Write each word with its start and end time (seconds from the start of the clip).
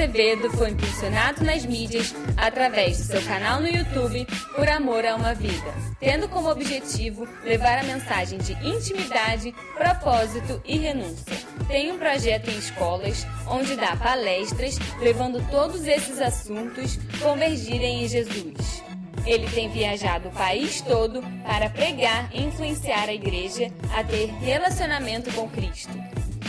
Azevedo 0.00 0.50
foi 0.52 0.70
impulsionado 0.70 1.44
nas 1.44 1.66
mídias 1.66 2.14
através 2.34 2.96
do 2.96 3.04
seu 3.04 3.22
canal 3.22 3.60
no 3.60 3.68
YouTube 3.68 4.26
Por 4.56 4.66
Amor 4.66 5.04
a 5.04 5.14
uma 5.14 5.34
Vida, 5.34 5.74
tendo 6.00 6.26
como 6.26 6.48
objetivo 6.48 7.28
levar 7.44 7.76
a 7.76 7.82
mensagem 7.82 8.38
de 8.38 8.54
intimidade, 8.66 9.54
propósito 9.74 10.62
e 10.64 10.78
renúncia. 10.78 11.36
Tem 11.68 11.92
um 11.92 11.98
projeto 11.98 12.48
em 12.48 12.56
escolas 12.56 13.26
onde 13.46 13.76
dá 13.76 13.94
palestras 13.94 14.78
levando 15.00 15.46
todos 15.50 15.86
esses 15.86 16.18
assuntos 16.18 16.98
convergirem 17.20 18.02
em 18.02 18.08
Jesus. 18.08 18.82
Ele 19.26 19.50
tem 19.50 19.68
viajado 19.68 20.30
o 20.30 20.32
país 20.32 20.80
todo 20.80 21.22
para 21.44 21.68
pregar 21.68 22.30
e 22.32 22.42
influenciar 22.42 23.06
a 23.06 23.12
igreja 23.12 23.70
a 23.94 24.02
ter 24.02 24.30
relacionamento 24.40 25.30
com 25.34 25.46
Cristo. 25.50 25.92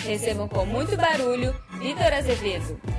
Recebam 0.05 0.48
com 0.48 0.66
muito 0.66 0.95
barulho 0.95 1.54
Vitor 1.81 2.13
Azevedo. 2.13 2.91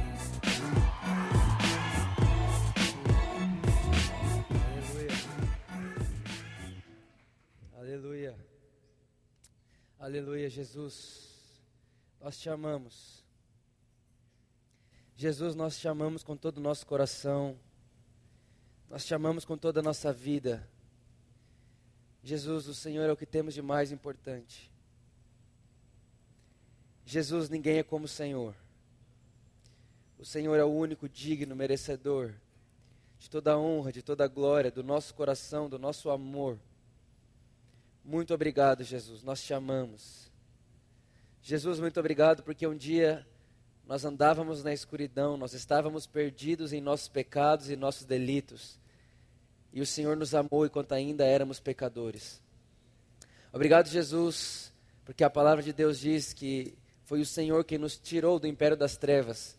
Aleluia, 10.03 10.51
Jesus. 10.51 11.29
Nós 12.21 12.37
te 12.37 12.51
amamos. 12.51 13.23
Jesus, 15.17 15.55
nós 15.55 15.79
te 15.79 15.87
amamos 15.87 16.25
com 16.25 16.37
todo 16.37 16.59
o 16.59 16.61
nosso 16.61 16.85
coração. 16.85 17.57
Nós 18.91 19.07
te 19.07 19.15
amamos 19.15 19.45
com 19.45 19.57
toda 19.57 19.79
a 19.79 19.83
nossa 19.83 20.13
vida. 20.13 20.69
Jesus, 22.21 22.67
o 22.67 22.75
Senhor 22.75 23.09
é 23.09 23.13
o 23.13 23.17
que 23.17 23.25
temos 23.25 23.55
de 23.55 23.63
mais 23.63 23.93
importante. 23.93 24.73
Jesus, 27.07 27.49
ninguém 27.49 27.79
é 27.79 27.85
como 27.85 28.07
o 28.07 28.09
Senhor. 28.09 28.57
O 30.19 30.25
Senhor 30.25 30.59
é 30.59 30.65
o 30.65 30.73
único 30.73 31.09
digno, 31.09 31.55
merecedor 31.55 32.35
de 33.21 33.31
toda 33.31 33.53
a 33.53 33.57
honra, 33.57 33.93
de 33.93 34.03
toda 34.03 34.25
a 34.25 34.29
glória, 34.29 34.69
do 34.69 34.83
nosso 34.83 35.15
coração, 35.15 35.69
do 35.69 35.79
nosso 35.79 36.11
amor. 36.11 36.59
Muito 38.05 38.35
obrigado, 38.35 38.83
Jesus. 38.83 39.23
Nós 39.23 39.43
te 39.43 39.55
amamos. 39.55 40.31
Jesus, 41.41 41.79
muito 41.79 42.01
obrigado 42.01 42.43
porque 42.43 42.67
um 42.67 42.77
dia 42.77 43.27
nós 43.87 44.05
andávamos 44.05 44.65
na 44.65 44.73
escuridão, 44.73 45.37
nós 45.37 45.55
estávamos 45.55 46.07
perdidos 46.07 46.73
em 46.73 46.81
nossos 46.81 47.09
pecados 47.09 47.71
e 47.71 47.77
nossos 47.77 48.05
delitos. 48.05 48.79
E 49.73 49.81
o 49.81 49.87
Senhor 49.87 50.17
nos 50.17 50.35
amou 50.35 50.67
enquanto 50.67 50.93
ainda 50.93 51.25
éramos 51.25 51.61
pecadores. 51.61 52.41
Obrigado, 53.53 53.89
Jesus, 53.89 54.73
porque 55.05 55.23
a 55.23 55.31
palavra 55.31 55.63
de 55.63 55.73
Deus 55.73 55.99
diz 55.99 56.33
que 56.33 56.75
foi 57.05 57.21
o 57.21 57.27
Senhor 57.27 57.65
quem 57.65 57.79
nos 57.79 57.97
tirou 57.99 58.39
do 58.39 58.47
império 58.47 58.77
das 58.77 58.97
trevas 58.97 59.57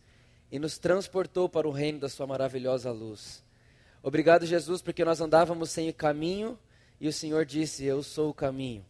e 0.52 0.60
nos 0.60 0.78
transportou 0.78 1.48
para 1.48 1.68
o 1.68 1.72
reino 1.72 2.00
da 2.00 2.10
Sua 2.10 2.28
maravilhosa 2.28 2.92
luz. 2.92 3.44
Obrigado, 4.02 4.46
Jesus, 4.46 4.82
porque 4.82 5.06
nós 5.06 5.22
andávamos 5.22 5.70
sem 5.70 5.92
caminho 5.94 6.60
e 7.04 7.08
o 7.10 7.12
Senhor 7.12 7.44
disse: 7.46 7.84
Eu 7.84 8.02
sou 8.02 8.30
o 8.30 8.34
caminho. 8.34 8.86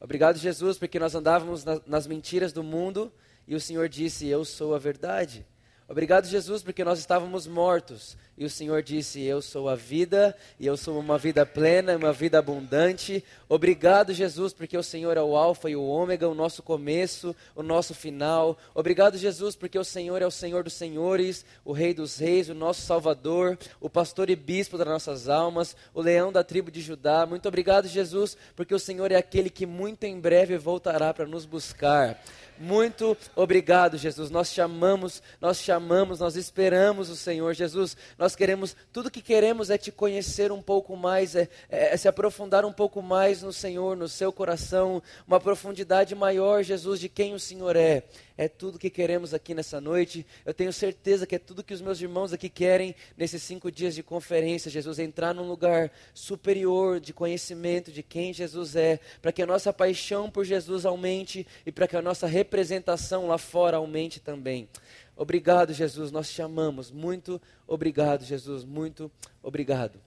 Obrigado, 0.00 0.38
Jesus, 0.38 0.78
porque 0.78 0.96
nós 0.96 1.16
andávamos 1.16 1.64
na, 1.64 1.80
nas 1.88 2.06
mentiras 2.06 2.52
do 2.52 2.62
mundo 2.62 3.12
e 3.48 3.56
o 3.56 3.60
Senhor 3.60 3.88
disse: 3.88 4.28
Eu 4.28 4.44
sou 4.44 4.76
a 4.76 4.78
verdade. 4.78 5.44
Obrigado, 5.90 6.26
Jesus, 6.26 6.62
porque 6.62 6.84
nós 6.84 6.98
estávamos 6.98 7.46
mortos. 7.46 8.14
E 8.36 8.44
o 8.44 8.50
Senhor 8.50 8.82
disse: 8.82 9.22
Eu 9.24 9.40
sou 9.40 9.70
a 9.70 9.74
vida, 9.74 10.36
e 10.60 10.66
eu 10.66 10.76
sou 10.76 11.00
uma 11.00 11.16
vida 11.16 11.46
plena, 11.46 11.96
uma 11.96 12.12
vida 12.12 12.38
abundante. 12.38 13.24
Obrigado, 13.48 14.12
Jesus, 14.12 14.52
porque 14.52 14.76
o 14.76 14.82
Senhor 14.82 15.16
é 15.16 15.22
o 15.22 15.34
Alfa 15.34 15.70
e 15.70 15.74
o 15.74 15.82
Ômega, 15.82 16.28
o 16.28 16.34
nosso 16.34 16.62
começo, 16.62 17.34
o 17.56 17.62
nosso 17.62 17.94
final. 17.94 18.58
Obrigado, 18.74 19.16
Jesus, 19.16 19.56
porque 19.56 19.78
o 19.78 19.84
Senhor 19.84 20.20
é 20.20 20.26
o 20.26 20.30
Senhor 20.30 20.62
dos 20.62 20.74
Senhores, 20.74 21.42
o 21.64 21.72
Rei 21.72 21.94
dos 21.94 22.18
Reis, 22.18 22.50
o 22.50 22.54
nosso 22.54 22.82
Salvador, 22.82 23.58
o 23.80 23.88
pastor 23.88 24.28
e 24.28 24.36
bispo 24.36 24.76
das 24.76 24.86
nossas 24.86 25.26
almas, 25.26 25.74
o 25.94 26.02
leão 26.02 26.30
da 26.30 26.44
tribo 26.44 26.70
de 26.70 26.82
Judá. 26.82 27.24
Muito 27.24 27.48
obrigado, 27.48 27.88
Jesus, 27.88 28.36
porque 28.54 28.74
o 28.74 28.78
Senhor 28.78 29.10
é 29.10 29.16
aquele 29.16 29.48
que 29.48 29.64
muito 29.64 30.04
em 30.04 30.20
breve 30.20 30.58
voltará 30.58 31.14
para 31.14 31.26
nos 31.26 31.46
buscar. 31.46 32.22
Muito 32.60 33.16
obrigado, 33.36 33.96
Jesus. 33.96 34.30
Nós 34.30 34.52
te 34.52 34.60
amamos, 34.60 35.22
nós 35.40 35.62
te 35.62 35.70
amamos, 35.70 36.18
nós 36.18 36.34
esperamos 36.34 37.08
o 37.08 37.14
Senhor. 37.14 37.54
Jesus, 37.54 37.96
nós 38.18 38.34
queremos, 38.34 38.74
tudo 38.92 39.10
que 39.10 39.22
queremos 39.22 39.70
é 39.70 39.78
te 39.78 39.92
conhecer 39.92 40.50
um 40.50 40.60
pouco 40.60 40.96
mais, 40.96 41.36
é, 41.36 41.48
é, 41.70 41.94
é 41.94 41.96
se 41.96 42.08
aprofundar 42.08 42.64
um 42.64 42.72
pouco 42.72 43.00
mais 43.00 43.42
no 43.42 43.52
Senhor, 43.52 43.96
no 43.96 44.08
seu 44.08 44.32
coração, 44.32 45.00
uma 45.26 45.38
profundidade 45.38 46.14
maior, 46.16 46.64
Jesus, 46.64 46.98
de 46.98 47.08
quem 47.08 47.32
o 47.32 47.38
Senhor 47.38 47.76
é 47.76 48.02
é 48.38 48.46
tudo 48.46 48.78
que 48.78 48.88
queremos 48.88 49.34
aqui 49.34 49.52
nessa 49.52 49.80
noite. 49.80 50.24
Eu 50.46 50.54
tenho 50.54 50.72
certeza 50.72 51.26
que 51.26 51.34
é 51.34 51.38
tudo 51.40 51.64
que 51.64 51.74
os 51.74 51.80
meus 51.80 52.00
irmãos 52.00 52.32
aqui 52.32 52.48
querem 52.48 52.94
nesses 53.16 53.42
cinco 53.42 53.68
dias 53.68 53.96
de 53.96 54.02
conferência. 54.02 54.70
Jesus, 54.70 55.00
entrar 55.00 55.34
num 55.34 55.48
lugar 55.48 55.90
superior 56.14 57.00
de 57.00 57.12
conhecimento 57.12 57.90
de 57.90 58.00
quem 58.00 58.32
Jesus 58.32 58.76
é, 58.76 59.00
para 59.20 59.32
que 59.32 59.42
a 59.42 59.46
nossa 59.46 59.72
paixão 59.72 60.30
por 60.30 60.44
Jesus 60.44 60.86
aumente 60.86 61.44
e 61.66 61.72
para 61.72 61.88
que 61.88 61.96
a 61.96 62.00
nossa 62.00 62.28
representação 62.28 63.26
lá 63.26 63.38
fora 63.38 63.78
aumente 63.78 64.20
também. 64.20 64.68
Obrigado, 65.16 65.72
Jesus, 65.72 66.12
nós 66.12 66.30
te 66.30 66.40
amamos. 66.40 66.92
Muito 66.92 67.42
obrigado, 67.66 68.24
Jesus, 68.24 68.64
muito 68.64 69.10
obrigado. 69.42 70.00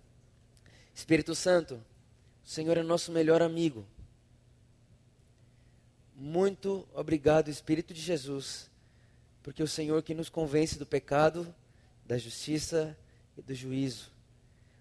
Espírito 0.96 1.36
Santo, 1.36 1.84
o 2.46 2.50
Senhor 2.50 2.78
é 2.78 2.82
nosso 2.82 3.12
melhor 3.12 3.42
amigo. 3.42 3.86
Muito 6.24 6.88
obrigado, 6.94 7.50
Espírito 7.50 7.96
de 7.96 8.00
Jesus, 8.00 8.70
porque 9.42 9.64
o 9.64 9.68
Senhor 9.68 10.04
que 10.04 10.14
nos 10.14 10.30
convence 10.30 10.78
do 10.78 10.86
pecado, 10.86 11.52
da 12.06 12.16
justiça 12.16 12.96
e 13.36 13.42
do 13.42 13.56
juízo. 13.56 14.12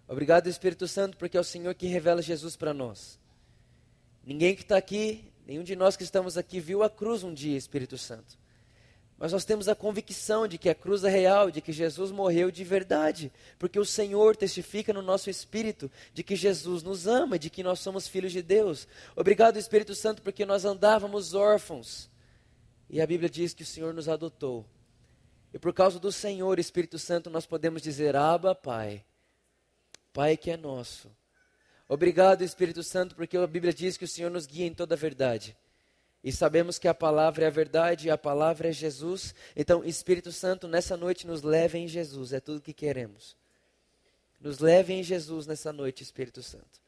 Obrigado, 0.06 0.48
Espírito 0.48 0.86
Santo, 0.86 1.16
porque 1.16 1.38
é 1.38 1.40
o 1.40 1.44
Senhor 1.44 1.74
que 1.74 1.86
revela 1.86 2.20
Jesus 2.20 2.56
para 2.56 2.74
nós. 2.74 3.18
Ninguém 4.22 4.54
que 4.54 4.60
está 4.60 4.76
aqui, 4.76 5.32
nenhum 5.46 5.62
de 5.62 5.74
nós 5.74 5.96
que 5.96 6.02
estamos 6.02 6.36
aqui, 6.36 6.60
viu 6.60 6.82
a 6.82 6.90
cruz 6.90 7.24
um 7.24 7.32
dia, 7.32 7.56
Espírito 7.56 7.96
Santo. 7.96 8.38
Mas 9.20 9.32
nós 9.32 9.44
temos 9.44 9.68
a 9.68 9.74
convicção 9.74 10.48
de 10.48 10.56
que 10.56 10.70
a 10.70 10.74
cruz 10.74 11.04
é 11.04 11.10
real, 11.10 11.50
de 11.50 11.60
que 11.60 11.74
Jesus 11.74 12.10
morreu 12.10 12.50
de 12.50 12.64
verdade, 12.64 13.30
porque 13.58 13.78
o 13.78 13.84
Senhor 13.84 14.34
testifica 14.34 14.94
no 14.94 15.02
nosso 15.02 15.28
espírito 15.28 15.90
de 16.14 16.22
que 16.22 16.34
Jesus 16.34 16.82
nos 16.82 17.06
ama, 17.06 17.38
de 17.38 17.50
que 17.50 17.62
nós 17.62 17.80
somos 17.80 18.08
filhos 18.08 18.32
de 18.32 18.40
Deus. 18.40 18.88
Obrigado, 19.14 19.58
Espírito 19.58 19.94
Santo, 19.94 20.22
porque 20.22 20.46
nós 20.46 20.64
andávamos 20.64 21.34
órfãos. 21.34 22.08
E 22.88 22.98
a 22.98 23.06
Bíblia 23.06 23.28
diz 23.28 23.52
que 23.52 23.62
o 23.62 23.66
Senhor 23.66 23.92
nos 23.92 24.08
adotou. 24.08 24.64
E 25.52 25.58
por 25.58 25.74
causa 25.74 26.00
do 26.00 26.10
Senhor, 26.10 26.58
Espírito 26.58 26.98
Santo, 26.98 27.28
nós 27.28 27.44
podemos 27.44 27.82
dizer: 27.82 28.16
Abba, 28.16 28.54
Pai. 28.54 29.04
Pai 30.14 30.34
que 30.34 30.50
é 30.50 30.56
nosso. 30.56 31.14
Obrigado, 31.86 32.42
Espírito 32.42 32.82
Santo, 32.82 33.14
porque 33.14 33.36
a 33.36 33.46
Bíblia 33.46 33.74
diz 33.74 33.98
que 33.98 34.04
o 34.04 34.08
Senhor 34.08 34.30
nos 34.30 34.46
guia 34.46 34.64
em 34.64 34.72
toda 34.72 34.94
a 34.94 34.98
verdade. 34.98 35.54
E 36.22 36.30
sabemos 36.30 36.78
que 36.78 36.86
a 36.86 36.94
palavra 36.94 37.44
é 37.44 37.46
a 37.46 37.50
verdade 37.50 38.08
e 38.08 38.10
a 38.10 38.18
palavra 38.18 38.68
é 38.68 38.72
Jesus. 38.72 39.34
Então, 39.56 39.82
Espírito 39.82 40.30
Santo, 40.30 40.68
nessa 40.68 40.96
noite 40.96 41.26
nos 41.26 41.42
leve 41.42 41.78
em 41.78 41.88
Jesus, 41.88 42.32
é 42.32 42.40
tudo 42.40 42.58
o 42.58 42.62
que 42.62 42.74
queremos. 42.74 43.36
Nos 44.38 44.58
leve 44.58 44.92
em 44.92 45.02
Jesus 45.02 45.46
nessa 45.46 45.72
noite, 45.72 46.02
Espírito 46.02 46.42
Santo. 46.42 46.80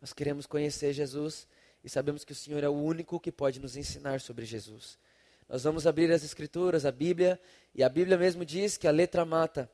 Nós 0.00 0.12
queremos 0.12 0.46
conhecer 0.46 0.92
Jesus 0.92 1.46
e 1.82 1.88
sabemos 1.88 2.24
que 2.24 2.32
o 2.32 2.34
Senhor 2.34 2.62
é 2.62 2.68
o 2.68 2.72
único 2.72 3.20
que 3.20 3.32
pode 3.32 3.58
nos 3.58 3.76
ensinar 3.76 4.20
sobre 4.20 4.44
Jesus. 4.44 4.98
Nós 5.48 5.64
vamos 5.64 5.86
abrir 5.86 6.10
as 6.10 6.24
Escrituras, 6.24 6.86
a 6.86 6.92
Bíblia, 6.92 7.40
e 7.74 7.82
a 7.82 7.88
Bíblia 7.88 8.16
mesmo 8.16 8.44
diz 8.44 8.76
que 8.76 8.88
a 8.88 8.90
letra 8.90 9.24
mata, 9.24 9.70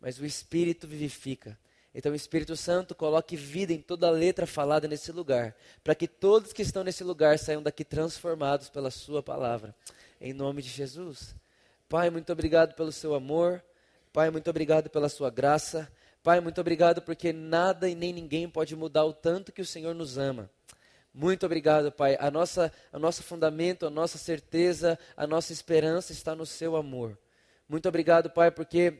mas 0.00 0.18
o 0.18 0.24
Espírito 0.24 0.86
vivifica. 0.86 1.58
Então, 1.94 2.12
o 2.12 2.14
Espírito 2.14 2.56
Santo 2.56 2.94
coloque 2.94 3.36
vida 3.36 3.72
em 3.72 3.80
toda 3.80 4.06
a 4.06 4.10
letra 4.10 4.46
falada 4.46 4.86
nesse 4.86 5.10
lugar, 5.10 5.56
para 5.82 5.94
que 5.94 6.06
todos 6.06 6.52
que 6.52 6.62
estão 6.62 6.84
nesse 6.84 7.02
lugar 7.02 7.38
saiam 7.38 7.62
daqui 7.62 7.84
transformados 7.84 8.68
pela 8.68 8.90
Sua 8.90 9.22
palavra. 9.22 9.74
Em 10.20 10.32
nome 10.32 10.62
de 10.62 10.68
Jesus. 10.68 11.34
Pai, 11.88 12.08
muito 12.08 12.32
obrigado 12.32 12.74
pelo 12.74 12.92
seu 12.92 13.14
amor. 13.14 13.64
Pai, 14.12 14.30
muito 14.30 14.48
obrigado 14.48 14.88
pela 14.88 15.08
sua 15.08 15.28
graça. 15.28 15.90
Pai, 16.22 16.38
muito 16.38 16.60
obrigado 16.60 17.02
porque 17.02 17.32
nada 17.32 17.88
e 17.88 17.96
nem 17.96 18.12
ninguém 18.12 18.48
pode 18.48 18.76
mudar 18.76 19.04
o 19.04 19.12
tanto 19.12 19.50
que 19.50 19.60
o 19.60 19.66
Senhor 19.66 19.92
nos 19.94 20.18
ama. 20.18 20.48
Muito 21.12 21.44
obrigado, 21.46 21.90
Pai. 21.90 22.16
A 22.20 22.30
nossa, 22.30 22.72
a 22.92 22.98
nosso 22.98 23.22
fundamento, 23.24 23.86
a 23.86 23.90
nossa 23.90 24.18
certeza, 24.18 24.96
a 25.16 25.26
nossa 25.26 25.52
esperança 25.52 26.12
está 26.12 26.34
no 26.34 26.46
seu 26.46 26.76
amor. 26.76 27.18
Muito 27.68 27.88
obrigado, 27.88 28.30
Pai, 28.30 28.50
porque 28.50 28.98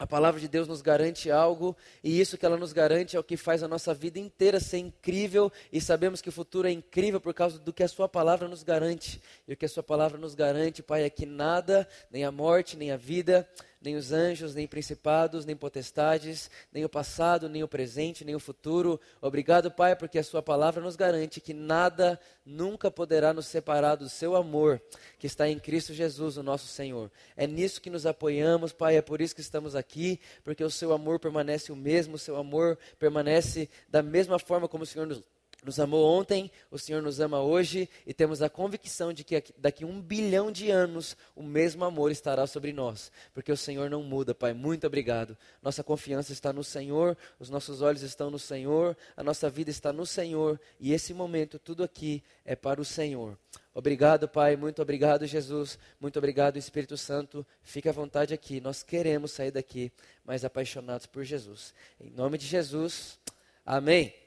a 0.00 0.06
palavra 0.06 0.40
de 0.40 0.48
Deus 0.48 0.66
nos 0.66 0.80
garante 0.80 1.30
algo, 1.30 1.76
e 2.02 2.18
isso 2.18 2.38
que 2.38 2.46
ela 2.46 2.56
nos 2.56 2.72
garante 2.72 3.18
é 3.18 3.20
o 3.20 3.22
que 3.22 3.36
faz 3.36 3.62
a 3.62 3.68
nossa 3.68 3.92
vida 3.92 4.18
inteira 4.18 4.58
ser 4.58 4.78
incrível, 4.78 5.52
e 5.70 5.78
sabemos 5.78 6.22
que 6.22 6.30
o 6.30 6.32
futuro 6.32 6.66
é 6.66 6.70
incrível 6.70 7.20
por 7.20 7.34
causa 7.34 7.58
do 7.58 7.70
que 7.70 7.82
a 7.82 7.88
Sua 7.88 8.08
palavra 8.08 8.48
nos 8.48 8.62
garante. 8.62 9.20
E 9.46 9.52
o 9.52 9.56
que 9.58 9.66
a 9.66 9.68
Sua 9.68 9.82
palavra 9.82 10.16
nos 10.16 10.34
garante, 10.34 10.82
Pai, 10.82 11.04
é 11.04 11.10
que 11.10 11.26
nada, 11.26 11.86
nem 12.10 12.24
a 12.24 12.32
morte, 12.32 12.78
nem 12.78 12.90
a 12.90 12.96
vida, 12.96 13.46
nem 13.80 13.96
os 13.96 14.12
anjos, 14.12 14.54
nem 14.54 14.66
principados, 14.66 15.46
nem 15.46 15.56
potestades, 15.56 16.50
nem 16.72 16.84
o 16.84 16.88
passado, 16.88 17.48
nem 17.48 17.62
o 17.62 17.68
presente, 17.68 18.24
nem 18.24 18.34
o 18.34 18.40
futuro. 18.40 19.00
Obrigado, 19.20 19.70
Pai, 19.70 19.96
porque 19.96 20.18
a 20.18 20.24
Sua 20.24 20.42
palavra 20.42 20.82
nos 20.82 20.96
garante 20.96 21.40
que 21.40 21.54
nada 21.54 22.20
nunca 22.44 22.90
poderá 22.90 23.32
nos 23.32 23.46
separar 23.46 23.94
do 23.94 24.08
Seu 24.08 24.36
amor 24.36 24.82
que 25.18 25.26
está 25.26 25.48
em 25.48 25.58
Cristo 25.58 25.94
Jesus, 25.94 26.36
o 26.36 26.42
nosso 26.42 26.66
Senhor. 26.66 27.10
É 27.36 27.46
nisso 27.46 27.80
que 27.80 27.88
nos 27.88 28.04
apoiamos, 28.04 28.72
Pai, 28.72 28.96
é 28.96 29.02
por 29.02 29.20
isso 29.20 29.34
que 29.34 29.40
estamos 29.40 29.74
aqui, 29.74 30.20
porque 30.44 30.62
o 30.62 30.70
Seu 30.70 30.92
amor 30.92 31.18
permanece 31.18 31.72
o 31.72 31.76
mesmo, 31.76 32.16
o 32.16 32.18
Seu 32.18 32.36
amor 32.36 32.78
permanece 32.98 33.68
da 33.88 34.02
mesma 34.02 34.38
forma 34.38 34.68
como 34.68 34.84
o 34.84 34.86
Senhor 34.86 35.06
nos 35.06 35.22
nos 35.64 35.78
amou 35.78 36.04
ontem, 36.04 36.50
o 36.70 36.78
Senhor 36.78 37.02
nos 37.02 37.20
ama 37.20 37.40
hoje 37.40 37.88
e 38.06 38.14
temos 38.14 38.40
a 38.40 38.48
convicção 38.48 39.12
de 39.12 39.22
que 39.24 39.42
daqui 39.58 39.84
um 39.84 40.00
bilhão 40.00 40.50
de 40.50 40.70
anos 40.70 41.16
o 41.36 41.42
mesmo 41.42 41.84
amor 41.84 42.10
estará 42.10 42.46
sobre 42.46 42.72
nós, 42.72 43.12
porque 43.34 43.52
o 43.52 43.56
Senhor 43.56 43.90
não 43.90 44.02
muda, 44.02 44.34
Pai. 44.34 44.52
Muito 44.54 44.86
obrigado. 44.86 45.36
Nossa 45.62 45.84
confiança 45.84 46.32
está 46.32 46.52
no 46.52 46.64
Senhor, 46.64 47.16
os 47.38 47.50
nossos 47.50 47.82
olhos 47.82 48.02
estão 48.02 48.30
no 48.30 48.38
Senhor, 48.38 48.96
a 49.16 49.22
nossa 49.22 49.50
vida 49.50 49.70
está 49.70 49.92
no 49.92 50.06
Senhor 50.06 50.60
e 50.78 50.92
esse 50.92 51.12
momento, 51.12 51.58
tudo 51.58 51.84
aqui 51.84 52.22
é 52.44 52.56
para 52.56 52.80
o 52.80 52.84
Senhor. 52.84 53.38
Obrigado, 53.72 54.28
Pai. 54.28 54.56
Muito 54.56 54.82
obrigado, 54.82 55.26
Jesus. 55.26 55.78
Muito 56.00 56.18
obrigado, 56.18 56.56
Espírito 56.56 56.96
Santo. 56.96 57.46
Fique 57.62 57.88
à 57.88 57.92
vontade 57.92 58.34
aqui. 58.34 58.60
Nós 58.60 58.82
queremos 58.82 59.30
sair 59.32 59.52
daqui 59.52 59.92
mais 60.24 60.44
apaixonados 60.44 61.06
por 61.06 61.22
Jesus. 61.22 61.72
Em 62.00 62.10
nome 62.10 62.36
de 62.36 62.46
Jesus. 62.46 63.18
Amém. 63.64 64.19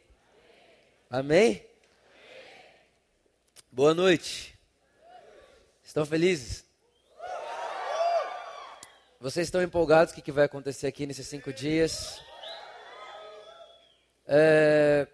Amém? 1.15 1.63
Boa 3.71 3.93
noite. 3.93 4.57
Estão 5.83 6.07
felizes? 6.07 6.65
Vocês 9.19 9.45
estão 9.45 9.61
empolgados 9.61 10.11
o 10.11 10.19
que 10.19 10.31
vai 10.31 10.45
acontecer 10.45 10.87
aqui 10.87 11.05
nesses 11.05 11.27
cinco 11.27 11.53
dias? 11.53 12.19
É, 14.25 15.07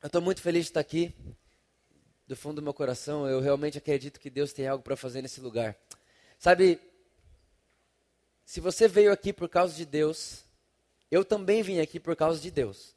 eu 0.00 0.06
estou 0.06 0.22
muito 0.22 0.40
feliz 0.40 0.66
de 0.66 0.70
estar 0.70 0.78
aqui. 0.78 1.12
Do 2.28 2.36
fundo 2.36 2.60
do 2.60 2.62
meu 2.62 2.72
coração, 2.72 3.28
eu 3.28 3.40
realmente 3.40 3.76
acredito 3.76 4.20
que 4.20 4.30
Deus 4.30 4.52
tem 4.52 4.68
algo 4.68 4.84
para 4.84 4.96
fazer 4.96 5.22
nesse 5.22 5.40
lugar. 5.40 5.76
Sabe, 6.38 6.80
se 8.44 8.60
você 8.60 8.86
veio 8.86 9.10
aqui 9.10 9.32
por 9.32 9.48
causa 9.48 9.74
de 9.74 9.84
Deus, 9.84 10.44
eu 11.10 11.24
também 11.24 11.64
vim 11.64 11.80
aqui 11.80 11.98
por 11.98 12.14
causa 12.14 12.38
de 12.40 12.52
Deus. 12.52 12.94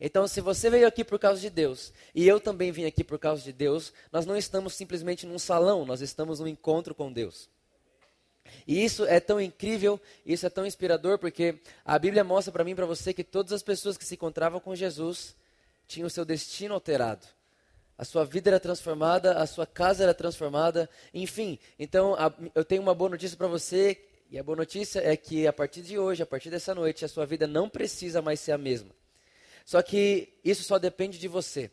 Então, 0.00 0.26
se 0.26 0.40
você 0.40 0.68
veio 0.68 0.86
aqui 0.86 1.04
por 1.04 1.18
causa 1.18 1.40
de 1.40 1.48
Deus 1.48 1.92
e 2.14 2.26
eu 2.26 2.40
também 2.40 2.72
vim 2.72 2.84
aqui 2.84 3.04
por 3.04 3.18
causa 3.18 3.42
de 3.42 3.52
Deus, 3.52 3.92
nós 4.12 4.26
não 4.26 4.36
estamos 4.36 4.74
simplesmente 4.74 5.26
num 5.26 5.38
salão, 5.38 5.84
nós 5.84 6.00
estamos 6.00 6.40
num 6.40 6.48
encontro 6.48 6.94
com 6.94 7.12
Deus. 7.12 7.48
E 8.66 8.84
isso 8.84 9.04
é 9.04 9.20
tão 9.20 9.40
incrível, 9.40 10.00
isso 10.24 10.46
é 10.46 10.50
tão 10.50 10.66
inspirador, 10.66 11.18
porque 11.18 11.60
a 11.84 11.98
Bíblia 11.98 12.24
mostra 12.24 12.52
para 12.52 12.64
mim 12.64 12.72
e 12.72 12.74
para 12.74 12.86
você 12.86 13.12
que 13.12 13.24
todas 13.24 13.52
as 13.52 13.62
pessoas 13.62 13.96
que 13.96 14.04
se 14.04 14.14
encontravam 14.14 14.60
com 14.60 14.74
Jesus 14.74 15.34
tinham 15.86 16.06
o 16.06 16.10
seu 16.10 16.24
destino 16.24 16.74
alterado. 16.74 17.26
A 17.96 18.04
sua 18.04 18.24
vida 18.24 18.50
era 18.50 18.58
transformada, 18.58 19.38
a 19.38 19.46
sua 19.46 19.66
casa 19.66 20.02
era 20.02 20.12
transformada, 20.12 20.90
enfim. 21.12 21.58
Então, 21.78 22.14
a, 22.14 22.32
eu 22.54 22.64
tenho 22.64 22.82
uma 22.82 22.94
boa 22.94 23.10
notícia 23.10 23.36
para 23.36 23.46
você, 23.46 24.02
e 24.30 24.38
a 24.38 24.42
boa 24.42 24.56
notícia 24.56 25.00
é 25.00 25.16
que 25.16 25.46
a 25.46 25.52
partir 25.52 25.82
de 25.82 25.98
hoje, 25.98 26.22
a 26.22 26.26
partir 26.26 26.50
dessa 26.50 26.74
noite, 26.74 27.04
a 27.04 27.08
sua 27.08 27.24
vida 27.24 27.46
não 27.46 27.68
precisa 27.68 28.20
mais 28.20 28.40
ser 28.40 28.52
a 28.52 28.58
mesma. 28.58 28.90
Só 29.64 29.82
que 29.82 30.34
isso 30.44 30.62
só 30.62 30.78
depende 30.78 31.18
de 31.18 31.28
você. 31.28 31.70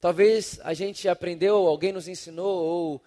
Talvez 0.00 0.58
a 0.64 0.74
gente 0.74 1.08
aprendeu, 1.08 1.56
alguém 1.66 1.92
nos 1.92 2.08
ensinou, 2.08 2.62
ou 2.64 3.02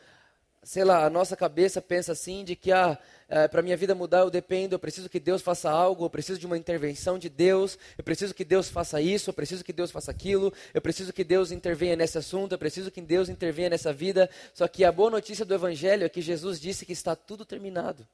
sei 0.65 0.83
lá, 0.83 1.05
a 1.05 1.09
nossa 1.09 1.35
cabeça 1.35 1.79
pensa 1.79 2.13
assim 2.13 2.43
de 2.43 2.55
que 2.55 2.71
ah, 2.71 2.97
é, 3.29 3.47
para 3.47 3.61
minha 3.61 3.77
vida 3.77 3.93
mudar 3.93 4.19
eu 4.19 4.31
dependo, 4.31 4.73
eu 4.73 4.79
preciso 4.79 5.07
que 5.07 5.19
Deus 5.19 5.41
faça 5.41 5.69
algo, 5.69 6.05
eu 6.05 6.09
preciso 6.09 6.39
de 6.39 6.45
uma 6.47 6.57
intervenção 6.57 7.19
de 7.19 7.29
Deus, 7.29 7.77
eu 7.97 8.03
preciso 8.03 8.33
que 8.33 8.43
Deus 8.43 8.67
faça 8.67 8.99
isso, 8.99 9.29
eu 9.29 9.33
preciso 9.33 9.63
que 9.63 9.71
Deus 9.71 9.91
faça 9.91 10.09
aquilo, 10.09 10.51
eu 10.73 10.81
preciso 10.81 11.13
que 11.13 11.23
Deus 11.23 11.51
intervenha 11.51 11.95
nesse 11.95 12.17
assunto, 12.17 12.53
eu 12.53 12.57
preciso 12.57 12.89
que 12.89 12.99
Deus 12.99 13.29
intervenha 13.29 13.69
nessa 13.69 13.93
vida. 13.93 14.27
Só 14.53 14.67
que 14.67 14.83
a 14.83 14.91
boa 14.91 15.11
notícia 15.11 15.45
do 15.45 15.53
Evangelho 15.53 16.03
é 16.03 16.09
que 16.09 16.21
Jesus 16.21 16.59
disse 16.59 16.85
que 16.85 16.93
está 16.93 17.15
tudo 17.15 17.45
terminado. 17.45 18.07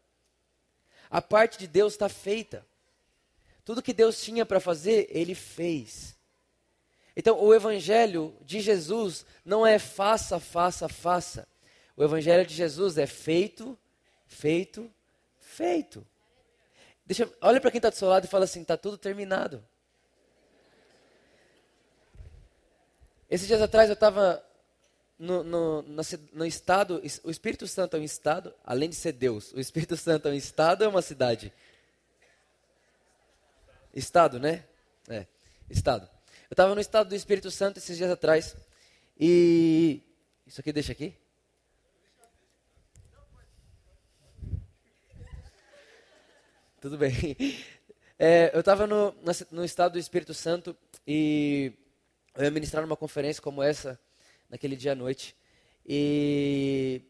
A 1.09 1.21
parte 1.21 1.57
de 1.57 1.67
Deus 1.67 1.93
está 1.93 2.09
feita. 2.09 2.65
Tudo 3.63 3.81
que 3.81 3.93
Deus 3.93 4.21
tinha 4.21 4.45
para 4.45 4.59
fazer, 4.59 5.07
ele 5.09 5.35
fez. 5.35 6.15
Então, 7.15 7.39
o 7.39 7.53
evangelho 7.53 8.35
de 8.41 8.61
Jesus 8.61 9.25
não 9.43 9.65
é 9.65 9.77
faça, 9.77 10.39
faça, 10.39 10.87
faça. 10.87 11.47
O 11.95 12.03
evangelho 12.03 12.45
de 12.45 12.53
Jesus 12.53 12.97
é 12.97 13.05
feito, 13.05 13.77
feito, 14.25 14.91
feito. 15.39 16.05
Deixa, 17.05 17.29
olha 17.41 17.59
para 17.59 17.69
quem 17.69 17.79
está 17.79 17.89
do 17.89 17.95
seu 17.95 18.07
lado 18.07 18.25
e 18.25 18.29
fala 18.29 18.45
assim: 18.45 18.61
está 18.61 18.77
tudo 18.77 18.97
terminado. 18.97 19.63
Esses 23.29 23.47
dias 23.47 23.61
atrás 23.61 23.89
eu 23.89 23.93
estava 23.93 24.43
no, 25.17 25.43
no, 25.43 25.81
no, 25.83 26.01
no, 26.33 26.45
estado, 26.45 27.01
o 27.23 27.29
Espírito 27.29 27.67
Santo 27.67 27.95
é 27.95 27.99
um 27.99 28.03
estado, 28.03 28.53
além 28.63 28.89
de 28.89 28.95
ser 28.95 29.13
Deus, 29.13 29.53
o 29.53 29.59
Espírito 29.59 29.95
Santo 29.95 30.27
é 30.27 30.31
um 30.31 30.33
estado 30.33 30.83
é 30.83 30.87
uma 30.87 31.01
cidade? 31.01 31.53
Estado, 33.93 34.39
né? 34.39 34.63
É, 35.09 35.25
estado. 35.69 36.09
Eu 36.49 36.53
estava 36.53 36.73
no 36.73 36.81
estado 36.81 37.09
do 37.09 37.15
Espírito 37.15 37.51
Santo 37.51 37.77
esses 37.77 37.97
dias 37.97 38.09
atrás. 38.09 38.55
E. 39.19 40.01
Isso 40.45 40.59
aqui 40.59 40.71
deixa 40.71 40.91
aqui? 40.91 41.15
Tudo 46.79 46.97
bem. 46.97 47.13
É, 48.23 48.51
eu 48.53 48.59
estava 48.59 48.85
no, 48.85 49.15
no 49.49 49.65
estado 49.65 49.93
do 49.93 49.97
Espírito 49.97 50.31
Santo 50.31 50.77
e 51.07 51.73
eu 52.35 52.43
ia 52.43 52.51
ministrar 52.51 52.83
numa 52.83 52.95
conferência 52.95 53.41
como 53.41 53.63
essa, 53.63 53.99
naquele 54.47 54.75
dia 54.75 54.91
à 54.91 54.95
noite. 54.95 55.35
E 55.83 57.01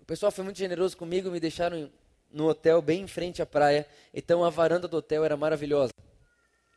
o 0.00 0.04
pessoal 0.04 0.30
foi 0.30 0.44
muito 0.44 0.58
generoso 0.58 0.96
comigo, 0.96 1.32
me 1.32 1.40
deixaram 1.40 1.90
no 2.30 2.46
hotel 2.46 2.80
bem 2.80 3.02
em 3.02 3.08
frente 3.08 3.42
à 3.42 3.46
praia. 3.46 3.88
Então 4.14 4.44
a 4.44 4.50
varanda 4.50 4.86
do 4.86 4.98
hotel 4.98 5.24
era 5.24 5.36
maravilhosa. 5.36 5.92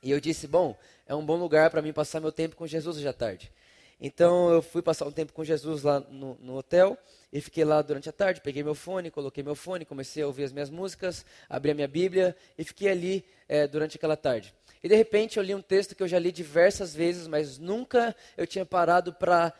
E 0.05 0.11
eu 0.11 0.19
disse, 0.19 0.45
bom, 0.45 0.77
é 1.07 1.15
um 1.15 1.25
bom 1.25 1.35
lugar 1.35 1.71
para 1.71 1.81
mim 1.81 1.91
passar 1.91 2.21
meu 2.21 2.31
tempo 2.31 2.55
com 2.55 2.67
Jesus 2.67 2.95
hoje 2.95 3.07
à 3.07 3.11
tarde. 3.11 3.51
Então 3.99 4.51
eu 4.51 4.61
fui 4.61 4.83
passar 4.83 5.07
um 5.07 5.11
tempo 5.11 5.33
com 5.33 5.43
Jesus 5.43 5.81
lá 5.81 5.99
no, 5.99 6.37
no, 6.39 6.55
hotel 6.55 6.95
e 7.33 7.41
fiquei 7.41 7.65
lá 7.65 7.81
durante 7.81 8.07
a 8.07 8.11
tarde. 8.11 8.39
Peguei 8.39 8.61
meu 8.61 8.75
fone, 8.75 9.09
coloquei 9.09 9.43
meu 9.43 9.55
fone, 9.55 9.83
comecei 9.83 10.21
a 10.21 10.27
ouvir 10.27 10.43
as 10.43 10.51
minhas 10.51 10.69
músicas, 10.69 11.25
abri 11.49 11.71
a 11.71 11.73
minha 11.73 11.87
Bíblia 11.87 12.35
e 12.55 12.63
fiquei 12.63 12.87
ali 12.87 13.25
é, 13.49 13.65
durante 13.65 13.97
aquela 13.97 14.15
tarde. 14.15 14.53
E 14.83 14.87
de 14.87 14.95
repente 14.95 15.37
eu 15.37 15.43
li 15.43 15.55
um 15.55 15.61
texto 15.61 15.95
que 15.95 16.03
eu 16.03 16.07
já 16.07 16.19
li 16.19 16.31
diversas 16.31 16.93
vezes, 16.93 17.25
mas 17.25 17.57
nunca 17.57 18.15
eu 18.37 18.45
tinha 18.45 18.63
parado 18.63 19.11
para 19.11 19.51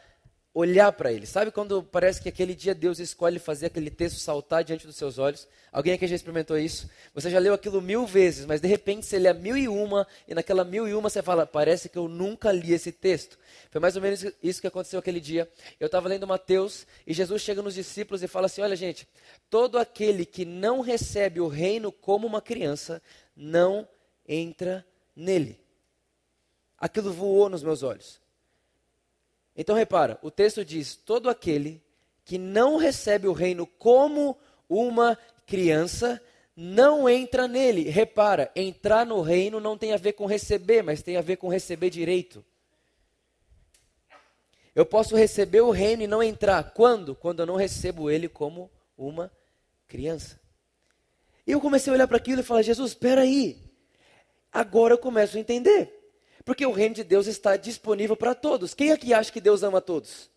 olhar 0.56 0.90
para 0.94 1.12
ele. 1.12 1.26
Sabe 1.26 1.52
quando 1.52 1.84
parece 1.84 2.22
que 2.22 2.30
aquele 2.30 2.56
dia 2.56 2.74
Deus 2.74 2.98
escolhe 2.98 3.38
fazer 3.40 3.66
aquele 3.66 3.92
texto 3.92 4.18
saltar 4.20 4.64
diante 4.64 4.88
dos 4.88 4.96
seus 4.96 5.20
olhos? 5.20 5.46
Alguém 5.70 5.94
aqui 5.94 6.08
já 6.08 6.16
experimentou 6.16 6.58
isso? 6.58 6.90
Você 7.14 7.30
já 7.30 7.40
leu 7.40 7.54
aquilo 7.54 7.82
mil 7.82 8.08
vezes, 8.08 8.46
mas 8.46 8.62
de 8.62 8.68
repente 8.68 9.06
você 9.06 9.20
lê 9.20 9.34
mil 9.34 9.58
e 9.58 9.68
uma, 9.68 10.08
e 10.26 10.34
naquela 10.34 10.64
mil 10.64 10.88
e 10.88 10.94
uma 10.94 11.10
você 11.10 11.22
fala, 11.22 11.46
parece 11.46 11.90
que 11.90 11.98
eu 11.98 12.08
nunca 12.08 12.54
li 12.54 12.72
esse 12.72 12.94
texto. 12.94 13.38
Foi 13.70 13.82
mais 13.82 13.98
ou 13.98 14.02
menos 14.02 14.26
isso 14.42 14.62
que 14.62 14.68
aconteceu 14.68 14.98
aquele 14.98 15.20
dia. 15.20 15.52
Eu 15.78 15.88
estava 15.88 16.08
lendo 16.08 16.26
Mateus, 16.26 16.88
e 17.06 17.14
Jesus 17.14 17.42
chega 17.42 17.62
nos 17.62 17.76
discípulos 17.76 18.24
e 18.24 18.28
fala 18.28 18.46
assim, 18.46 18.62
olha 18.62 18.78
gente, 18.78 19.06
todo 19.50 19.78
aquele 19.78 20.26
que 20.26 20.46
não 20.46 20.80
recebe 20.80 21.42
o 21.42 21.50
reino 21.50 21.92
como 21.92 22.26
uma 22.26 22.42
criança, 22.42 23.02
não 23.36 23.86
entra 24.26 24.86
nele. 25.14 25.60
Aquilo 26.78 27.12
voou 27.12 27.50
nos 27.50 27.62
meus 27.62 27.84
olhos. 27.84 28.24
Então 29.56 29.76
repara, 29.76 30.20
o 30.22 30.30
texto 30.30 30.66
diz: 30.66 30.96
todo 30.96 31.30
aquele 31.30 31.82
que 32.24 32.38
não 32.38 32.78
recebe 32.78 33.28
o 33.28 33.34
reino 33.34 33.66
como 33.66 34.38
uma 34.68 35.18
criança 35.46 36.22
não 36.56 37.08
entra 37.08 37.48
nele. 37.48 37.90
Repara, 37.90 38.52
entrar 38.56 39.06
no 39.06 39.22
reino 39.22 39.60
não 39.60 39.78
tem 39.78 39.94
a 39.94 39.98
ver 39.98 40.14
com 40.14 40.26
receber, 40.26 40.82
mas 40.82 41.02
tem 41.02 41.18
a 41.18 41.22
ver 41.22 41.38
com 41.38 41.48
receber 41.48 41.90
direito. 41.90 42.44
Eu 44.74 44.86
posso 44.86 45.16
receber 45.16 45.62
o 45.62 45.72
reino 45.72 46.04
e 46.04 46.08
não 46.08 46.22
entrar. 46.22 46.72
Quando? 46.72 47.16
Quando 47.16 47.42
eu 47.42 47.46
não 47.46 47.56
recebo 47.56 48.10
ele 48.10 48.28
como 48.28 48.70
uma 48.98 49.32
criança. 49.88 50.40
E 51.48 51.52
eu 51.52 51.62
comecei 51.62 51.92
a 51.92 51.94
olhar 51.94 52.08
para 52.08 52.18
aquilo 52.18 52.42
e 52.42 52.44
falar: 52.44 52.62
Jesus, 52.62 52.92
espera 52.92 53.22
aí. 53.22 53.58
Agora 54.52 54.94
eu 54.94 54.98
começo 54.98 55.38
a 55.38 55.40
entender. 55.40 56.05
Porque 56.46 56.66
o 56.66 56.72
reino 56.72 56.96
de 56.96 57.04
Deus 57.04 57.28
está 57.28 57.58
disponível 57.58 58.16
para 58.16 58.34
todos. 58.34 58.74
Quem 58.74 58.92
aqui 58.92 59.14
acha 59.14 59.32
que 59.32 59.42
Deus 59.42 59.64
ama 59.64 59.82
todos? 59.82 60.30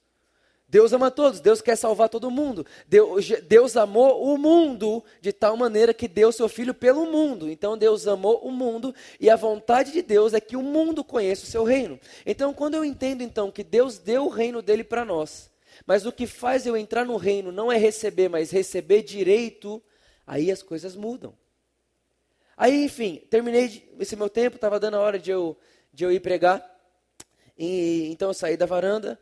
Deus 0.67 0.93
ama 0.93 1.11
todos, 1.11 1.41
Deus 1.41 1.63
quer 1.63 1.77
salvar 1.77 2.09
todo 2.09 2.31
mundo. 2.31 2.67
Deus, 2.87 3.29
Deus, 3.47 3.77
amou 3.77 4.23
o 4.23 4.37
mundo 4.37 5.03
de 5.21 5.33
tal 5.33 5.57
maneira 5.57 5.95
que 5.95 6.09
deu 6.09 6.33
seu 6.33 6.49
filho 6.49 6.75
pelo 6.75 7.07
mundo. 7.07 7.49
Então 7.49 7.79
Deus 7.79 8.09
amou 8.09 8.41
o 8.41 8.51
mundo 8.51 8.95
e 9.21 9.31
a 9.31 9.37
vontade 9.37 9.93
de 9.93 10.03
Deus 10.03 10.35
é 10.35 10.41
que 10.41 10.57
o 10.57 10.63
mundo 10.63 11.05
conheça 11.05 11.45
o 11.45 11.49
seu 11.49 11.63
reino. 11.63 12.01
Então 12.27 12.53
quando 12.53 12.75
eu 12.75 12.85
entendo 12.85 13.23
então 13.23 13.51
que 13.51 13.63
Deus 13.63 13.99
deu 13.99 14.27
o 14.27 14.31
reino 14.31 14.61
dele 14.61 14.85
para 14.85 15.05
nós, 15.05 15.51
mas 15.87 16.05
o 16.05 16.13
que 16.13 16.27
faz 16.27 16.67
eu 16.67 16.77
entrar 16.77 17.05
no 17.05 17.17
reino 17.17 17.53
não 17.53 17.71
é 17.71 17.79
receber, 17.79 18.29
mas 18.29 18.51
receber 18.51 19.03
direito, 19.03 19.83
Aí 20.29 20.51
as 20.51 20.63
coisas 20.63 20.95
mudam. 20.95 21.33
Aí, 22.55 22.85
enfim, 22.85 23.23
terminei 23.31 23.89
esse 23.99 24.15
meu 24.15 24.29
tempo, 24.29 24.57
estava 24.57 24.79
dando 24.79 24.99
a 24.99 25.01
hora 25.01 25.19
de 25.19 25.31
eu, 25.31 25.57
de 25.99 26.05
eu 26.05 26.13
ir 26.13 26.21
pregar. 26.21 26.65
E, 27.59 28.09
então 28.13 28.31
eu 28.31 28.35
saí 28.35 28.57
da 28.57 28.67
varanda, 28.67 29.19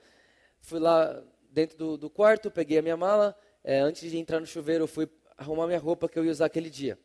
fui 0.61 0.79
lá 0.79 1.23
dentro 1.51 1.79
do, 1.79 1.97
do 1.97 2.11
quarto, 2.11 2.51
peguei 2.51 2.77
a 2.77 2.83
minha 2.83 2.99
mala. 2.99 3.35
É, 3.65 3.81
antes 3.81 4.11
de 4.11 4.19
entrar 4.19 4.41
no 4.41 4.47
chuveiro, 4.47 4.85
eu 4.85 4.89
fui 4.89 5.09
arrumar 5.39 5.67
minha 5.67 5.79
roupa 5.79 6.07
que 6.07 6.19
eu 6.19 6.25
ia 6.27 6.31
usar 6.31 6.45
aquele 6.45 6.69
dia. 6.69 6.99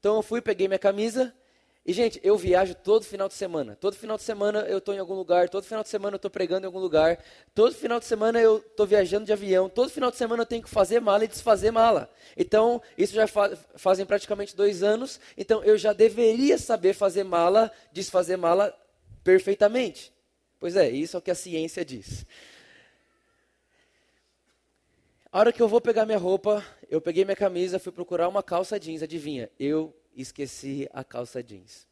Então 0.00 0.16
eu 0.16 0.22
fui, 0.22 0.40
peguei 0.40 0.66
minha 0.66 0.80
camisa 0.80 1.32
e, 1.86 1.92
gente, 1.92 2.18
eu 2.24 2.36
viajo 2.36 2.74
todo 2.74 3.04
final 3.04 3.28
de 3.28 3.34
semana. 3.34 3.76
Todo 3.76 3.94
final 3.94 4.16
de 4.16 4.24
semana 4.24 4.60
eu 4.62 4.78
estou 4.78 4.92
em 4.92 4.98
algum 4.98 5.14
lugar, 5.14 5.48
todo 5.48 5.62
final 5.62 5.84
de 5.84 5.90
semana 5.90 6.14
eu 6.14 6.16
estou 6.16 6.30
pregando 6.30 6.64
em 6.64 6.66
algum 6.66 6.80
lugar, 6.80 7.22
todo 7.54 7.72
final 7.72 8.00
de 8.00 8.06
semana 8.06 8.40
eu 8.40 8.56
estou 8.56 8.84
viajando 8.84 9.26
de 9.26 9.32
avião, 9.32 9.68
todo 9.68 9.90
final 9.90 10.10
de 10.10 10.16
semana 10.16 10.42
eu 10.42 10.46
tenho 10.46 10.62
que 10.62 10.68
fazer 10.68 10.98
mala 10.98 11.24
e 11.24 11.28
desfazer 11.28 11.70
mala. 11.70 12.10
Então, 12.36 12.82
isso 12.98 13.14
já 13.14 13.28
fa 13.28 13.56
fazem 13.76 14.04
praticamente 14.04 14.56
dois 14.56 14.82
anos, 14.82 15.20
então 15.36 15.62
eu 15.62 15.78
já 15.78 15.92
deveria 15.92 16.58
saber 16.58 16.94
fazer 16.94 17.22
mala, 17.22 17.70
desfazer 17.92 18.36
mala 18.36 18.74
perfeitamente. 19.24 20.12
Pois 20.60 20.76
é, 20.76 20.88
isso 20.88 21.16
é 21.16 21.18
o 21.18 21.22
que 21.22 21.30
a 21.30 21.34
ciência 21.34 21.84
diz. 21.84 22.24
A 25.32 25.38
hora 25.40 25.52
que 25.52 25.60
eu 25.60 25.66
vou 25.66 25.80
pegar 25.80 26.06
minha 26.06 26.18
roupa, 26.18 26.64
eu 26.88 27.00
peguei 27.00 27.24
minha 27.24 27.34
camisa, 27.34 27.80
fui 27.80 27.90
procurar 27.90 28.28
uma 28.28 28.42
calça 28.42 28.78
jeans, 28.78 29.02
adivinha? 29.02 29.50
Eu 29.58 29.92
esqueci 30.14 30.88
a 30.92 31.02
calça 31.02 31.42
jeans. 31.42 31.88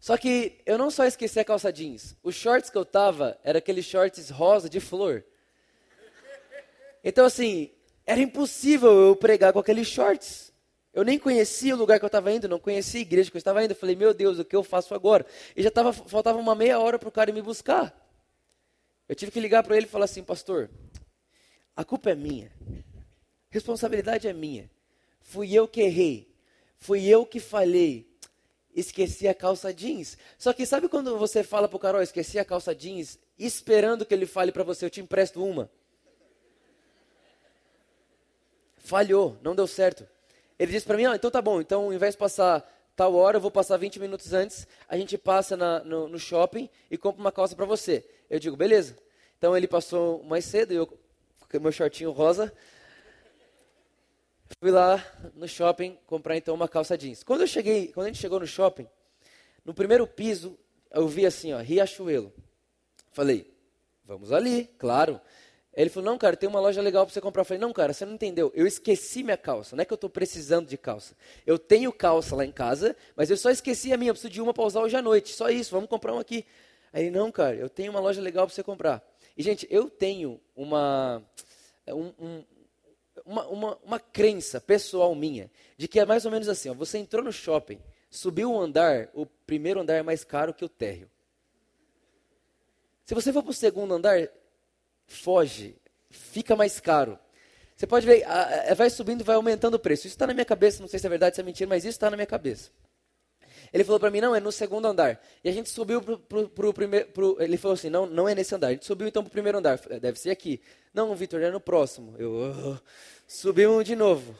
Só 0.00 0.16
que 0.16 0.60
eu 0.66 0.76
não 0.76 0.90
só 0.90 1.04
esqueci 1.04 1.38
a 1.38 1.44
calça 1.44 1.72
jeans, 1.72 2.16
os 2.22 2.34
shorts 2.34 2.70
que 2.70 2.76
eu 2.76 2.84
tava 2.84 3.38
era 3.44 3.58
aqueles 3.58 3.84
shorts 3.84 4.30
rosa 4.30 4.68
de 4.68 4.80
flor. 4.80 5.24
Então 7.04 7.26
assim, 7.26 7.70
era 8.04 8.20
impossível 8.20 8.90
eu 8.90 9.14
pregar 9.14 9.52
com 9.52 9.60
aqueles 9.60 9.86
shorts. 9.86 10.49
Eu 10.92 11.04
nem 11.04 11.18
conhecia 11.18 11.74
o 11.74 11.78
lugar 11.78 11.98
que 11.98 12.04
eu 12.04 12.08
estava 12.08 12.32
indo, 12.32 12.48
não 12.48 12.58
conhecia 12.58 13.00
a 13.00 13.02
igreja 13.02 13.30
que 13.30 13.36
eu 13.36 13.38
estava 13.38 13.62
indo. 13.64 13.70
Eu 13.70 13.76
falei, 13.76 13.94
meu 13.94 14.12
Deus, 14.12 14.38
o 14.38 14.44
que 14.44 14.56
eu 14.56 14.64
faço 14.64 14.94
agora? 14.94 15.24
E 15.56 15.62
já 15.62 15.70
tava, 15.70 15.92
faltava 15.92 16.38
uma 16.38 16.54
meia 16.54 16.78
hora 16.80 16.98
para 16.98 17.08
o 17.08 17.12
cara 17.12 17.32
me 17.32 17.40
buscar. 17.40 17.94
Eu 19.08 19.14
tive 19.14 19.30
que 19.30 19.40
ligar 19.40 19.62
para 19.62 19.76
ele 19.76 19.86
e 19.86 19.88
falar 19.88 20.06
assim, 20.06 20.22
pastor, 20.22 20.68
a 21.76 21.84
culpa 21.84 22.10
é 22.10 22.14
minha. 22.14 22.52
Responsabilidade 23.50 24.26
é 24.26 24.32
minha. 24.32 24.70
Fui 25.20 25.52
eu 25.52 25.68
que 25.68 25.80
errei. 25.80 26.32
Fui 26.76 27.06
eu 27.06 27.24
que 27.24 27.38
falhei. 27.38 28.08
Esqueci 28.74 29.28
a 29.28 29.34
calça 29.34 29.72
jeans. 29.72 30.16
Só 30.38 30.52
que 30.52 30.64
sabe 30.66 30.88
quando 30.88 31.16
você 31.18 31.42
fala 31.42 31.68
pro 31.68 31.78
Carol, 31.78 32.02
esqueci 32.02 32.38
a 32.38 32.44
calça 32.44 32.74
jeans, 32.74 33.18
esperando 33.38 34.04
que 34.04 34.14
ele 34.14 34.26
fale 34.26 34.52
para 34.52 34.64
você, 34.64 34.84
eu 34.84 34.90
te 34.90 35.00
empresto 35.00 35.44
uma? 35.44 35.70
Falhou, 38.76 39.36
não 39.42 39.54
deu 39.54 39.66
certo. 39.66 40.06
Ele 40.60 40.70
disse 40.70 40.86
para 40.86 40.96
mim, 40.96 41.06
ah, 41.06 41.16
então 41.16 41.30
tá 41.30 41.40
bom, 41.40 41.60
então 41.60 41.84
ao 41.84 41.92
invés 41.92 42.14
de 42.14 42.18
passar 42.18 42.62
tal 42.94 43.14
hora, 43.14 43.38
eu 43.38 43.40
vou 43.40 43.50
passar 43.50 43.78
20 43.78 43.98
minutos 43.98 44.34
antes, 44.34 44.68
a 44.86 44.94
gente 44.96 45.16
passa 45.16 45.56
na, 45.56 45.82
no, 45.82 46.06
no, 46.06 46.18
shopping 46.18 46.68
e 46.90 46.98
compra 46.98 47.18
uma 47.18 47.32
calça 47.32 47.56
para 47.56 47.64
você. 47.64 48.06
Eu 48.28 48.38
digo, 48.38 48.58
beleza. 48.58 48.94
Então 49.38 49.56
ele 49.56 49.66
passou 49.66 50.22
mais 50.22 50.44
cedo, 50.44 50.72
eu 50.72 50.86
com 50.86 51.58
meu 51.58 51.72
shortinho 51.72 52.10
rosa, 52.10 52.52
Fui 54.58 54.70
lá 54.70 55.02
no 55.34 55.48
shopping 55.48 55.96
comprar 56.06 56.36
então 56.36 56.54
uma 56.54 56.68
calça 56.68 56.98
jeans. 56.98 57.22
Quando 57.22 57.42
eu 57.42 57.46
cheguei, 57.46 57.88
quando 57.88 58.06
a 58.06 58.08
gente 58.08 58.20
chegou 58.20 58.40
no 58.40 58.46
shopping, 58.46 58.86
no 59.64 59.72
primeiro 59.72 60.06
piso, 60.06 60.58
eu 60.90 61.06
vi 61.06 61.24
assim, 61.24 61.52
ó, 61.52 61.58
Riachuelo. 61.58 62.32
Falei, 63.12 63.50
vamos 64.04 64.32
ali, 64.32 64.64
claro. 64.76 65.20
Ele 65.72 65.88
falou, 65.88 66.10
não, 66.10 66.18
cara, 66.18 66.36
tem 66.36 66.48
uma 66.48 66.58
loja 66.58 66.82
legal 66.82 67.06
para 67.06 67.12
você 67.12 67.20
comprar. 67.20 67.42
Eu 67.42 67.44
falei, 67.44 67.60
não, 67.60 67.72
cara, 67.72 67.92
você 67.92 68.04
não 68.04 68.14
entendeu. 68.14 68.50
Eu 68.54 68.66
esqueci 68.66 69.22
minha 69.22 69.36
calça. 69.36 69.76
Não 69.76 69.82
é 69.82 69.84
que 69.84 69.92
eu 69.92 69.96
estou 69.96 70.10
precisando 70.10 70.66
de 70.66 70.76
calça. 70.76 71.14
Eu 71.46 71.58
tenho 71.58 71.92
calça 71.92 72.34
lá 72.34 72.44
em 72.44 72.50
casa, 72.50 72.96
mas 73.14 73.30
eu 73.30 73.36
só 73.36 73.50
esqueci 73.50 73.92
a 73.92 73.96
minha. 73.96 74.10
Eu 74.10 74.14
preciso 74.14 74.32
de 74.32 74.40
uma 74.40 74.52
para 74.52 74.64
usar 74.64 74.80
hoje 74.80 74.96
à 74.96 75.02
noite. 75.02 75.32
Só 75.32 75.48
isso, 75.48 75.70
vamos 75.70 75.88
comprar 75.88 76.12
uma 76.12 76.20
aqui. 76.20 76.44
Aí 76.92 77.04
ele, 77.04 77.16
não, 77.16 77.30
cara, 77.30 77.54
eu 77.54 77.68
tenho 77.68 77.92
uma 77.92 78.00
loja 78.00 78.20
legal 78.20 78.46
para 78.46 78.54
você 78.54 78.62
comprar. 78.64 79.02
E, 79.36 79.42
gente, 79.42 79.66
eu 79.70 79.88
tenho 79.88 80.40
uma, 80.56 81.22
um, 81.88 82.12
um, 82.18 82.44
uma, 83.24 83.46
uma, 83.46 83.78
uma 83.84 84.00
crença 84.00 84.60
pessoal 84.60 85.14
minha, 85.14 85.50
de 85.76 85.86
que 85.86 86.00
é 86.00 86.04
mais 86.04 86.24
ou 86.24 86.32
menos 86.32 86.48
assim, 86.48 86.68
ó, 86.68 86.74
você 86.74 86.98
entrou 86.98 87.24
no 87.24 87.32
shopping, 87.32 87.80
subiu 88.10 88.52
um 88.52 88.60
andar, 88.60 89.08
o 89.14 89.24
primeiro 89.24 89.80
andar 89.80 89.94
é 89.94 90.02
mais 90.02 90.24
caro 90.24 90.52
que 90.52 90.64
o 90.64 90.68
térreo. 90.68 91.08
Se 93.06 93.14
você 93.14 93.32
for 93.32 93.42
para 93.42 93.50
o 93.50 93.54
segundo 93.54 93.94
andar, 93.94 94.28
foge, 95.10 95.76
fica 96.08 96.56
mais 96.56 96.80
caro. 96.80 97.18
Você 97.76 97.86
pode 97.86 98.06
ver, 98.06 98.24
a, 98.24 98.74
vai 98.74 98.88
subindo, 98.88 99.24
vai 99.24 99.36
aumentando 99.36 99.74
o 99.74 99.78
preço. 99.78 100.06
Isso 100.06 100.14
está 100.14 100.26
na 100.26 100.34
minha 100.34 100.44
cabeça, 100.44 100.80
não 100.80 100.88
sei 100.88 100.98
se 100.98 101.06
é 101.06 101.10
verdade, 101.10 101.34
se 101.34 101.40
é 101.40 101.44
mentira, 101.44 101.68
mas 101.68 101.84
isso 101.84 101.90
está 101.90 102.10
na 102.10 102.16
minha 102.16 102.26
cabeça. 102.26 102.70
Ele 103.72 103.84
falou 103.84 104.00
para 104.00 104.10
mim, 104.10 104.20
não, 104.20 104.34
é 104.34 104.40
no 104.40 104.50
segundo 104.50 104.86
andar. 104.86 105.20
E 105.44 105.48
a 105.48 105.52
gente 105.52 105.68
subiu 105.70 106.00
para 106.02 106.68
o 106.68 106.74
primeiro. 106.74 107.08
Ele 107.38 107.56
falou 107.56 107.74
assim, 107.74 107.88
não, 107.88 108.04
não 108.06 108.28
é 108.28 108.34
nesse 108.34 108.54
andar. 108.54 108.68
A 108.68 108.72
gente 108.72 108.84
subiu 108.84 109.06
então 109.06 109.22
para 109.22 109.28
o 109.28 109.32
primeiro 109.32 109.58
andar. 109.58 109.78
Deve 109.78 110.18
ser 110.18 110.30
aqui. 110.30 110.60
Não, 110.92 111.14
Vitor, 111.14 111.40
é 111.40 111.50
no 111.50 111.60
próximo. 111.60 112.14
Eu 112.18 112.32
oh, 112.32 112.78
subimos 113.28 113.84
de 113.84 113.94
novo. 113.94 114.36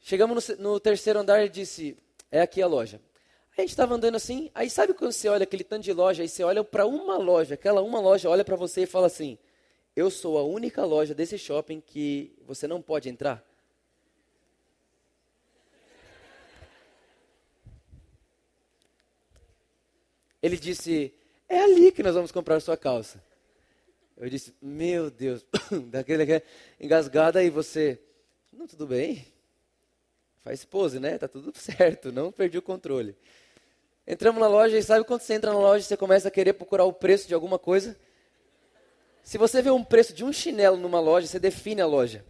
Chegamos 0.00 0.48
no, 0.48 0.56
no 0.72 0.80
terceiro 0.80 1.18
andar 1.18 1.44
e 1.44 1.48
disse, 1.48 1.96
é 2.30 2.40
aqui 2.40 2.62
a 2.62 2.66
loja. 2.66 3.00
A 3.56 3.62
gente 3.62 3.70
estava 3.70 3.94
andando 3.94 4.16
assim, 4.16 4.50
aí 4.54 4.68
sabe 4.68 4.92
quando 4.92 5.12
você 5.12 5.28
olha 5.28 5.44
aquele 5.44 5.64
tanto 5.64 5.84
de 5.84 5.92
loja, 5.92 6.22
aí 6.22 6.28
você 6.28 6.44
olha 6.44 6.62
para 6.62 6.86
uma 6.86 7.16
loja, 7.16 7.54
aquela 7.54 7.80
uma 7.80 7.98
loja 7.98 8.28
olha 8.28 8.44
para 8.44 8.54
você 8.54 8.82
e 8.82 8.86
fala 8.86 9.06
assim, 9.06 9.38
eu 9.94 10.10
sou 10.10 10.36
a 10.36 10.42
única 10.42 10.84
loja 10.84 11.14
desse 11.14 11.38
shopping 11.38 11.80
que 11.80 12.36
você 12.46 12.66
não 12.68 12.82
pode 12.82 13.08
entrar. 13.08 13.42
Ele 20.42 20.56
disse: 20.56 21.12
É 21.48 21.58
ali 21.60 21.90
que 21.90 22.02
nós 22.02 22.14
vamos 22.14 22.30
comprar 22.30 22.60
sua 22.60 22.76
calça. 22.76 23.24
Eu 24.16 24.28
disse: 24.28 24.54
Meu 24.60 25.10
Deus, 25.10 25.44
daquele 25.90 26.42
engasgada 26.78 27.40
aí 27.40 27.50
você. 27.50 27.98
Não, 28.52 28.66
tudo 28.66 28.86
bem. 28.86 29.26
Faz 30.44 30.64
pose, 30.64 31.00
né? 31.00 31.18
Tá 31.18 31.26
tudo 31.26 31.52
certo, 31.58 32.12
não 32.12 32.30
perdi 32.30 32.58
o 32.58 32.62
controle. 32.62 33.16
Entramos 34.06 34.40
na 34.40 34.46
loja 34.46 34.78
e 34.78 34.82
sabe 34.82 35.04
quando 35.04 35.20
você 35.20 35.34
entra 35.34 35.52
na 35.52 35.58
loja 35.58 35.84
você 35.84 35.96
começa 35.96 36.28
a 36.28 36.30
querer 36.30 36.52
procurar 36.52 36.84
o 36.84 36.92
preço 36.92 37.26
de 37.26 37.34
alguma 37.34 37.58
coisa? 37.58 37.96
Se 39.22 39.36
você 39.36 39.60
vê 39.60 39.70
um 39.70 39.82
preço 39.82 40.12
de 40.14 40.24
um 40.24 40.32
chinelo 40.32 40.76
numa 40.76 41.00
loja, 41.00 41.26
você 41.26 41.40
define 41.40 41.80
a 41.80 41.86
loja. 41.86 42.24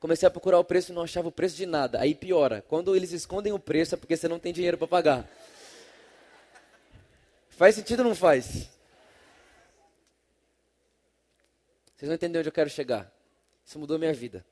Comecei 0.00 0.26
a 0.26 0.30
procurar 0.30 0.58
o 0.58 0.64
preço 0.64 0.90
e 0.90 0.94
não 0.94 1.02
achava 1.02 1.28
o 1.28 1.32
preço 1.32 1.54
de 1.54 1.66
nada. 1.66 2.00
Aí 2.00 2.14
piora. 2.14 2.64
Quando 2.66 2.96
eles 2.96 3.12
escondem 3.12 3.52
o 3.52 3.58
preço 3.58 3.94
é 3.94 3.98
porque 3.98 4.16
você 4.16 4.26
não 4.26 4.38
tem 4.38 4.50
dinheiro 4.50 4.78
para 4.78 4.88
pagar. 4.88 5.30
Faz 7.50 7.74
sentido 7.74 7.98
ou 7.98 8.06
não 8.06 8.14
faz? 8.14 8.70
Vocês 11.94 12.08
não 12.08 12.14
entendem 12.14 12.38
onde 12.38 12.48
eu 12.48 12.52
quero 12.52 12.70
chegar. 12.70 13.12
Isso 13.62 13.78
mudou 13.78 13.98
minha 13.98 14.14
vida. 14.14 14.42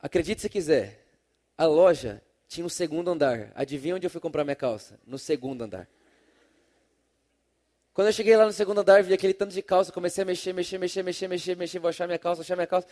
Acredite 0.00 0.42
se 0.42 0.48
quiser, 0.48 1.04
a 1.56 1.64
loja 1.64 2.20
tinha 2.48 2.64
um 2.64 2.68
segundo 2.68 3.10
andar. 3.10 3.52
Adivinha 3.54 3.94
onde 3.94 4.06
eu 4.06 4.10
fui 4.10 4.20
comprar 4.20 4.42
minha 4.42 4.56
calça? 4.56 4.98
No 5.06 5.18
segundo 5.18 5.62
andar. 5.62 5.86
Quando 7.92 8.06
eu 8.06 8.12
cheguei 8.12 8.36
lá 8.36 8.46
no 8.46 8.52
segundo 8.52 8.80
andar, 8.80 9.02
vi 9.02 9.12
aquele 9.12 9.34
tanto 9.34 9.52
de 9.52 9.60
calça, 9.60 9.92
comecei 9.92 10.22
a 10.22 10.24
mexer, 10.24 10.52
mexer, 10.52 10.78
mexer, 10.78 11.02
mexer, 11.02 11.28
mexer, 11.28 11.56
mexer, 11.56 11.78
vou 11.78 11.88
achar 11.88 12.06
minha 12.06 12.18
calça, 12.18 12.40
achar 12.40 12.56
minha 12.56 12.66
calça. 12.66 12.88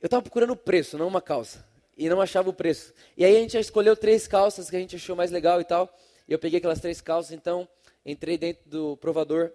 Eu 0.00 0.06
estava 0.06 0.22
procurando 0.22 0.50
o 0.50 0.56
preço, 0.56 0.98
não 0.98 1.06
uma 1.06 1.20
calça. 1.20 1.64
E 1.96 2.08
não 2.08 2.20
achava 2.20 2.48
o 2.48 2.52
preço. 2.52 2.92
E 3.16 3.24
aí 3.24 3.36
a 3.36 3.40
gente 3.40 3.56
escolheu 3.58 3.94
três 3.94 4.26
calças 4.26 4.68
que 4.68 4.76
a 4.76 4.80
gente 4.80 4.96
achou 4.96 5.14
mais 5.14 5.30
legal 5.30 5.60
e 5.60 5.64
tal. 5.64 5.94
E 6.26 6.32
eu 6.32 6.38
peguei 6.38 6.58
aquelas 6.58 6.80
três 6.80 7.00
calças, 7.00 7.32
então 7.32 7.68
entrei 8.04 8.36
dentro 8.36 8.68
do 8.68 8.96
provador. 8.96 9.52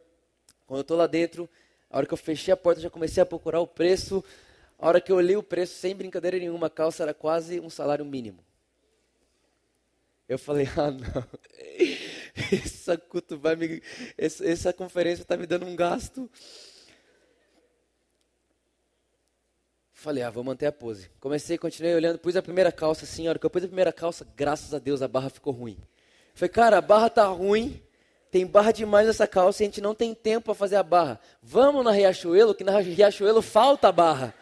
Quando 0.67 0.79
eu 0.79 0.81
estou 0.81 0.95
lá 0.95 1.07
dentro, 1.07 1.49
a 1.89 1.97
hora 1.97 2.05
que 2.05 2.13
eu 2.13 2.17
fechei 2.17 2.53
a 2.53 2.57
porta, 2.57 2.79
já 2.79 2.89
comecei 2.89 3.21
a 3.21 3.25
procurar 3.25 3.59
o 3.59 3.67
preço. 3.67 4.23
A 4.77 4.87
hora 4.87 5.01
que 5.01 5.11
eu 5.11 5.15
olhei 5.15 5.35
o 5.35 5.43
preço, 5.43 5.73
sem 5.73 5.95
brincadeira 5.95 6.37
nenhuma, 6.37 6.67
a 6.67 6.69
calça 6.69 7.01
era 7.01 7.13
quase 7.13 7.59
um 7.59 7.69
salário 7.69 8.05
mínimo. 8.05 8.45
Eu 10.27 10.39
falei, 10.39 10.67
ah 10.75 10.89
não, 10.89 11.23
essa 12.51 12.97
culto 12.97 13.37
vai 13.37 13.55
me, 13.55 13.81
essa, 14.17 14.45
essa 14.45 14.73
conferência 14.73 15.21
está 15.21 15.37
me 15.37 15.45
dando 15.45 15.65
um 15.65 15.75
gasto. 15.75 16.29
Falei, 19.93 20.23
ah, 20.23 20.29
vou 20.29 20.43
manter 20.43 20.65
a 20.65 20.71
pose. 20.71 21.09
Comecei, 21.19 21.57
continuei 21.57 21.95
olhando, 21.95 22.19
pus 22.19 22.35
a 22.35 22.41
primeira 22.41 22.71
calça 22.71 23.05
assim, 23.05 23.27
a 23.27 23.37
que 23.37 23.45
eu 23.45 23.49
pus 23.49 23.63
a 23.63 23.67
primeira 23.67 23.93
calça, 23.93 24.27
graças 24.35 24.73
a 24.73 24.79
Deus 24.79 25.01
a 25.01 25.07
barra 25.07 25.29
ficou 25.29 25.53
ruim. 25.53 25.77
Falei, 26.33 26.49
cara, 26.49 26.77
a 26.77 26.81
barra 26.81 27.09
tá 27.09 27.25
ruim, 27.25 27.81
tem 28.29 28.45
barra 28.45 28.71
demais 28.71 29.07
nessa 29.07 29.25
calça 29.25 29.63
e 29.63 29.65
a 29.65 29.67
gente 29.67 29.81
não 29.81 29.95
tem 29.95 30.13
tempo 30.13 30.45
para 30.45 30.53
fazer 30.53 30.75
a 30.75 30.83
barra. 30.83 31.19
Vamos 31.41 31.83
na 31.83 31.91
Riachuelo, 31.91 32.53
que 32.53 32.63
na 32.63 32.79
Riachuelo 32.79 33.41
falta 33.41 33.91
barra. 33.91 34.33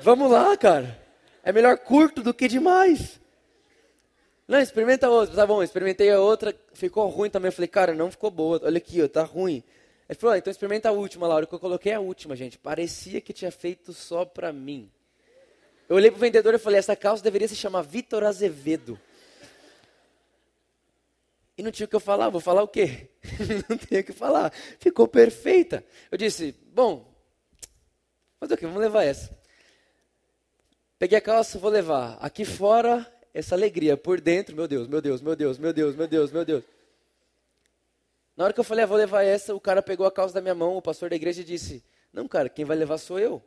Vamos 0.00 0.30
lá, 0.30 0.56
cara. 0.56 0.98
É 1.42 1.52
melhor 1.52 1.76
curto 1.78 2.22
do 2.22 2.32
que 2.32 2.48
demais. 2.48 3.19
Não, 4.50 4.58
experimenta 4.58 5.08
outra. 5.08 5.36
Tá 5.36 5.46
bom, 5.46 5.62
experimentei 5.62 6.10
a 6.10 6.18
outra, 6.18 6.52
ficou 6.74 7.08
ruim 7.08 7.30
também. 7.30 7.50
Eu 7.50 7.52
falei, 7.52 7.68
cara, 7.68 7.94
não 7.94 8.10
ficou 8.10 8.32
boa. 8.32 8.60
Olha 8.64 8.78
aqui, 8.78 9.00
ó, 9.00 9.06
tá 9.06 9.22
ruim. 9.22 9.62
Ele 10.08 10.18
falou, 10.18 10.34
ah, 10.34 10.38
então 10.38 10.50
experimenta 10.50 10.88
a 10.88 10.92
última, 10.92 11.28
Laura. 11.28 11.46
Que 11.46 11.54
eu 11.54 11.60
coloquei 11.60 11.92
a 11.92 12.00
última, 12.00 12.34
gente. 12.34 12.58
Parecia 12.58 13.20
que 13.20 13.32
tinha 13.32 13.52
feito 13.52 13.92
só 13.92 14.24
pra 14.24 14.52
mim. 14.52 14.90
Eu 15.88 15.94
olhei 15.94 16.10
pro 16.10 16.18
vendedor 16.18 16.52
e 16.52 16.58
falei, 16.58 16.80
essa 16.80 16.96
calça 16.96 17.22
deveria 17.22 17.46
se 17.46 17.54
chamar 17.54 17.82
Vitor 17.82 18.24
Azevedo. 18.24 18.98
E 21.56 21.62
não 21.62 21.70
tinha 21.70 21.86
o 21.86 21.88
que 21.88 21.94
eu 21.94 22.00
falar, 22.00 22.28
vou 22.28 22.40
falar 22.40 22.64
o 22.64 22.68
quê? 22.68 23.08
não 23.68 23.76
tinha 23.78 24.00
o 24.00 24.04
que 24.04 24.12
falar. 24.12 24.52
Ficou 24.80 25.06
perfeita. 25.06 25.84
Eu 26.10 26.18
disse, 26.18 26.56
bom, 26.74 27.08
fazer 28.40 28.54
o 28.54 28.56
quê? 28.56 28.66
Vamos 28.66 28.82
levar 28.82 29.04
essa. 29.04 29.30
Peguei 30.98 31.18
a 31.18 31.20
calça, 31.20 31.56
vou 31.56 31.70
levar. 31.70 32.18
Aqui 32.20 32.44
fora, 32.44 33.06
essa 33.32 33.54
alegria. 33.54 33.96
Por 33.96 34.20
dentro, 34.20 34.54
meu 34.54 34.68
Deus, 34.68 34.88
meu 34.88 35.00
Deus, 35.00 35.20
meu 35.20 35.36
Deus, 35.36 35.58
meu 35.58 35.72
Deus, 35.72 35.96
meu 35.96 36.08
Deus, 36.08 36.32
meu 36.32 36.44
Deus. 36.44 36.64
Na 38.36 38.44
hora 38.44 38.52
que 38.52 38.60
eu 38.60 38.64
falei, 38.64 38.84
ah, 38.84 38.86
vou 38.86 38.96
levar 38.96 39.22
essa, 39.22 39.54
o 39.54 39.60
cara 39.60 39.82
pegou 39.82 40.06
a 40.06 40.10
calça 40.12 40.34
da 40.34 40.40
minha 40.40 40.54
mão, 40.54 40.76
o 40.76 40.82
pastor 40.82 41.10
da 41.10 41.16
igreja, 41.16 41.44
disse: 41.44 41.84
Não, 42.12 42.26
cara, 42.26 42.48
quem 42.48 42.64
vai 42.64 42.76
levar 42.76 42.98
sou 42.98 43.18
eu. 43.18 43.42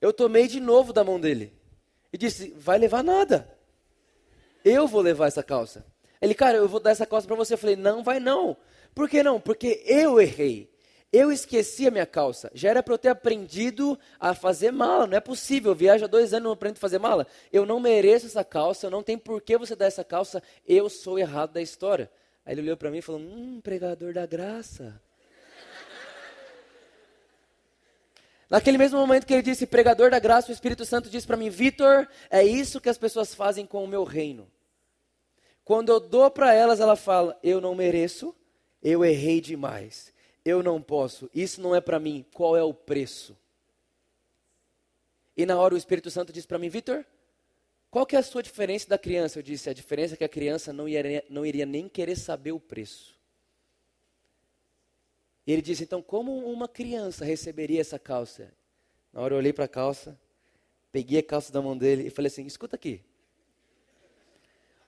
Eu 0.00 0.12
tomei 0.12 0.46
de 0.46 0.60
novo 0.60 0.92
da 0.92 1.02
mão 1.02 1.18
dele. 1.18 1.52
E 2.12 2.18
disse: 2.18 2.50
Vai 2.56 2.78
levar 2.78 3.02
nada. 3.02 3.48
Eu 4.64 4.86
vou 4.86 5.00
levar 5.00 5.26
essa 5.26 5.42
calça. 5.42 5.84
Ele, 6.20 6.34
cara, 6.34 6.56
eu 6.56 6.68
vou 6.68 6.80
dar 6.80 6.90
essa 6.90 7.06
calça 7.06 7.26
para 7.26 7.36
você. 7.36 7.54
Eu 7.54 7.58
falei: 7.58 7.76
Não, 7.76 8.02
vai 8.02 8.20
não. 8.20 8.56
Por 8.94 9.08
que 9.08 9.22
não? 9.22 9.40
Porque 9.40 9.82
eu 9.86 10.20
errei. 10.20 10.73
Eu 11.12 11.30
esqueci 11.30 11.86
a 11.86 11.90
minha 11.90 12.06
calça. 12.06 12.50
Já 12.54 12.70
era 12.70 12.82
para 12.82 12.94
eu 12.94 12.98
ter 12.98 13.08
aprendido 13.08 13.98
a 14.18 14.34
fazer 14.34 14.72
mala. 14.72 15.06
Não 15.06 15.16
é 15.16 15.20
possível. 15.20 15.70
Eu 15.72 15.76
viajo 15.76 16.04
há 16.04 16.08
dois 16.08 16.34
anos 16.34 16.42
e 16.42 16.44
não 16.44 16.52
aprendo 16.52 16.76
a 16.76 16.80
fazer 16.80 16.98
mala. 16.98 17.26
Eu 17.52 17.64
não 17.64 17.78
mereço 17.78 18.26
essa 18.26 18.42
calça. 18.42 18.90
Não 18.90 19.02
tenho 19.02 19.18
por 19.18 19.40
que 19.40 19.56
você 19.56 19.76
dar 19.76 19.86
essa 19.86 20.02
calça. 20.02 20.42
Eu 20.66 20.90
sou 20.90 21.18
errado 21.18 21.52
da 21.52 21.62
história. 21.62 22.10
Aí 22.44 22.54
ele 22.54 22.62
olhou 22.62 22.76
para 22.76 22.90
mim 22.90 22.98
e 22.98 23.02
falou: 23.02 23.20
Hum, 23.20 23.60
pregador 23.62 24.12
da 24.12 24.26
graça. 24.26 25.00
Naquele 28.54 28.78
mesmo 28.78 29.00
momento 29.00 29.26
que 29.26 29.32
ele 29.32 29.42
disse, 29.42 29.66
pregador 29.66 30.10
da 30.10 30.20
graça, 30.20 30.50
o 30.50 30.52
Espírito 30.52 30.84
Santo 30.84 31.10
disse 31.10 31.26
para 31.26 31.36
mim, 31.36 31.50
Vitor, 31.50 32.06
é 32.30 32.44
isso 32.44 32.80
que 32.80 32.88
as 32.88 32.96
pessoas 32.96 33.34
fazem 33.34 33.66
com 33.66 33.82
o 33.82 33.88
meu 33.88 34.04
reino. 34.04 34.48
Quando 35.64 35.88
eu 35.88 35.98
dou 35.98 36.30
para 36.30 36.54
elas, 36.54 36.78
ela 36.78 36.94
fala, 36.94 37.36
eu 37.42 37.60
não 37.60 37.74
mereço, 37.74 38.32
eu 38.80 39.04
errei 39.04 39.40
demais, 39.40 40.13
eu 40.44 40.62
não 40.62 40.80
posso, 40.82 41.30
isso 41.34 41.60
não 41.60 41.74
é 41.74 41.80
para 41.80 41.98
mim, 41.98 42.24
qual 42.34 42.56
é 42.56 42.62
o 42.62 42.74
preço? 42.74 43.36
E 45.36 45.46
na 45.46 45.58
hora 45.58 45.74
o 45.74 45.78
Espírito 45.78 46.10
Santo 46.10 46.32
disse 46.32 46.46
para 46.46 46.58
mim, 46.58 46.68
Vitor, 46.68 47.04
qual 47.90 48.04
que 48.04 48.16
é 48.16 48.18
a 48.18 48.22
sua 48.22 48.42
diferença 48.42 48.88
da 48.88 48.98
criança? 48.98 49.38
Eu 49.38 49.42
disse, 49.42 49.70
a 49.70 49.72
diferença 49.72 50.14
é 50.14 50.16
que 50.16 50.24
a 50.24 50.28
criança 50.28 50.72
não 50.72 50.88
iria, 50.88 51.24
não 51.30 51.46
iria 51.46 51.64
nem 51.64 51.88
querer 51.88 52.16
saber 52.16 52.52
o 52.52 52.60
preço. 52.60 53.18
E 55.46 55.52
ele 55.52 55.62
disse, 55.62 55.84
então 55.84 56.02
como 56.02 56.36
uma 56.50 56.68
criança 56.68 57.24
receberia 57.24 57.80
essa 57.80 57.98
calça? 57.98 58.52
Na 59.12 59.20
hora 59.20 59.34
eu 59.34 59.38
olhei 59.38 59.52
para 59.52 59.64
a 59.64 59.68
calça, 59.68 60.18
peguei 60.90 61.20
a 61.20 61.22
calça 61.22 61.52
da 61.52 61.62
mão 61.62 61.76
dele 61.76 62.06
e 62.06 62.10
falei 62.10 62.28
assim, 62.28 62.44
escuta 62.46 62.76
aqui. 62.76 63.00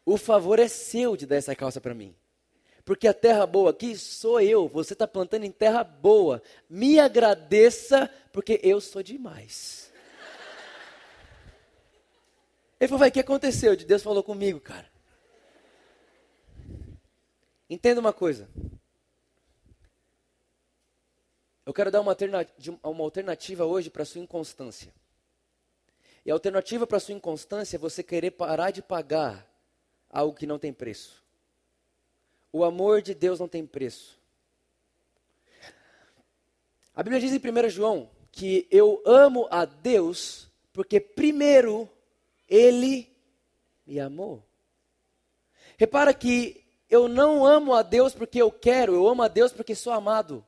O 0.05 0.17
favor 0.17 0.59
é 0.59 0.69
seu 0.69 1.17
de 1.17 1.27
dar 1.27 1.37
essa 1.37 1.55
calça 1.55 1.81
para 1.81 1.95
mim. 1.95 2.15
Porque 2.87 3.09
a 3.09 3.13
terra 3.13 3.45
boa 3.45 3.71
aqui 3.71 3.97
sou 3.97 4.41
eu. 4.41 4.69
Você 4.69 4.93
está 4.93 5.09
plantando 5.09 5.43
em 5.43 5.51
terra 5.51 5.83
boa. 5.83 6.41
Me 6.71 7.01
agradeça, 7.01 8.09
porque 8.33 8.61
eu 8.63 8.81
sou 8.81 9.03
demais. 9.03 9.93
Ele 12.79 12.87
falou, 12.87 13.01
vai, 13.01 13.09
o 13.09 13.13
que 13.13 13.19
aconteceu? 13.19 13.77
Deus 13.77 14.05
falou 14.05 14.23
comigo, 14.23 14.61
cara. 14.61 14.89
Entenda 17.69 18.01
uma 18.01 18.13
coisa. 18.13 18.49
Eu 21.67 21.75
quero 21.75 21.91
dar 21.91 22.01
uma 22.01 22.13
alternativa, 22.13 22.79
uma 22.85 23.03
alternativa 23.03 23.65
hoje 23.65 23.91
para 23.91 24.05
a 24.05 24.07
sua 24.07 24.21
inconstância. 24.21 24.95
E 26.25 26.31
a 26.31 26.35
alternativa 26.35 26.87
para 26.87 26.99
a 26.99 27.01
sua 27.01 27.15
inconstância 27.15 27.77
é 27.77 27.81
você 27.81 28.05
querer 28.05 28.31
parar 28.31 28.71
de 28.71 28.81
pagar 28.81 29.45
algo 30.09 30.37
que 30.37 30.47
não 30.47 30.57
tem 30.57 30.73
preço. 30.73 31.26
O 32.57 32.65
amor 32.65 33.03
de 33.03 33.13
Deus 33.13 33.39
não 33.39 33.47
tem 33.47 33.67
preço. 33.67 34.19
A 36.95 37.03
Bíblia 37.03 37.21
diz 37.21 37.31
em 37.31 37.37
1 37.37 37.69
João 37.69 38.11
que 38.33 38.67
eu 38.71 39.03
amo 39.05 39.47
a 39.51 39.67
Deus 39.67 40.51
porque 40.73 40.99
primeiro 40.99 41.87
ele 42.49 43.15
me 43.87 44.01
amou. 44.01 44.43
Repara 45.77 46.15
que 46.15 46.65
eu 46.89 47.09
não 47.09 47.45
amo 47.45 47.75
a 47.75 47.83
Deus 47.83 48.15
porque 48.15 48.41
eu 48.41 48.51
quero, 48.51 48.95
eu 48.95 49.07
amo 49.07 49.23
a 49.23 49.29
Deus 49.29 49.53
porque 49.53 49.75
sou 49.75 49.93
amado. 49.93 50.43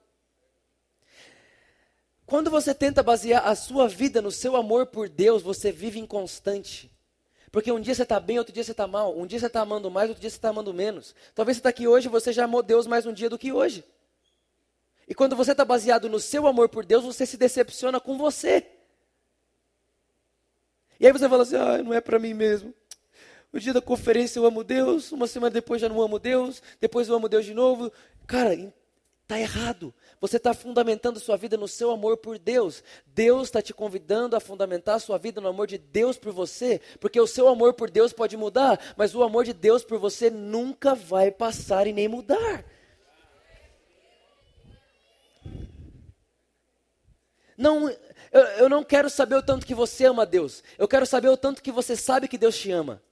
Quando 2.24 2.50
você 2.50 2.74
tenta 2.74 3.02
basear 3.02 3.46
a 3.46 3.54
sua 3.54 3.86
vida 3.86 4.22
no 4.22 4.32
seu 4.32 4.56
amor 4.56 4.86
por 4.86 5.10
Deus, 5.10 5.42
você 5.42 5.70
vive 5.70 5.98
inconstante. 5.98 6.90
Porque 7.50 7.72
um 7.72 7.80
dia 7.80 7.94
você 7.94 8.02
está 8.02 8.20
bem, 8.20 8.38
outro 8.38 8.52
dia 8.52 8.62
você 8.62 8.72
está 8.72 8.86
mal. 8.86 9.16
Um 9.16 9.26
dia 9.26 9.38
você 9.38 9.46
está 9.46 9.60
amando 9.60 9.90
mais, 9.90 10.08
outro 10.08 10.20
dia 10.20 10.30
você 10.30 10.36
está 10.36 10.50
amando 10.50 10.72
menos. 10.74 11.14
Talvez 11.34 11.56
você 11.56 11.60
está 11.60 11.68
aqui 11.70 11.88
hoje 11.88 12.06
e 12.06 12.10
você 12.10 12.32
já 12.32 12.44
amou 12.44 12.62
Deus 12.62 12.86
mais 12.86 13.06
um 13.06 13.12
dia 13.12 13.30
do 13.30 13.38
que 13.38 13.52
hoje. 13.52 13.84
E 15.06 15.14
quando 15.14 15.34
você 15.34 15.52
está 15.52 15.64
baseado 15.64 16.08
no 16.08 16.20
seu 16.20 16.46
amor 16.46 16.68
por 16.68 16.84
Deus, 16.84 17.04
você 17.04 17.24
se 17.24 17.36
decepciona 17.36 17.98
com 17.98 18.18
você. 18.18 18.66
E 21.00 21.06
aí 21.06 21.12
você 21.12 21.28
fala 21.28 21.42
assim: 21.42 21.56
ah, 21.56 21.82
não 21.82 21.94
é 21.94 22.00
para 22.00 22.18
mim 22.18 22.34
mesmo. 22.34 22.74
O 23.50 23.58
dia 23.58 23.72
da 23.72 23.80
conferência 23.80 24.38
eu 24.38 24.44
amo 24.44 24.62
Deus, 24.62 25.10
uma 25.10 25.26
semana 25.26 25.50
depois 25.50 25.80
já 25.80 25.88
não 25.88 26.02
amo 26.02 26.18
Deus, 26.18 26.62
depois 26.78 27.08
eu 27.08 27.14
amo 27.14 27.28
Deus 27.28 27.46
de 27.46 27.54
novo. 27.54 27.90
Cara, 28.26 28.52
está 29.22 29.40
errado. 29.40 29.94
Você 30.20 30.36
está 30.36 30.52
fundamentando 30.52 31.20
sua 31.20 31.36
vida 31.36 31.56
no 31.56 31.68
seu 31.68 31.90
amor 31.90 32.16
por 32.16 32.38
Deus. 32.38 32.82
Deus 33.06 33.48
está 33.48 33.62
te 33.62 33.72
convidando 33.72 34.34
a 34.34 34.40
fundamentar 34.40 35.00
sua 35.00 35.18
vida 35.18 35.40
no 35.40 35.48
amor 35.48 35.66
de 35.66 35.78
Deus 35.78 36.18
por 36.18 36.32
você, 36.32 36.80
porque 36.98 37.20
o 37.20 37.26
seu 37.26 37.48
amor 37.48 37.74
por 37.74 37.90
Deus 37.90 38.12
pode 38.12 38.36
mudar, 38.36 38.94
mas 38.96 39.14
o 39.14 39.22
amor 39.22 39.44
de 39.44 39.52
Deus 39.52 39.84
por 39.84 39.98
você 39.98 40.28
nunca 40.30 40.94
vai 40.94 41.30
passar 41.30 41.86
e 41.86 41.92
nem 41.92 42.08
mudar. 42.08 42.64
Não, 47.56 47.88
eu, 48.30 48.42
eu 48.58 48.68
não 48.68 48.84
quero 48.84 49.10
saber 49.10 49.34
o 49.34 49.42
tanto 49.42 49.66
que 49.66 49.74
você 49.74 50.04
ama 50.04 50.24
Deus. 50.24 50.62
Eu 50.76 50.86
quero 50.86 51.04
saber 51.04 51.28
o 51.28 51.36
tanto 51.36 51.62
que 51.62 51.72
você 51.72 51.96
sabe 51.96 52.28
que 52.28 52.38
Deus 52.38 52.56
te 52.56 52.70
ama. 52.70 53.02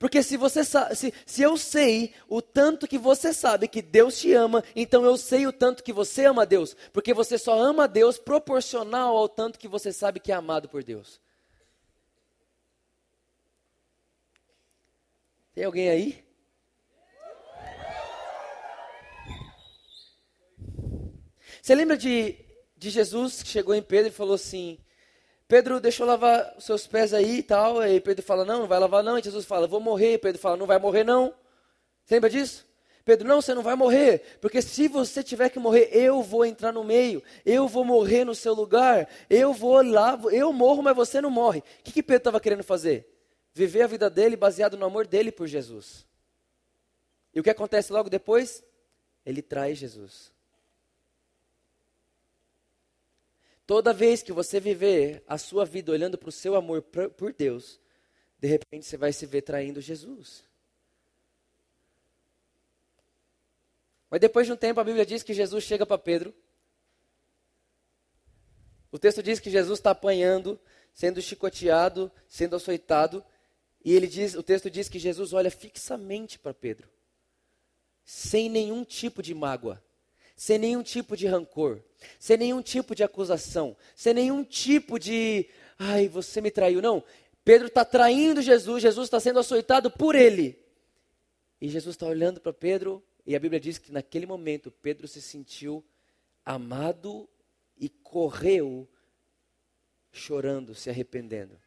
Porque 0.00 0.22
se 0.22 0.38
você 0.38 0.64
se, 0.64 1.12
se 1.26 1.42
eu 1.42 1.58
sei 1.58 2.14
o 2.26 2.40
tanto 2.40 2.88
que 2.88 2.96
você 2.96 3.34
sabe 3.34 3.68
que 3.68 3.82
Deus 3.82 4.18
te 4.18 4.32
ama, 4.32 4.64
então 4.74 5.04
eu 5.04 5.14
sei 5.18 5.46
o 5.46 5.52
tanto 5.52 5.84
que 5.84 5.92
você 5.92 6.24
ama 6.24 6.46
Deus. 6.46 6.74
Porque 6.90 7.12
você 7.12 7.36
só 7.36 7.60
ama 7.60 7.86
Deus 7.86 8.18
proporcional 8.18 9.14
ao 9.14 9.28
tanto 9.28 9.58
que 9.58 9.68
você 9.68 9.92
sabe 9.92 10.18
que 10.18 10.32
é 10.32 10.34
amado 10.34 10.70
por 10.70 10.82
Deus. 10.82 11.20
Tem 15.54 15.64
alguém 15.64 15.90
aí? 15.90 16.24
Você 21.60 21.74
lembra 21.74 21.98
de 21.98 22.50
de 22.80 22.88
Jesus 22.88 23.42
que 23.42 23.50
chegou 23.50 23.74
em 23.74 23.82
Pedro 23.82 24.08
e 24.08 24.10
falou 24.10 24.34
assim: 24.34 24.78
Pedro, 25.50 25.80
deixa 25.80 26.04
eu 26.04 26.06
lavar 26.06 26.54
os 26.56 26.64
seus 26.64 26.86
pés 26.86 27.12
aí 27.12 27.38
e 27.38 27.42
tal. 27.42 27.80
Aí 27.80 28.00
Pedro 28.00 28.22
fala: 28.22 28.44
Não, 28.44 28.60
não 28.60 28.66
vai 28.68 28.78
lavar 28.78 29.02
não. 29.02 29.18
E 29.18 29.22
Jesus 29.22 29.44
fala: 29.44 29.66
Vou 29.66 29.80
morrer. 29.80 30.18
Pedro 30.18 30.40
fala: 30.40 30.56
Não 30.56 30.64
vai 30.64 30.78
morrer 30.78 31.02
não. 31.02 31.34
Você 32.04 32.14
lembra 32.14 32.30
disso? 32.30 32.64
Pedro, 33.04 33.26
não, 33.26 33.42
você 33.42 33.52
não 33.52 33.62
vai 33.62 33.74
morrer, 33.74 34.38
porque 34.40 34.62
se 34.62 34.86
você 34.86 35.22
tiver 35.22 35.48
que 35.48 35.58
morrer, 35.58 35.88
eu 35.90 36.22
vou 36.22 36.44
entrar 36.44 36.70
no 36.70 36.84
meio, 36.84 37.20
eu 37.44 37.66
vou 37.66 37.82
morrer 37.84 38.24
no 38.24 38.34
seu 38.34 38.54
lugar, 38.54 39.08
eu 39.28 39.52
vou 39.52 39.82
lá, 39.82 40.20
eu 40.30 40.52
morro, 40.52 40.82
mas 40.82 40.94
você 40.94 41.20
não 41.20 41.30
morre. 41.30 41.60
O 41.60 41.82
que, 41.82 41.92
que 41.92 42.02
Pedro 42.02 42.18
estava 42.18 42.38
querendo 42.38 42.62
fazer? 42.62 43.08
Viver 43.52 43.82
a 43.82 43.86
vida 43.88 44.08
dele 44.08 44.36
baseado 44.36 44.76
no 44.76 44.86
amor 44.86 45.06
dele 45.06 45.32
por 45.32 45.48
Jesus. 45.48 46.06
E 47.34 47.40
o 47.40 47.42
que 47.42 47.50
acontece 47.50 47.92
logo 47.92 48.08
depois? 48.08 48.62
Ele 49.26 49.42
traz 49.42 49.78
Jesus. 49.78 50.30
Toda 53.70 53.92
vez 53.92 54.20
que 54.20 54.32
você 54.32 54.58
viver 54.58 55.22
a 55.28 55.38
sua 55.38 55.64
vida 55.64 55.92
olhando 55.92 56.18
para 56.18 56.28
o 56.28 56.32
seu 56.32 56.56
amor 56.56 56.82
por 56.82 57.32
Deus, 57.32 57.78
de 58.36 58.48
repente 58.48 58.84
você 58.84 58.96
vai 58.96 59.12
se 59.12 59.24
ver 59.26 59.42
traindo 59.42 59.80
Jesus. 59.80 60.42
Mas 64.10 64.20
depois 64.20 64.48
de 64.48 64.52
um 64.52 64.56
tempo 64.56 64.80
a 64.80 64.82
Bíblia 64.82 65.06
diz 65.06 65.22
que 65.22 65.32
Jesus 65.32 65.62
chega 65.62 65.86
para 65.86 65.96
Pedro. 65.96 66.34
O 68.90 68.98
texto 68.98 69.22
diz 69.22 69.38
que 69.38 69.52
Jesus 69.52 69.78
está 69.78 69.92
apanhando, 69.92 70.58
sendo 70.92 71.22
chicoteado, 71.22 72.10
sendo 72.26 72.56
açoitado, 72.56 73.24
e 73.84 73.94
ele 73.94 74.08
diz, 74.08 74.34
o 74.34 74.42
texto 74.42 74.68
diz 74.68 74.88
que 74.88 74.98
Jesus 74.98 75.32
olha 75.32 75.48
fixamente 75.48 76.40
para 76.40 76.52
Pedro, 76.52 76.90
sem 78.04 78.48
nenhum 78.48 78.82
tipo 78.82 79.22
de 79.22 79.32
mágoa 79.32 79.80
sem 80.40 80.56
nenhum 80.56 80.82
tipo 80.82 81.18
de 81.18 81.26
rancor, 81.26 81.82
sem 82.18 82.38
nenhum 82.38 82.62
tipo 82.62 82.94
de 82.94 83.04
acusação, 83.04 83.76
sem 83.94 84.14
nenhum 84.14 84.42
tipo 84.42 84.98
de, 84.98 85.46
ai, 85.78 86.08
você 86.08 86.40
me 86.40 86.50
traiu. 86.50 86.80
Não, 86.80 87.04
Pedro 87.44 87.66
está 87.66 87.84
traindo 87.84 88.40
Jesus, 88.40 88.80
Jesus 88.80 89.06
está 89.06 89.20
sendo 89.20 89.38
açoitado 89.38 89.90
por 89.90 90.14
ele. 90.14 90.58
E 91.60 91.68
Jesus 91.68 91.94
está 91.94 92.06
olhando 92.06 92.40
para 92.40 92.54
Pedro, 92.54 93.04
e 93.26 93.36
a 93.36 93.38
Bíblia 93.38 93.60
diz 93.60 93.76
que 93.76 93.92
naquele 93.92 94.24
momento 94.24 94.70
Pedro 94.70 95.06
se 95.06 95.20
sentiu 95.20 95.84
amado 96.42 97.28
e 97.78 97.90
correu 97.90 98.88
chorando, 100.10 100.74
se 100.74 100.88
arrependendo. 100.88 101.60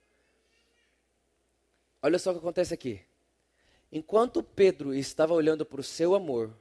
Olha 2.01 2.17
só 2.17 2.31
o 2.31 2.33
que 2.33 2.39
acontece 2.39 2.73
aqui. 2.73 3.01
Enquanto 3.91 4.41
Pedro 4.41 4.95
estava 4.95 5.31
olhando 5.31 5.63
para 5.63 5.79
o 5.79 5.83
seu 5.83 6.15
amor, 6.15 6.51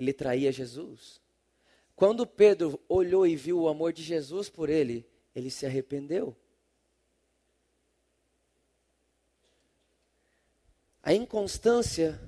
ele 0.00 0.14
traía 0.14 0.50
Jesus. 0.50 1.20
Quando 1.94 2.26
Pedro 2.26 2.80
olhou 2.88 3.26
e 3.26 3.36
viu 3.36 3.60
o 3.60 3.68
amor 3.68 3.92
de 3.92 4.02
Jesus 4.02 4.48
por 4.48 4.70
ele, 4.70 5.06
ele 5.34 5.50
se 5.50 5.66
arrependeu. 5.66 6.34
A 11.02 11.12
inconstância 11.12 12.18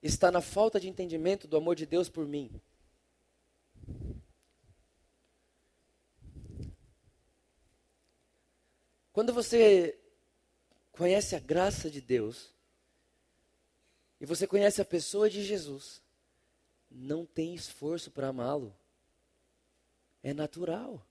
está 0.00 0.30
na 0.30 0.40
falta 0.40 0.78
de 0.78 0.88
entendimento 0.88 1.48
do 1.48 1.56
amor 1.56 1.74
de 1.74 1.84
Deus 1.84 2.08
por 2.08 2.28
mim. 2.28 2.60
Quando 9.12 9.32
você 9.32 9.98
conhece 10.92 11.34
a 11.34 11.40
graça 11.40 11.90
de 11.90 12.00
Deus 12.00 12.54
e 14.20 14.26
você 14.26 14.46
conhece 14.46 14.80
a 14.80 14.84
pessoa 14.84 15.28
de 15.28 15.42
Jesus, 15.42 16.05
não 16.90 17.24
tem 17.24 17.54
esforço 17.54 18.10
para 18.10 18.28
amá-lo. 18.28 18.74
É 20.22 20.32
natural. 20.32 21.06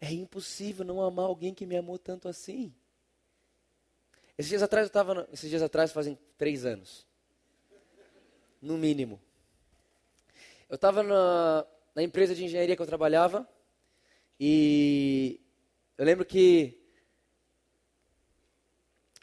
É 0.00 0.12
impossível 0.12 0.84
não 0.84 1.00
amar 1.00 1.26
alguém 1.26 1.54
que 1.54 1.66
me 1.66 1.76
amou 1.76 1.98
tanto 1.98 2.28
assim. 2.28 2.72
Esses 4.36 4.50
dias 4.50 4.62
atrás 4.62 4.84
eu 4.84 4.88
estava. 4.88 5.28
Esses 5.32 5.50
dias 5.50 5.62
atrás 5.62 5.90
fazem 5.90 6.18
três 6.36 6.64
anos. 6.64 7.06
No 8.60 8.76
mínimo. 8.78 9.20
Eu 10.68 10.76
estava 10.76 11.02
na, 11.02 11.66
na 11.94 12.02
empresa 12.02 12.34
de 12.34 12.44
engenharia 12.44 12.76
que 12.76 12.82
eu 12.82 12.86
trabalhava. 12.86 13.48
E 14.38 15.40
eu 15.96 16.04
lembro 16.04 16.24
que 16.24 16.80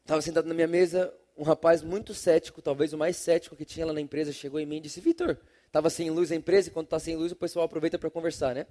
estava 0.02 0.22
sentado 0.22 0.48
na 0.48 0.54
minha 0.54 0.68
mesa, 0.68 1.14
um 1.38 1.44
rapaz 1.44 1.82
muito 1.82 2.14
cético, 2.14 2.62
talvez 2.62 2.94
o 2.94 2.98
mais 2.98 3.18
cético 3.18 3.56
que 3.56 3.66
tinha 3.66 3.86
lá 3.86 3.94
na 3.94 4.02
empresa, 4.02 4.32
chegou 4.32 4.60
em 4.60 4.66
mim 4.66 4.78
e 4.78 4.82
disse: 4.82 5.02
Vitor, 5.02 5.38
estava 5.66 5.90
sem 5.90 6.10
luz 6.10 6.32
a 6.32 6.36
empresa, 6.36 6.70
e 6.70 6.72
quando 6.72 6.86
está 6.86 7.00
sem 7.00 7.16
luz 7.16 7.32
o 7.32 7.36
pessoal 7.36 7.66
aproveita 7.66 8.00
para 8.00 8.10
conversar, 8.10 8.56
né? 8.56 8.66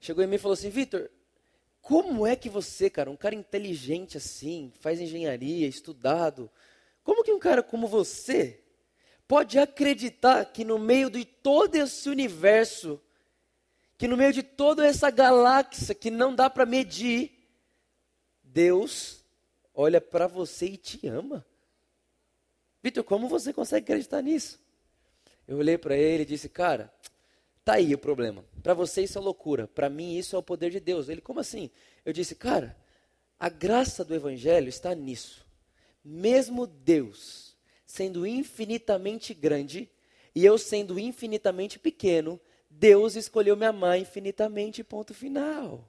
Chegou 0.00 0.24
em 0.24 0.26
mim 0.26 0.36
e 0.36 0.38
falou 0.38 0.54
assim: 0.54 0.70
Vitor, 0.70 1.10
como 1.80 2.26
é 2.26 2.34
que 2.34 2.48
você, 2.48 2.88
cara, 2.88 3.10
um 3.10 3.16
cara 3.16 3.34
inteligente 3.34 4.16
assim, 4.16 4.72
faz 4.80 5.00
engenharia, 5.00 5.66
estudado, 5.66 6.50
como 7.02 7.24
que 7.24 7.32
um 7.32 7.38
cara 7.38 7.62
como 7.62 7.86
você 7.86 8.60
pode 9.26 9.58
acreditar 9.58 10.44
que 10.46 10.64
no 10.64 10.78
meio 10.78 11.10
de 11.10 11.24
todo 11.24 11.74
esse 11.74 12.08
universo 12.08 13.00
que 14.02 14.08
no 14.08 14.16
meio 14.16 14.32
de 14.32 14.42
toda 14.42 14.84
essa 14.84 15.10
galáxia 15.10 15.94
que 15.94 16.10
não 16.10 16.34
dá 16.34 16.50
para 16.50 16.66
medir, 16.66 17.30
Deus 18.42 19.24
olha 19.72 20.00
para 20.00 20.26
você 20.26 20.66
e 20.66 20.76
te 20.76 21.06
ama. 21.06 21.46
Vitor, 22.82 23.04
como 23.04 23.28
você 23.28 23.52
consegue 23.52 23.84
acreditar 23.84 24.22
nisso? 24.22 24.60
Eu 25.46 25.58
olhei 25.58 25.78
para 25.78 25.96
ele 25.96 26.22
e 26.22 26.26
disse, 26.26 26.48
cara, 26.48 26.92
tá 27.64 27.74
aí 27.74 27.94
o 27.94 27.98
problema. 27.98 28.44
Para 28.62 28.74
você 28.74 29.02
isso 29.02 29.18
é 29.18 29.20
loucura, 29.20 29.68
para 29.68 29.88
mim 29.88 30.16
isso 30.16 30.34
é 30.34 30.38
o 30.38 30.42
poder 30.42 30.70
de 30.70 30.80
Deus. 30.80 31.08
Ele, 31.08 31.20
como 31.20 31.40
assim? 31.40 31.70
Eu 32.04 32.12
disse, 32.12 32.34
cara, 32.34 32.76
a 33.38 33.48
graça 33.48 34.04
do 34.04 34.14
Evangelho 34.14 34.68
está 34.68 34.94
nisso. 34.94 35.46
Mesmo 36.04 36.66
Deus 36.66 37.56
sendo 37.86 38.26
infinitamente 38.26 39.34
grande 39.34 39.88
e 40.34 40.44
eu 40.44 40.56
sendo 40.56 40.98
infinitamente 40.98 41.78
pequeno, 41.78 42.40
Deus 42.70 43.16
escolheu 43.16 43.54
me 43.56 43.66
amar 43.66 43.98
infinitamente, 43.98 44.82
ponto 44.82 45.12
final. 45.12 45.86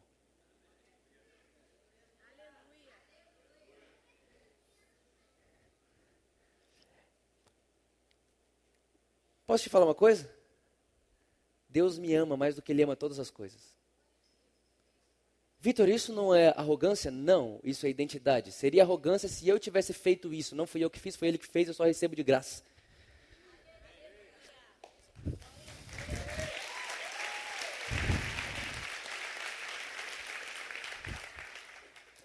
Posso 9.54 9.66
te 9.66 9.70
falar 9.70 9.86
uma 9.86 9.94
coisa? 9.94 10.28
Deus 11.70 12.00
me 12.00 12.12
ama 12.16 12.36
mais 12.36 12.56
do 12.56 12.62
que 12.64 12.72
Ele 12.72 12.82
ama 12.82 12.96
todas 12.96 13.20
as 13.20 13.30
coisas. 13.30 13.62
Vitor, 15.60 15.88
isso 15.90 16.12
não 16.12 16.34
é 16.34 16.48
arrogância? 16.58 17.12
Não, 17.12 17.60
isso 17.64 17.86
é 17.86 17.90
identidade. 17.90 18.52
Seria 18.52 18.82
arrogância 18.82 19.30
se 19.30 19.48
eu 19.48 19.60
tivesse 19.60 19.94
feito 19.94 20.34
isso. 20.34 20.56
Não 20.56 20.66
fui 20.66 20.84
eu 20.84 20.90
que 20.90 21.00
fiz, 21.00 21.16
foi 21.16 21.28
Ele 21.28 21.38
que 21.38 21.46
fez, 21.46 21.68
eu 21.68 21.74
só 21.76 21.84
recebo 21.84 22.16
de 22.16 22.24
graça. 22.24 22.64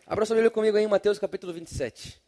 Abra 0.07 0.25
sua 0.25 0.37
Bíblia 0.37 0.51
comigo 0.51 0.79
aí 0.79 0.85
em 0.85 0.89
Mateus 0.89 1.19
capítulo 1.19 1.53
27. 1.53 2.28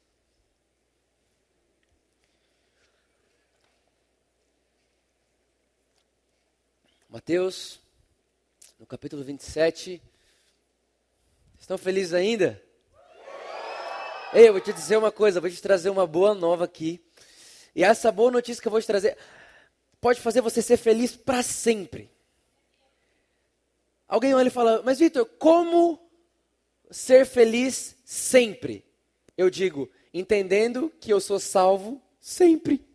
Mateus, 7.12 7.80
no 8.78 8.86
capítulo 8.86 9.24
27. 9.24 10.00
Estão 11.58 11.76
felizes 11.76 12.14
ainda? 12.14 12.62
Ei, 14.32 14.46
eu 14.46 14.52
vou 14.52 14.62
te 14.62 14.72
dizer 14.72 14.96
uma 14.96 15.10
coisa, 15.10 15.40
vou 15.40 15.50
te 15.50 15.60
trazer 15.60 15.90
uma 15.90 16.06
boa 16.06 16.36
nova 16.36 16.66
aqui. 16.66 17.04
E 17.74 17.82
essa 17.82 18.12
boa 18.12 18.30
notícia 18.30 18.62
que 18.62 18.68
eu 18.68 18.70
vou 18.70 18.80
te 18.80 18.86
trazer 18.86 19.18
pode 20.00 20.20
fazer 20.20 20.40
você 20.40 20.62
ser 20.62 20.76
feliz 20.76 21.16
para 21.16 21.42
sempre. 21.42 22.08
Alguém 24.06 24.32
olha 24.32 24.46
e 24.46 24.52
fala, 24.52 24.80
mas 24.84 25.00
Vitor, 25.00 25.26
como 25.36 26.00
ser 26.92 27.26
feliz 27.26 27.96
sempre. 28.04 28.84
Eu 29.36 29.50
digo, 29.50 29.90
entendendo 30.14 30.92
que 31.00 31.12
eu 31.12 31.20
sou 31.20 31.40
salvo 31.40 32.00
sempre. 32.20 32.88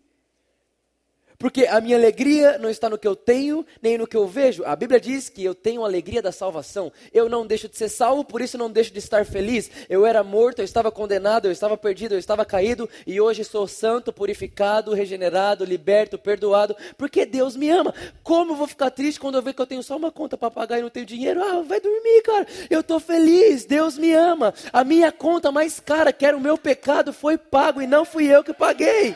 Porque 1.37 1.65
a 1.65 1.81
minha 1.81 1.97
alegria 1.97 2.57
não 2.57 2.69
está 2.69 2.89
no 2.89 2.97
que 2.97 3.07
eu 3.07 3.15
tenho, 3.15 3.65
nem 3.81 3.97
no 3.97 4.07
que 4.07 4.17
eu 4.17 4.27
vejo. 4.27 4.63
A 4.65 4.75
Bíblia 4.75 4.99
diz 4.99 5.29
que 5.29 5.43
eu 5.43 5.53
tenho 5.53 5.83
a 5.83 5.87
alegria 5.87 6.21
da 6.21 6.31
salvação. 6.31 6.91
Eu 7.13 7.27
não 7.27 7.45
deixo 7.45 7.67
de 7.67 7.77
ser 7.77 7.89
salvo, 7.89 8.23
por 8.23 8.41
isso 8.41 8.57
não 8.57 8.69
deixo 8.69 8.91
de 8.91 8.99
estar 8.99 9.25
feliz. 9.25 9.69
Eu 9.89 10.05
era 10.05 10.23
morto, 10.23 10.59
eu 10.59 10.65
estava 10.65 10.91
condenado, 10.91 11.45
eu 11.45 11.51
estava 11.51 11.77
perdido, 11.77 12.15
eu 12.15 12.19
estava 12.19 12.45
caído, 12.45 12.89
e 13.05 13.19
hoje 13.19 13.43
sou 13.43 13.67
santo, 13.67 14.13
purificado, 14.13 14.93
regenerado, 14.93 15.65
liberto, 15.65 16.17
perdoado, 16.17 16.75
porque 16.97 17.25
Deus 17.25 17.55
me 17.55 17.69
ama. 17.69 17.93
Como 18.23 18.53
eu 18.53 18.55
vou 18.55 18.67
ficar 18.67 18.89
triste 18.89 19.19
quando 19.19 19.35
eu 19.35 19.41
ver 19.41 19.53
que 19.53 19.61
eu 19.61 19.67
tenho 19.67 19.83
só 19.83 19.95
uma 19.95 20.11
conta 20.11 20.37
para 20.37 20.51
pagar 20.51 20.79
e 20.79 20.81
não 20.81 20.89
tenho 20.89 21.05
dinheiro? 21.05 21.41
Ah, 21.43 21.61
vai 21.61 21.79
dormir, 21.79 22.21
cara. 22.23 22.47
Eu 22.69 22.79
estou 22.79 22.99
feliz, 22.99 23.65
Deus 23.65 23.97
me 23.97 24.13
ama. 24.13 24.53
A 24.71 24.83
minha 24.83 25.11
conta 25.11 25.51
mais 25.51 25.79
cara, 25.79 26.13
que 26.13 26.25
era 26.25 26.35
o 26.35 26.41
meu 26.41 26.57
pecado, 26.57 27.13
foi 27.13 27.37
pago 27.37 27.81
e 27.81 27.87
não 27.87 28.05
fui 28.05 28.25
eu 28.25 28.43
que 28.43 28.53
paguei. 28.53 29.15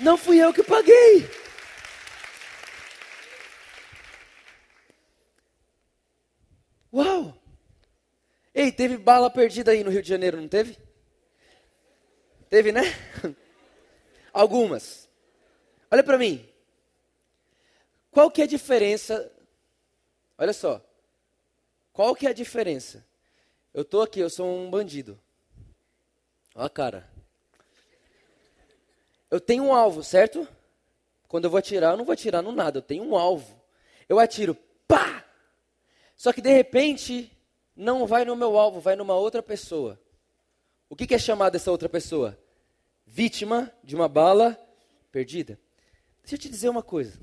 Não 0.00 0.16
fui 0.18 0.42
eu 0.42 0.52
que 0.52 0.62
paguei. 0.62 1.28
Uau! 6.92 7.36
Ei, 8.52 8.72
teve 8.72 8.96
bala 8.96 9.30
perdida 9.30 9.70
aí 9.70 9.84
no 9.84 9.90
Rio 9.90 10.02
de 10.02 10.08
Janeiro, 10.08 10.40
não 10.40 10.48
teve? 10.48 10.78
Teve, 12.48 12.72
né? 12.72 12.82
Algumas. 14.32 15.08
Olha 15.90 16.02
para 16.02 16.18
mim. 16.18 16.48
Qual 18.10 18.30
que 18.30 18.40
é 18.40 18.44
a 18.44 18.48
diferença? 18.48 19.30
Olha 20.38 20.52
só. 20.52 20.84
Qual 21.92 22.14
que 22.14 22.26
é 22.26 22.30
a 22.30 22.34
diferença? 22.34 23.04
Eu 23.72 23.84
tô 23.84 24.02
aqui, 24.02 24.20
eu 24.20 24.30
sou 24.30 24.46
um 24.46 24.70
bandido. 24.70 25.20
Olha 26.54 26.66
a 26.66 26.70
cara 26.70 27.13
eu 29.34 29.40
tenho 29.40 29.64
um 29.64 29.74
alvo, 29.74 30.04
certo? 30.04 30.46
Quando 31.26 31.46
eu 31.46 31.50
vou 31.50 31.58
atirar, 31.58 31.94
eu 31.94 31.96
não 31.96 32.04
vou 32.04 32.12
atirar 32.12 32.40
no 32.40 32.52
nada, 32.52 32.78
eu 32.78 32.82
tenho 32.82 33.02
um 33.02 33.16
alvo. 33.16 33.60
Eu 34.08 34.20
atiro, 34.20 34.54
pá! 34.86 35.24
Só 36.14 36.32
que 36.32 36.40
de 36.40 36.52
repente, 36.52 37.36
não 37.74 38.06
vai 38.06 38.24
no 38.24 38.36
meu 38.36 38.56
alvo, 38.56 38.78
vai 38.78 38.94
numa 38.94 39.16
outra 39.16 39.42
pessoa. 39.42 40.00
O 40.88 40.94
que, 40.94 41.04
que 41.04 41.16
é 41.16 41.18
chamada 41.18 41.56
essa 41.56 41.72
outra 41.72 41.88
pessoa? 41.88 42.38
Vítima 43.04 43.72
de 43.82 43.96
uma 43.96 44.06
bala 44.06 44.56
perdida. 45.10 45.58
Deixa 46.22 46.36
eu 46.36 46.38
te 46.38 46.48
dizer 46.48 46.68
uma 46.68 46.82
coisa. 46.82 47.18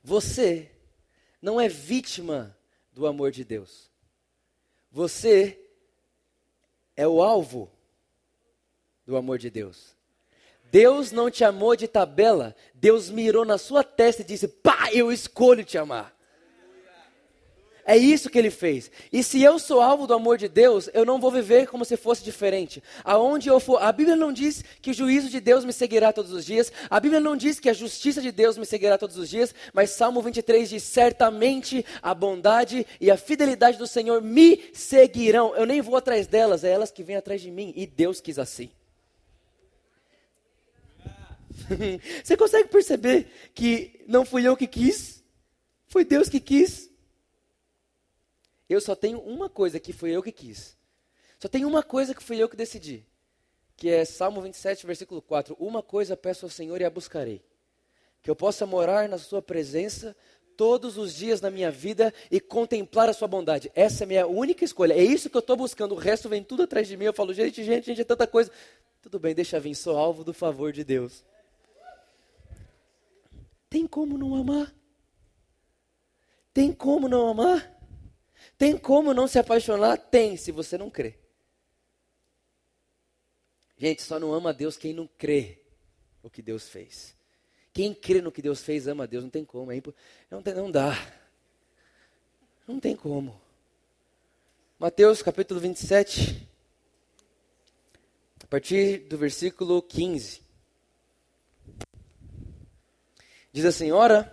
Você 0.00 0.70
não 1.40 1.60
é 1.60 1.66
vítima 1.66 2.56
do 2.92 3.04
amor 3.04 3.32
de 3.32 3.44
Deus. 3.44 3.90
Você 4.92 5.60
é 6.94 7.08
o 7.08 7.20
alvo 7.20 7.68
do 9.06 9.16
amor 9.16 9.38
de 9.38 9.50
Deus. 9.50 9.96
Deus 10.70 11.12
não 11.12 11.30
te 11.30 11.44
amou 11.44 11.76
de 11.76 11.86
tabela, 11.86 12.56
Deus 12.74 13.10
mirou 13.10 13.44
na 13.44 13.58
sua 13.58 13.84
testa 13.84 14.22
e 14.22 14.24
disse: 14.24 14.48
pá, 14.48 14.88
eu 14.92 15.12
escolho 15.12 15.64
te 15.64 15.76
amar. 15.76 16.16
É 17.84 17.96
isso 17.96 18.30
que 18.30 18.38
ele 18.38 18.50
fez. 18.50 18.90
E 19.12 19.24
se 19.24 19.42
eu 19.42 19.58
sou 19.58 19.80
alvo 19.80 20.06
do 20.06 20.14
amor 20.14 20.38
de 20.38 20.48
Deus, 20.48 20.88
eu 20.94 21.04
não 21.04 21.20
vou 21.20 21.32
viver 21.32 21.66
como 21.66 21.84
se 21.84 21.96
fosse 21.96 22.22
diferente. 22.22 22.82
Aonde 23.02 23.48
eu 23.48 23.58
for, 23.58 23.82
a 23.82 23.90
Bíblia 23.90 24.14
não 24.14 24.32
diz 24.32 24.64
que 24.80 24.92
o 24.92 24.94
juízo 24.94 25.28
de 25.28 25.40
Deus 25.40 25.64
me 25.64 25.72
seguirá 25.72 26.12
todos 26.12 26.30
os 26.30 26.44
dias. 26.44 26.72
A 26.88 27.00
Bíblia 27.00 27.20
não 27.20 27.36
diz 27.36 27.58
que 27.58 27.68
a 27.68 27.72
justiça 27.72 28.22
de 28.22 28.30
Deus 28.30 28.56
me 28.56 28.64
seguirá 28.64 28.96
todos 28.96 29.16
os 29.16 29.28
dias, 29.28 29.52
mas 29.72 29.90
Salmo 29.90 30.22
23 30.22 30.70
diz: 30.70 30.82
"Certamente 30.84 31.84
a 32.00 32.14
bondade 32.14 32.86
e 33.00 33.10
a 33.10 33.16
fidelidade 33.16 33.78
do 33.78 33.86
Senhor 33.86 34.22
me 34.22 34.62
seguirão". 34.72 35.54
Eu 35.56 35.66
nem 35.66 35.80
vou 35.80 35.96
atrás 35.96 36.28
delas, 36.28 36.62
é 36.62 36.70
elas 36.70 36.92
que 36.92 37.02
vêm 37.02 37.16
atrás 37.16 37.40
de 37.40 37.50
mim, 37.50 37.72
e 37.74 37.84
Deus 37.84 38.20
quis 38.20 38.38
assim. 38.38 38.70
Você 42.22 42.36
consegue 42.36 42.68
perceber 42.68 43.26
que 43.54 44.04
não 44.06 44.24
fui 44.24 44.46
eu 44.46 44.56
que 44.56 44.66
quis? 44.66 45.22
Foi 45.86 46.04
Deus 46.04 46.28
que 46.28 46.40
quis. 46.40 46.90
Eu 48.68 48.80
só 48.80 48.94
tenho 48.94 49.20
uma 49.20 49.48
coisa 49.48 49.78
que 49.78 49.92
foi 49.92 50.10
eu 50.10 50.22
que 50.22 50.32
quis. 50.32 50.76
Só 51.38 51.48
tem 51.48 51.64
uma 51.64 51.82
coisa 51.82 52.14
que 52.14 52.22
fui 52.22 52.38
eu 52.38 52.48
que 52.48 52.56
decidi. 52.56 53.04
Que 53.76 53.90
é 53.90 54.04
Salmo 54.04 54.40
27, 54.40 54.86
versículo 54.86 55.20
4. 55.20 55.56
Uma 55.58 55.82
coisa 55.82 56.16
peço 56.16 56.46
ao 56.46 56.50
Senhor 56.50 56.80
e 56.80 56.84
a 56.84 56.90
buscarei. 56.90 57.42
Que 58.22 58.30
eu 58.30 58.36
possa 58.36 58.64
morar 58.64 59.08
na 59.08 59.18
sua 59.18 59.42
presença 59.42 60.16
todos 60.56 60.96
os 60.96 61.12
dias 61.14 61.40
na 61.40 61.50
minha 61.50 61.70
vida 61.70 62.14
e 62.30 62.40
contemplar 62.40 63.08
a 63.08 63.12
sua 63.12 63.26
bondade. 63.26 63.70
Essa 63.74 64.02
é 64.02 64.06
a 64.06 64.08
minha 64.08 64.26
única 64.26 64.64
escolha. 64.64 64.94
É 64.94 65.02
isso 65.02 65.28
que 65.28 65.36
eu 65.36 65.40
estou 65.40 65.56
buscando. 65.56 65.92
O 65.92 65.98
resto 65.98 66.28
vem 66.28 66.42
tudo 66.42 66.62
atrás 66.62 66.86
de 66.86 66.96
mim. 66.96 67.04
Eu 67.04 67.12
falo, 67.12 67.34
gente, 67.34 67.62
gente, 67.64 67.86
gente, 67.86 68.00
é 68.00 68.04
tanta 68.04 68.26
coisa. 68.26 68.50
Tudo 69.02 69.18
bem, 69.18 69.34
deixa 69.34 69.58
vir. 69.58 69.74
Sou 69.74 69.98
alvo 69.98 70.22
do 70.22 70.32
favor 70.32 70.72
de 70.72 70.84
Deus. 70.84 71.24
Tem 73.72 73.86
como 73.86 74.18
não 74.18 74.34
amar? 74.34 74.70
Tem 76.52 76.70
como 76.70 77.08
não 77.08 77.30
amar? 77.30 77.74
Tem 78.58 78.76
como 78.76 79.14
não 79.14 79.26
se 79.26 79.38
apaixonar? 79.38 79.96
Tem, 79.96 80.36
se 80.36 80.52
você 80.52 80.76
não 80.76 80.90
crê. 80.90 81.18
Gente, 83.78 84.02
só 84.02 84.20
não 84.20 84.34
ama 84.34 84.50
a 84.50 84.52
Deus 84.52 84.76
quem 84.76 84.92
não 84.92 85.08
crê 85.16 85.62
o 86.22 86.28
que 86.28 86.42
Deus 86.42 86.68
fez. 86.68 87.16
Quem 87.72 87.94
crê 87.94 88.20
no 88.20 88.30
que 88.30 88.42
Deus 88.42 88.62
fez 88.62 88.86
ama 88.86 89.04
a 89.04 89.06
Deus, 89.06 89.24
não 89.24 89.30
tem 89.30 89.42
como. 89.42 89.72
É 89.72 89.76
imp... 89.76 89.86
não, 90.30 90.42
tem, 90.42 90.52
não 90.52 90.70
dá. 90.70 90.92
Não 92.68 92.78
tem 92.78 92.94
como. 92.94 93.40
Mateus 94.78 95.22
capítulo 95.22 95.58
27, 95.58 96.46
a 98.44 98.46
partir 98.48 99.08
do 99.08 99.16
versículo 99.16 99.80
15. 99.80 100.42
Diz 103.52 103.64
assim: 103.64 103.92
Ora, 103.92 104.32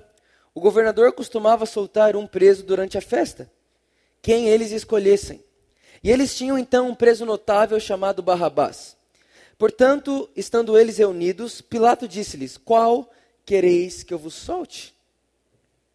o 0.54 0.62
governador 0.62 1.12
costumava 1.12 1.66
soltar 1.66 2.16
um 2.16 2.26
preso 2.26 2.64
durante 2.64 2.98
a 2.98 3.02
festa 3.02 3.52
quem 4.22 4.48
eles 4.48 4.72
escolhessem. 4.72 5.44
E 6.04 6.10
eles 6.10 6.36
tinham 6.36 6.58
então 6.58 6.90
um 6.90 6.96
preso 6.96 7.26
notável 7.26 7.80
chamado 7.80 8.22
Barrabás. 8.22 8.98
Portanto, 9.58 10.30
estando 10.36 10.78
eles 10.78 10.98
reunidos, 10.98 11.62
Pilato 11.62 12.08
disse-lhes: 12.08 12.58
Qual 12.58 13.12
quereis 13.46 14.04
que 14.04 14.14
eu 14.14 14.18
vos 14.18 14.34
solte? 14.34 14.96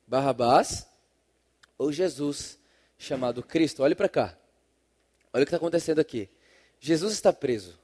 Barrabás 0.06 0.86
ou 1.78 1.90
Jesus, 1.90 2.58
chamado 2.98 3.42
Cristo? 3.42 3.82
Olhe 3.82 3.94
para 3.94 4.08
cá. 4.08 4.36
Olha 5.32 5.42
o 5.42 5.46
que 5.46 5.48
está 5.48 5.56
acontecendo 5.56 5.98
aqui. 5.98 6.28
Jesus 6.78 7.14
está 7.14 7.32
preso. 7.32 7.78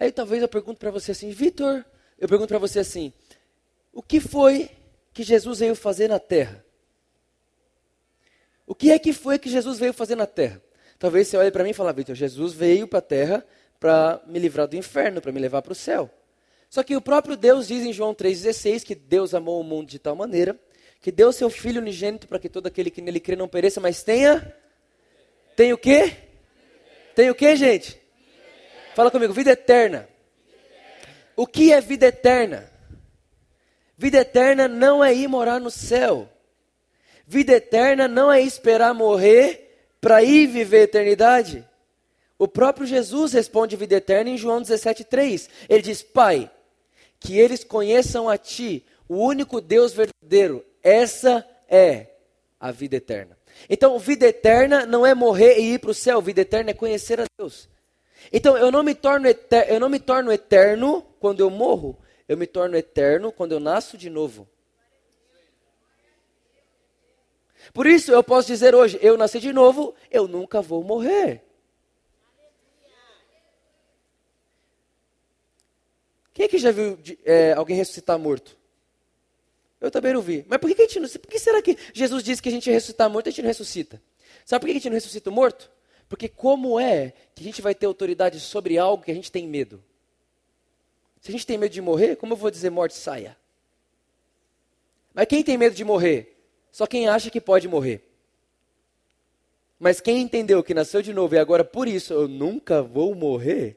Aí 0.00 0.10
talvez 0.10 0.40
eu 0.40 0.48
pergunto 0.48 0.78
para 0.78 0.90
você 0.90 1.12
assim, 1.12 1.30
Vitor, 1.30 1.84
eu 2.18 2.26
pergunto 2.26 2.48
para 2.48 2.58
você 2.58 2.78
assim: 2.78 3.12
o 3.92 4.02
que 4.02 4.20
foi 4.20 4.70
que 5.12 5.22
Jesus 5.22 5.58
veio 5.58 5.74
fazer 5.74 6.08
na 6.08 6.18
terra? 6.18 6.64
O 8.66 8.74
que 8.74 8.90
é 8.90 8.98
que 8.98 9.12
foi 9.12 9.38
que 9.38 9.50
Jesus 9.50 9.78
veio 9.78 9.92
fazer 9.92 10.16
na 10.16 10.26
terra? 10.26 10.62
Talvez 10.98 11.28
você 11.28 11.36
olhe 11.36 11.50
para 11.50 11.64
mim 11.64 11.70
e 11.70 11.74
fale, 11.74 11.92
Vitor, 11.92 12.14
Jesus 12.14 12.52
veio 12.52 12.86
para 12.88 13.00
a 13.00 13.02
terra 13.02 13.46
para 13.78 14.22
me 14.26 14.38
livrar 14.38 14.68
do 14.68 14.76
inferno, 14.76 15.20
para 15.20 15.32
me 15.32 15.40
levar 15.40 15.60
para 15.60 15.72
o 15.72 15.74
céu. 15.74 16.08
Só 16.70 16.82
que 16.82 16.96
o 16.96 17.02
próprio 17.02 17.36
Deus 17.36 17.68
diz 17.68 17.84
em 17.84 17.92
João 17.92 18.14
3,16 18.14 18.84
que 18.84 18.94
Deus 18.94 19.34
amou 19.34 19.60
o 19.60 19.64
mundo 19.64 19.88
de 19.88 19.98
tal 19.98 20.14
maneira 20.16 20.58
que 21.02 21.10
deu 21.10 21.32
seu 21.32 21.50
Filho 21.50 21.80
unigênito 21.80 22.28
para 22.28 22.38
que 22.38 22.48
todo 22.48 22.68
aquele 22.68 22.88
que 22.88 23.02
nele 23.02 23.18
crê 23.18 23.34
não 23.34 23.48
pereça, 23.48 23.80
mas 23.80 24.04
tenha. 24.04 24.54
Tem 25.56 25.72
o 25.72 25.76
quê? 25.76 26.16
Tem 27.14 27.28
o 27.28 27.34
quê, 27.34 27.56
gente? 27.56 28.00
Fala 28.94 29.10
comigo, 29.10 29.34
vida 29.34 29.50
eterna. 29.50 30.08
O 31.34 31.44
que 31.44 31.72
é 31.72 31.80
vida 31.80 32.06
eterna? 32.06 32.71
Vida 34.02 34.18
eterna 34.18 34.66
não 34.66 35.04
é 35.04 35.14
ir 35.14 35.28
morar 35.28 35.60
no 35.60 35.70
céu. 35.70 36.28
Vida 37.24 37.52
eterna 37.52 38.08
não 38.08 38.32
é 38.32 38.40
esperar 38.40 38.92
morrer 38.92 39.76
para 40.00 40.24
ir 40.24 40.48
viver 40.48 40.78
a 40.78 40.82
eternidade. 40.82 41.64
O 42.36 42.48
próprio 42.48 42.84
Jesus 42.84 43.32
responde 43.32 43.76
vida 43.76 43.94
eterna 43.94 44.30
em 44.30 44.36
João 44.36 44.60
17,3. 44.60 45.48
Ele 45.68 45.82
diz: 45.82 46.02
Pai, 46.02 46.50
que 47.20 47.38
eles 47.38 47.62
conheçam 47.62 48.28
a 48.28 48.36
Ti, 48.36 48.84
o 49.08 49.18
único 49.18 49.60
Deus 49.60 49.92
verdadeiro. 49.92 50.64
Essa 50.82 51.48
é 51.68 52.08
a 52.58 52.72
vida 52.72 52.96
eterna. 52.96 53.38
Então, 53.70 53.96
vida 54.00 54.26
eterna 54.26 54.84
não 54.84 55.06
é 55.06 55.14
morrer 55.14 55.60
e 55.60 55.74
ir 55.74 55.78
para 55.78 55.92
o 55.92 55.94
céu. 55.94 56.20
Vida 56.20 56.40
eterna 56.40 56.72
é 56.72 56.74
conhecer 56.74 57.20
a 57.20 57.24
Deus. 57.38 57.68
Então, 58.32 58.58
eu 58.58 58.72
não 58.72 58.82
me 58.82 58.96
torno 58.96 59.28
eu 59.68 59.78
não 59.78 59.88
me 59.88 60.00
torno 60.00 60.32
eterno 60.32 61.06
quando 61.20 61.38
eu 61.38 61.48
morro. 61.48 62.01
Eu 62.32 62.38
me 62.38 62.46
torno 62.46 62.78
eterno 62.78 63.30
quando 63.30 63.52
eu 63.52 63.60
nasço 63.60 63.98
de 63.98 64.08
novo. 64.08 64.48
Por 67.74 67.86
isso 67.86 68.10
eu 68.10 68.24
posso 68.24 68.48
dizer 68.48 68.74
hoje: 68.74 68.98
eu 69.02 69.18
nasci 69.18 69.38
de 69.38 69.52
novo, 69.52 69.94
eu 70.10 70.26
nunca 70.26 70.62
vou 70.62 70.82
morrer. 70.82 71.44
Quem 76.32 76.48
que 76.48 76.56
já 76.56 76.72
viu 76.72 76.98
é, 77.22 77.52
alguém 77.52 77.76
ressuscitar 77.76 78.18
morto? 78.18 78.56
Eu 79.78 79.90
também 79.90 80.14
não 80.14 80.22
vi. 80.22 80.42
Mas 80.48 80.58
por 80.58 80.74
que, 80.74 80.80
a 80.80 80.86
gente 80.86 81.00
não, 81.00 81.08
por 81.10 81.30
que 81.30 81.38
será 81.38 81.60
que 81.60 81.76
Jesus 81.92 82.22
disse 82.22 82.40
que 82.40 82.48
a 82.48 82.52
gente 82.52 82.66
ia 82.66 82.72
ressuscitar 82.72 83.10
morto 83.10 83.26
e 83.26 83.28
a 83.28 83.30
gente 83.30 83.42
não 83.42 83.48
ressuscita? 83.48 84.02
Sabe 84.46 84.62
por 84.62 84.66
que 84.68 84.70
a 84.70 84.74
gente 84.76 84.88
não 84.88 84.94
ressuscita 84.94 85.30
morto? 85.30 85.70
Porque 86.08 86.30
como 86.30 86.80
é 86.80 87.12
que 87.34 87.42
a 87.42 87.44
gente 87.44 87.60
vai 87.60 87.74
ter 87.74 87.84
autoridade 87.84 88.40
sobre 88.40 88.78
algo 88.78 89.04
que 89.04 89.10
a 89.10 89.14
gente 89.14 89.30
tem 89.30 89.46
medo? 89.46 89.84
Se 91.22 91.30
a 91.30 91.32
gente 91.32 91.46
tem 91.46 91.56
medo 91.56 91.72
de 91.72 91.80
morrer, 91.80 92.16
como 92.16 92.32
eu 92.32 92.36
vou 92.36 92.50
dizer 92.50 92.68
morte 92.68 92.94
saia? 92.94 93.36
Mas 95.14 95.26
quem 95.26 95.44
tem 95.44 95.56
medo 95.56 95.74
de 95.74 95.84
morrer? 95.84 96.36
Só 96.72 96.84
quem 96.84 97.08
acha 97.08 97.30
que 97.30 97.40
pode 97.40 97.68
morrer. 97.68 98.02
Mas 99.78 100.00
quem 100.00 100.20
entendeu 100.20 100.64
que 100.64 100.74
nasceu 100.74 101.00
de 101.00 101.12
novo 101.12 101.36
e 101.36 101.38
agora 101.38 101.64
por 101.64 101.86
isso 101.86 102.12
eu 102.12 102.26
nunca 102.26 102.82
vou 102.82 103.14
morrer, 103.14 103.76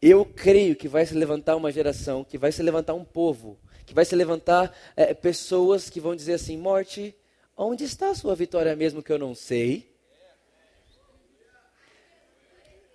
eu 0.00 0.26
creio 0.26 0.76
que 0.76 0.88
vai 0.88 1.06
se 1.06 1.14
levantar 1.14 1.56
uma 1.56 1.72
geração, 1.72 2.22
que 2.22 2.36
vai 2.36 2.52
se 2.52 2.62
levantar 2.62 2.92
um 2.92 3.04
povo, 3.04 3.58
que 3.86 3.94
vai 3.94 4.04
se 4.04 4.14
levantar 4.14 4.76
é, 4.94 5.14
pessoas 5.14 5.88
que 5.88 6.00
vão 6.00 6.14
dizer 6.14 6.34
assim: 6.34 6.58
morte, 6.58 7.14
onde 7.56 7.84
está 7.84 8.10
a 8.10 8.14
sua 8.14 8.34
vitória 8.34 8.76
mesmo 8.76 9.02
que 9.02 9.10
eu 9.12 9.18
não 9.18 9.34
sei? 9.34 9.89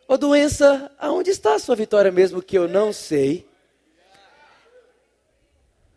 Ô 0.08 0.18
doença, 0.18 0.92
aonde 1.00 1.32
está 1.32 1.56
a 1.56 1.60
sua 1.60 1.76
vitória 1.76 2.12
mesmo 2.12 2.42
que 2.42 2.58
eu 2.58 2.68
não 2.68 2.94
sei? 2.94 3.48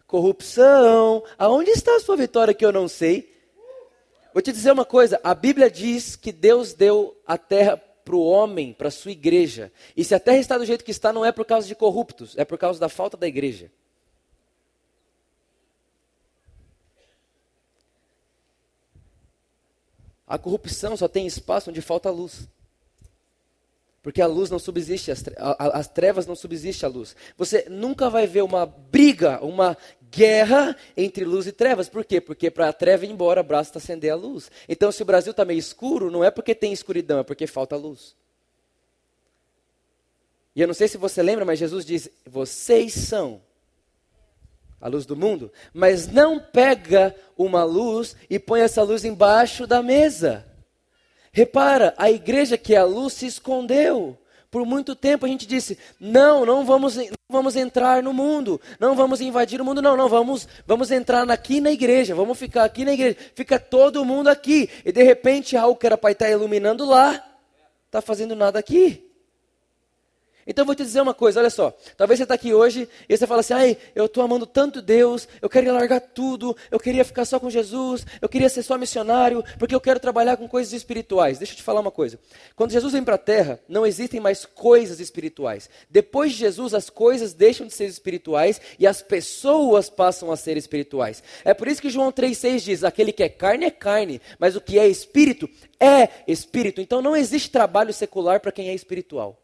corrupção. 0.09 1.23
Aonde 1.39 1.71
está 1.71 1.95
a 1.95 2.01
sua 2.01 2.17
vitória 2.17 2.53
que 2.53 2.65
eu 2.65 2.73
não 2.73 2.89
sei? 2.89 3.33
Vou 4.33 4.43
te 4.43 4.51
dizer 4.51 4.73
uma 4.73 4.85
coisa: 4.85 5.21
a 5.23 5.35
Bíblia 5.35 5.71
diz 5.71 6.17
que 6.17 6.33
Deus 6.33 6.73
deu 6.73 7.17
a 7.25 7.39
terra 7.39 7.77
para 7.77 8.17
o 8.17 8.27
homem, 8.27 8.73
para 8.73 8.89
a 8.89 8.91
sua 8.91 9.13
igreja. 9.13 9.71
E 9.97 10.03
se 10.03 10.15
a 10.15 10.19
terra 10.19 10.39
está 10.39 10.59
do 10.59 10.65
jeito 10.65 10.85
que 10.85 10.91
está, 10.91 11.13
não 11.13 11.25
é 11.25 11.31
por 11.31 11.45
causa 11.45 11.69
de 11.69 11.75
corruptos, 11.77 12.37
é 12.37 12.45
por 12.45 12.59
causa 12.59 12.81
da 12.81 12.89
falta 12.89 13.17
da 13.17 13.29
igreja. 13.29 13.71
A 20.27 20.37
corrupção 20.37 20.95
só 20.97 21.09
tem 21.09 21.27
espaço 21.27 21.71
onde 21.71 21.81
falta 21.81 22.11
luz. 22.11 22.49
Porque 24.09 24.23
a 24.23 24.27
luz 24.27 24.49
não 24.49 24.59
subsiste, 24.59 25.11
as, 25.11 25.23
as 25.37 25.87
trevas 25.87 26.27
não 26.27 26.35
subsistem 26.35 26.89
à 26.89 26.91
luz. 26.91 27.15
Você 27.37 27.67
nunca 27.69 28.09
vai 28.09 28.27
ver 28.27 28.41
uma 28.41 28.65
briga, 28.65 29.39
uma 29.45 29.77
guerra 30.11 30.75
entre 30.97 31.27
luz 31.27 31.47
e 31.47 31.53
trevas. 31.53 31.91
Por 31.91 32.03
quê? 32.07 32.19
Porque 32.19 32.51
para 32.51 32.71
a 32.71 32.73
treva 32.73 33.05
ir 33.05 33.11
embora, 33.11 33.43
basta 33.43 33.77
acender 33.77 34.11
a 34.11 34.17
luz. 34.17 34.51
Então, 34.67 34.91
se 34.91 35.03
o 35.03 35.05
Brasil 35.05 35.33
está 35.33 35.45
meio 35.45 35.59
escuro, 35.59 36.11
não 36.11 36.25
é 36.25 36.31
porque 36.31 36.55
tem 36.55 36.73
escuridão, 36.73 37.19
é 37.19 37.23
porque 37.23 37.47
falta 37.47 37.77
luz. 37.77 38.17
E 40.57 40.63
eu 40.63 40.67
não 40.67 40.73
sei 40.73 40.89
se 40.89 40.97
você 40.97 41.23
lembra, 41.23 41.45
mas 41.45 41.59
Jesus 41.59 41.85
diz: 41.85 42.09
vocês 42.25 42.95
são 42.95 43.43
a 44.81 44.89
luz 44.89 45.05
do 45.05 45.17
mundo, 45.17 45.53
mas 45.75 46.09
não 46.09 46.41
pega 46.41 47.15
uma 47.37 47.63
luz 47.63 48.17
e 48.31 48.39
põe 48.39 48.63
essa 48.63 48.83
luz 48.83 49.05
embaixo 49.05 49.67
da 49.67 49.83
mesa. 49.83 50.48
Repara, 51.33 51.95
a 51.97 52.11
igreja 52.11 52.57
que 52.57 52.75
é 52.75 52.79
a 52.79 52.85
luz 52.85 53.15
se 53.15 53.27
escondeu. 53.27 54.17
Por 54.51 54.65
muito 54.65 54.97
tempo 54.97 55.27
a 55.27 55.29
gente 55.29 55.47
disse: 55.47 55.79
não, 56.01 56.47
não 56.47 56.65
vamos, 56.65 56.97
não 56.97 57.05
vamos 57.31 57.55
entrar 57.55 58.03
no 58.03 58.15
mundo, 58.15 58.61
não 58.81 58.95
vamos 58.97 59.21
invadir 59.21 59.61
o 59.61 59.65
mundo, 59.65 59.83
não, 59.83 59.97
não, 59.97 60.09
vamos, 60.09 60.49
vamos 60.67 60.91
entrar 60.91 61.31
aqui 61.31 61.61
na 61.61 61.71
igreja, 61.71 62.15
vamos 62.15 62.39
ficar 62.39 62.65
aqui 62.65 62.85
na 62.85 62.95
igreja, 62.95 63.17
fica 63.35 63.59
todo 63.59 64.05
mundo 64.05 64.29
aqui. 64.29 64.71
E 64.85 64.91
de 64.91 65.03
repente 65.03 65.57
algo 65.57 65.79
que 65.79 65.87
era 65.87 65.99
para 65.99 66.13
estar 66.13 66.31
iluminando 66.31 66.87
lá, 66.87 67.23
está 67.87 68.01
fazendo 68.01 68.35
nada 68.35 68.59
aqui. 68.59 69.08
Então 70.49 70.63
eu 70.63 70.67
vou 70.67 70.75
te 70.75 70.83
dizer 70.83 71.03
uma 71.03 71.13
coisa, 71.13 71.41
olha 71.41 71.51
só. 71.51 71.77
Talvez 71.95 72.17
você 72.17 72.23
está 72.23 72.35
aqui 72.35 72.55
hoje 72.55 72.89
e 73.07 73.15
você 73.15 73.27
fala 73.27 73.41
assim: 73.41 73.53
ai, 73.53 73.77
eu 73.95 74.07
estou 74.07 74.25
amando 74.25 74.47
tanto 74.47 74.81
Deus, 74.81 75.29
eu 75.43 75.49
queria 75.49 75.75
largar 75.75 76.01
tudo, 76.01 76.57
eu 76.71 76.81
queria 76.81 77.05
ficar 77.05 77.27
só 77.27 77.39
com 77.39 77.51
Jesus, 77.51 78.07
eu 78.23 78.29
queria 78.31 78.49
ser 78.49 78.63
só 78.63 78.79
missionário, 78.79 79.45
porque 79.59 79.75
eu 79.75 79.81
quero 79.81 80.01
trabalhar 80.01 80.39
com 80.39 80.49
coisas 80.49 80.73
espirituais. 80.73 81.37
Deixa 81.37 81.53
eu 81.53 81.57
te 81.59 81.63
falar 81.63 81.81
uma 81.81 81.91
coisa. 81.91 82.19
Quando 82.57 82.73
Jesus 82.73 82.95
vem 82.95 83.05
para 83.05 83.17
a 83.17 83.19
terra, 83.19 83.61
não 83.69 83.87
existem 83.87 84.21
mais 84.21 84.47
coisas 84.47 85.01
espirituais. 85.01 85.69
Depois 85.91 86.33
de 86.33 86.39
Jesus, 86.39 86.73
as 86.73 86.89
coisas 86.89 87.35
deixam 87.35 87.67
de 87.67 87.75
ser 87.75 87.85
espirituais 87.85 88.59
e 88.79 88.87
as 88.87 89.03
pessoas 89.03 89.91
passam 89.91 90.33
a 90.33 90.37
ser 90.37 90.57
espirituais. 90.57 91.23
É 91.45 91.53
por 91.53 91.69
isso 91.69 91.83
que 91.83 91.91
João 91.91 92.11
3,6 92.11 92.61
diz: 92.61 92.85
aquele 92.85 93.13
que 93.13 93.23
é 93.23 93.29
carne 93.29 93.67
é 93.67 93.71
carne, 93.71 94.19
mas 94.39 94.57
o 94.57 94.63
que 94.63 94.79
é 94.79 94.89
espírito 94.89 95.47
é 95.79 96.09
espírito. 96.27 96.81
Então 96.81 97.03
não 97.03 97.15
existe 97.15 97.51
trabalho 97.51 97.93
secular 97.93 98.41
para 98.41 98.51
quem 98.51 98.71
é 98.71 98.75
espiritual. 98.75 99.39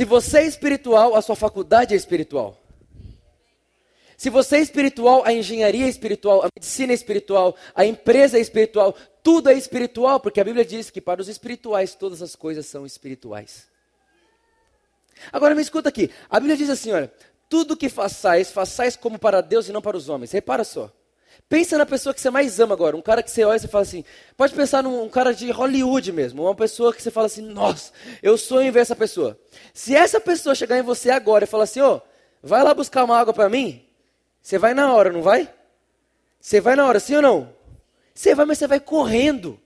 Se 0.00 0.06
você 0.06 0.38
é 0.38 0.46
espiritual, 0.46 1.14
a 1.14 1.20
sua 1.20 1.36
faculdade 1.36 1.92
é 1.92 1.96
espiritual. 1.98 2.56
Se 4.16 4.30
você 4.30 4.56
é 4.56 4.60
espiritual, 4.60 5.22
a 5.26 5.30
engenharia 5.34 5.84
é 5.84 5.90
espiritual, 5.90 6.42
a 6.42 6.48
medicina 6.56 6.90
é 6.90 6.94
espiritual, 6.94 7.54
a 7.74 7.84
empresa 7.84 8.38
é 8.38 8.40
espiritual, 8.40 8.96
tudo 9.22 9.50
é 9.50 9.52
espiritual, 9.52 10.18
porque 10.18 10.40
a 10.40 10.44
Bíblia 10.44 10.64
diz 10.64 10.88
que 10.88 11.02
para 11.02 11.20
os 11.20 11.28
espirituais 11.28 11.94
todas 11.94 12.22
as 12.22 12.34
coisas 12.34 12.64
são 12.64 12.86
espirituais. 12.86 13.66
Agora 15.30 15.54
me 15.54 15.60
escuta 15.60 15.90
aqui, 15.90 16.10
a 16.30 16.40
Bíblia 16.40 16.56
diz 16.56 16.70
assim, 16.70 16.92
olha, 16.92 17.12
tudo 17.46 17.76
que 17.76 17.90
façais, 17.90 18.50
façais 18.50 18.96
como 18.96 19.18
para 19.18 19.42
Deus 19.42 19.68
e 19.68 19.72
não 19.72 19.82
para 19.82 19.98
os 19.98 20.08
homens. 20.08 20.32
Repara 20.32 20.64
só. 20.64 20.90
Pensa 21.50 21.76
na 21.76 21.84
pessoa 21.84 22.14
que 22.14 22.20
você 22.20 22.30
mais 22.30 22.60
ama 22.60 22.74
agora, 22.74 22.96
um 22.96 23.02
cara 23.02 23.24
que 23.24 23.30
você 23.30 23.42
olha 23.42 23.56
e 23.56 23.58
você 23.58 23.66
fala 23.66 23.82
assim, 23.82 24.04
pode 24.36 24.54
pensar 24.54 24.84
num 24.84 25.02
um 25.02 25.08
cara 25.08 25.34
de 25.34 25.50
Hollywood 25.50 26.12
mesmo, 26.12 26.44
uma 26.44 26.54
pessoa 26.54 26.94
que 26.94 27.02
você 27.02 27.10
fala 27.10 27.26
assim, 27.26 27.42
nossa, 27.42 27.90
eu 28.22 28.38
sonho 28.38 28.68
em 28.68 28.70
ver 28.70 28.78
essa 28.78 28.94
pessoa. 28.94 29.36
Se 29.74 29.96
essa 29.96 30.20
pessoa 30.20 30.54
chegar 30.54 30.78
em 30.78 30.82
você 30.82 31.10
agora 31.10 31.42
e 31.42 31.48
falar 31.48 31.64
assim, 31.64 31.80
ô, 31.80 31.96
oh, 31.96 32.00
vai 32.40 32.62
lá 32.62 32.72
buscar 32.72 33.02
uma 33.02 33.18
água 33.18 33.34
para 33.34 33.48
mim, 33.48 33.84
você 34.40 34.58
vai 34.58 34.74
na 34.74 34.94
hora, 34.94 35.10
não 35.10 35.22
vai? 35.22 35.52
Você 36.40 36.60
vai 36.60 36.76
na 36.76 36.86
hora, 36.86 37.00
sim 37.00 37.16
ou 37.16 37.22
não? 37.22 37.52
Você 38.14 38.32
vai, 38.32 38.46
mas 38.46 38.56
você 38.56 38.68
vai 38.68 38.78
correndo. 38.78 39.58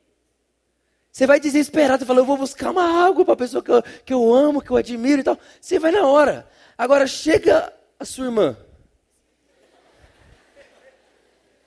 Você 1.12 1.26
vai 1.26 1.38
desesperado, 1.38 1.98
você 1.98 2.06
fala, 2.06 2.20
eu 2.20 2.24
vou 2.24 2.38
buscar 2.38 2.70
uma 2.70 3.06
água 3.06 3.26
para 3.26 3.34
a 3.34 3.36
pessoa 3.36 3.62
que 3.62 3.70
eu, 3.70 3.82
que 4.06 4.14
eu 4.14 4.32
amo, 4.32 4.62
que 4.62 4.70
eu 4.70 4.76
admiro 4.78 5.20
e 5.20 5.24
tal. 5.24 5.38
Você 5.60 5.78
vai 5.78 5.92
na 5.92 6.06
hora. 6.06 6.48
Agora 6.78 7.06
chega 7.06 7.70
a 8.00 8.06
sua 8.06 8.24
irmã 8.24 8.56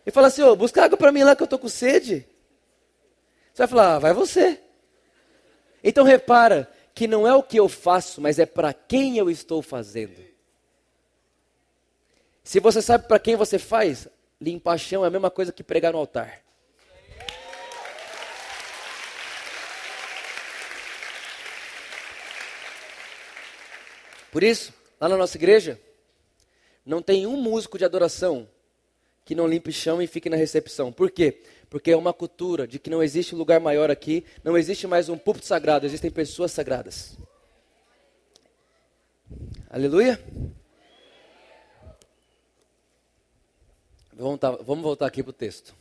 e 0.08 0.12
fala 0.12 0.28
assim: 0.28 0.42
ô, 0.42 0.56
busca 0.56 0.86
água 0.86 0.98
para 0.98 1.12
mim 1.12 1.22
lá 1.22 1.36
que 1.36 1.44
eu 1.44 1.46
estou 1.46 1.60
com 1.60 1.68
sede. 1.68 2.26
Você 3.54 3.64
vai 3.64 3.68
falar: 3.68 3.96
ah, 3.96 4.00
vai 4.00 4.14
você. 4.14 4.58
Então 5.84 6.06
repara 6.06 6.72
que 6.96 7.08
não 7.08 7.28
é 7.28 7.36
o 7.36 7.44
que 7.44 7.60
eu 7.60 7.68
faço, 7.68 8.22
mas 8.22 8.40
é 8.40 8.46
para 8.46 8.74
quem 8.74 9.18
eu 9.18 9.30
estou 9.30 9.62
fazendo. 9.62 10.26
Se 12.42 12.62
você 12.62 12.82
sabe 12.82 13.06
para 13.06 13.20
quem 13.20 13.36
você 13.36 13.60
faz, 13.60 14.08
limpar 14.40 14.78
chão 14.78 15.04
é 15.04 15.08
a 15.08 15.12
mesma 15.12 15.30
coisa 15.30 15.52
que 15.52 15.62
pregar 15.62 15.92
no 15.92 16.00
altar. 16.00 16.42
Por 24.32 24.42
isso, 24.42 24.74
lá 25.02 25.10
na 25.10 25.18
nossa 25.18 25.36
igreja, 25.36 25.82
não 26.86 27.02
tem 27.02 27.28
um 27.28 27.36
músico 27.36 27.78
de 27.78 27.84
adoração 27.84 28.48
que 29.28 29.36
não 29.36 29.46
limpe 29.46 29.74
chão 29.74 30.02
e 30.02 30.08
fique 30.08 30.30
na 30.30 30.38
recepção. 30.38 30.90
Por 30.90 31.12
quê? 31.12 31.42
Porque 31.70 31.92
é 31.92 31.98
uma 31.98 32.14
cultura 32.14 32.66
de 32.66 32.80
que 32.80 32.90
não 32.90 33.04
existe 33.04 33.36
lugar 33.36 33.60
maior 33.60 33.92
aqui, 33.92 34.26
não 34.42 34.58
existe 34.58 34.88
mais 34.88 35.10
um 35.10 35.18
púlpito 35.18 35.46
sagrado, 35.46 35.86
existem 35.86 36.10
pessoas 36.10 36.54
sagradas. 36.54 37.18
Aleluia? 39.70 40.18
Vamos 44.14 44.30
voltar, 44.30 44.52
vamos 44.64 44.84
voltar 44.84 45.08
aqui 45.08 45.22
para 45.22 45.32
o 45.32 45.34
texto. 45.34 45.76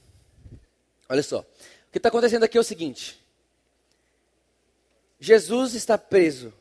Olha 1.08 1.22
só. 1.22 1.38
O 1.38 1.92
que 1.92 1.98
está 1.98 2.08
acontecendo 2.08 2.42
aqui 2.42 2.58
é 2.58 2.60
o 2.60 2.64
seguinte: 2.64 3.24
Jesus 5.20 5.74
está 5.74 5.96
preso. 5.96 6.52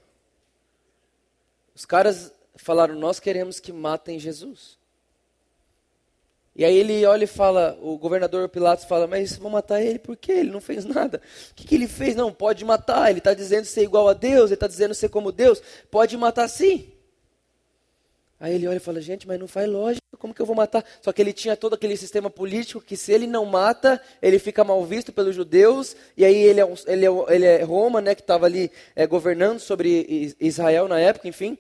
Os 1.74 1.84
caras 1.84 2.32
falaram: 2.56 2.94
Nós 2.94 3.20
queremos 3.20 3.60
que 3.60 3.74
matem 3.74 4.20
Jesus. 4.20 4.78
E 6.56 6.64
aí 6.64 6.78
ele 6.78 7.06
olha 7.06 7.26
e 7.26 7.28
fala, 7.28 7.78
o 7.82 7.98
governador 7.98 8.48
Pilatos 8.48 8.86
fala, 8.86 9.08
mas 9.08 9.36
vão 9.36 9.52
matar 9.52 9.82
ele 9.82 10.00
por 10.00 10.16
quê? 10.16 10.32
Ele 10.32 10.52
não 10.52 10.62
fez 10.62 10.86
nada. 10.86 11.22
O 11.52 11.54
que, 11.54 11.68
que 11.68 11.76
ele 11.76 11.88
fez? 11.88 12.16
Não, 12.16 12.32
pode 12.32 12.64
matar. 12.64 13.10
Ele 13.10 13.20
está 13.20 13.34
dizendo 13.34 13.66
ser 13.66 13.84
igual 13.84 14.08
a 14.08 14.14
Deus, 14.14 14.46
ele 14.46 14.54
está 14.54 14.68
dizendo 14.68 14.94
ser 14.94 15.10
como 15.10 15.34
Deus. 15.34 15.62
Pode 15.92 16.16
matar 16.16 16.48
sim. 16.48 16.94
Aí 18.40 18.56
ele 18.56 18.68
olha 18.68 18.78
e 18.78 18.80
fala, 18.80 19.02
gente, 19.02 19.28
mas 19.28 19.40
não 19.40 19.48
faz 19.48 19.68
lógica, 19.70 20.02
como 20.18 20.34
que 20.34 20.42
eu 20.42 20.46
vou 20.46 20.56
matar? 20.56 20.84
Só 21.02 21.12
que 21.12 21.22
ele 21.22 21.34
tinha 21.34 21.58
todo 21.58 21.74
aquele 21.74 21.96
sistema 21.98 22.30
político 22.30 22.82
que 22.82 22.96
se 22.96 23.12
ele 23.12 23.28
não 23.28 23.46
mata, 23.46 24.02
ele 24.22 24.40
fica 24.40 24.64
mal 24.64 24.84
visto 24.86 25.12
pelos 25.12 25.36
judeus, 25.36 25.96
e 26.18 26.24
aí 26.24 26.36
ele 26.36 26.62
é, 26.62 26.74
ele 26.88 27.06
é, 27.06 27.10
ele 27.30 27.46
é 27.46 27.64
Roma, 27.64 28.02
né, 28.02 28.14
que 28.14 28.22
estava 28.22 28.46
ali 28.46 28.72
é, 28.96 29.08
governando 29.08 29.60
sobre 29.60 30.36
Israel 30.40 30.88
na 30.88 31.00
época, 31.00 31.28
enfim. 31.28 31.58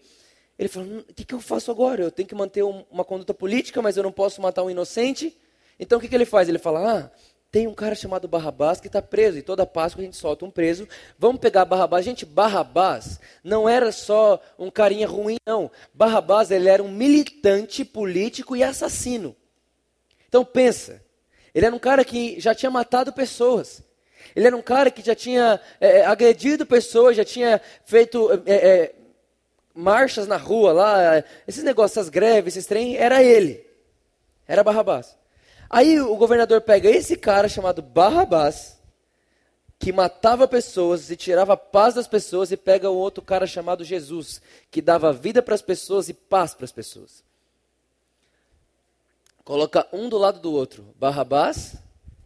Ele 0.57 0.69
falou: 0.69 0.87
hum, 0.87 1.03
o 1.09 1.13
que, 1.13 1.25
que 1.25 1.33
eu 1.33 1.41
faço 1.41 1.71
agora? 1.71 2.03
Eu 2.03 2.11
tenho 2.11 2.27
que 2.27 2.35
manter 2.35 2.63
um, 2.63 2.83
uma 2.89 3.03
conduta 3.03 3.33
política, 3.33 3.81
mas 3.81 3.97
eu 3.97 4.03
não 4.03 4.11
posso 4.11 4.41
matar 4.41 4.63
um 4.63 4.69
inocente. 4.69 5.37
Então 5.79 5.97
o 5.97 6.01
que, 6.01 6.07
que 6.07 6.15
ele 6.15 6.25
faz? 6.25 6.47
Ele 6.47 6.57
fala: 6.57 6.99
ah, 6.99 7.11
tem 7.51 7.67
um 7.67 7.73
cara 7.73 7.95
chamado 7.95 8.27
Barrabás 8.27 8.81
que 8.81 8.87
está 8.87 9.01
preso, 9.01 9.37
e 9.37 9.41
toda 9.41 9.65
Páscoa 9.65 10.01
a 10.01 10.05
gente 10.05 10.17
solta 10.17 10.45
um 10.45 10.51
preso. 10.51 10.87
Vamos 11.17 11.39
pegar 11.39 11.65
Barrabás. 11.65 12.03
Gente, 12.03 12.25
Barrabás 12.25 13.19
não 13.43 13.67
era 13.67 13.91
só 13.91 14.41
um 14.59 14.69
carinha 14.69 15.07
ruim, 15.07 15.37
não. 15.45 15.71
Barrabás 15.93 16.51
ele 16.51 16.69
era 16.69 16.83
um 16.83 16.91
militante 16.91 17.85
político 17.85 18.55
e 18.55 18.63
assassino. 18.63 19.35
Então 20.27 20.43
pensa, 20.43 21.01
ele 21.53 21.65
era 21.65 21.73
um 21.73 21.79
cara 21.79 22.03
que 22.03 22.37
já 22.39 22.53
tinha 22.53 22.69
matado 22.69 23.13
pessoas. 23.13 23.81
Ele 24.35 24.47
era 24.47 24.57
um 24.57 24.61
cara 24.61 24.91
que 24.91 25.01
já 25.01 25.15
tinha 25.15 25.59
é, 25.79 26.03
agredido 26.05 26.65
pessoas, 26.65 27.15
já 27.15 27.23
tinha 27.23 27.61
feito 27.85 28.29
é, 28.45 28.53
é, 28.53 28.95
marchas 29.75 30.25
na 30.25 30.37
rua 30.37 30.71
lá, 30.71 31.23
esses 31.45 31.63
negócios, 31.63 31.97
essas 31.97 32.09
greves, 32.09 32.55
esses 32.55 32.65
trem, 32.65 32.95
era 32.95 33.21
ele. 33.21 33.63
Era 34.47 34.63
Barrabás. 34.63 35.17
Aí 35.69 35.99
o 35.99 36.15
governador 36.15 36.61
pega 36.61 36.89
esse 36.89 37.17
cara 37.17 37.49
chamado 37.49 37.81
Barrabás, 37.81 38.79
que 39.77 39.91
matava 39.91 40.47
pessoas 40.47 41.11
e 41.11 41.17
tirava 41.17 41.53
a 41.53 41.57
paz 41.57 41.95
das 41.95 42.07
pessoas, 42.07 42.51
e 42.51 42.57
pega 42.57 42.89
um 42.89 42.95
outro 42.95 43.23
cara 43.23 43.45
chamado 43.45 43.83
Jesus, 43.83 44.41
que 44.71 44.81
dava 44.81 45.11
vida 45.11 45.41
para 45.41 45.55
as 45.55 45.61
pessoas 45.61 46.07
e 46.07 46.13
paz 46.13 46.53
para 46.53 46.65
as 46.65 46.71
pessoas. 46.71 47.23
Coloca 49.43 49.87
um 49.91 50.07
do 50.07 50.17
lado 50.17 50.39
do 50.39 50.51
outro, 50.51 50.95
Barrabás 50.97 51.75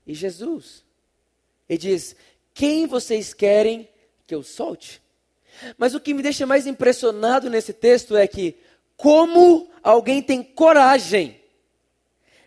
e 0.05 0.13
Jesus. 0.13 0.85
E 1.67 1.77
diz: 1.77 2.15
Quem 2.53 2.85
vocês 2.85 3.33
querem 3.33 3.89
que 4.27 4.35
eu 4.35 4.43
solte? 4.43 5.01
Mas 5.77 5.93
o 5.93 5.99
que 5.99 6.13
me 6.13 6.21
deixa 6.21 6.45
mais 6.45 6.67
impressionado 6.67 7.49
nesse 7.49 7.73
texto 7.73 8.15
é 8.15 8.27
que, 8.27 8.57
como 8.95 9.69
alguém 9.83 10.21
tem 10.21 10.43
coragem 10.43 11.39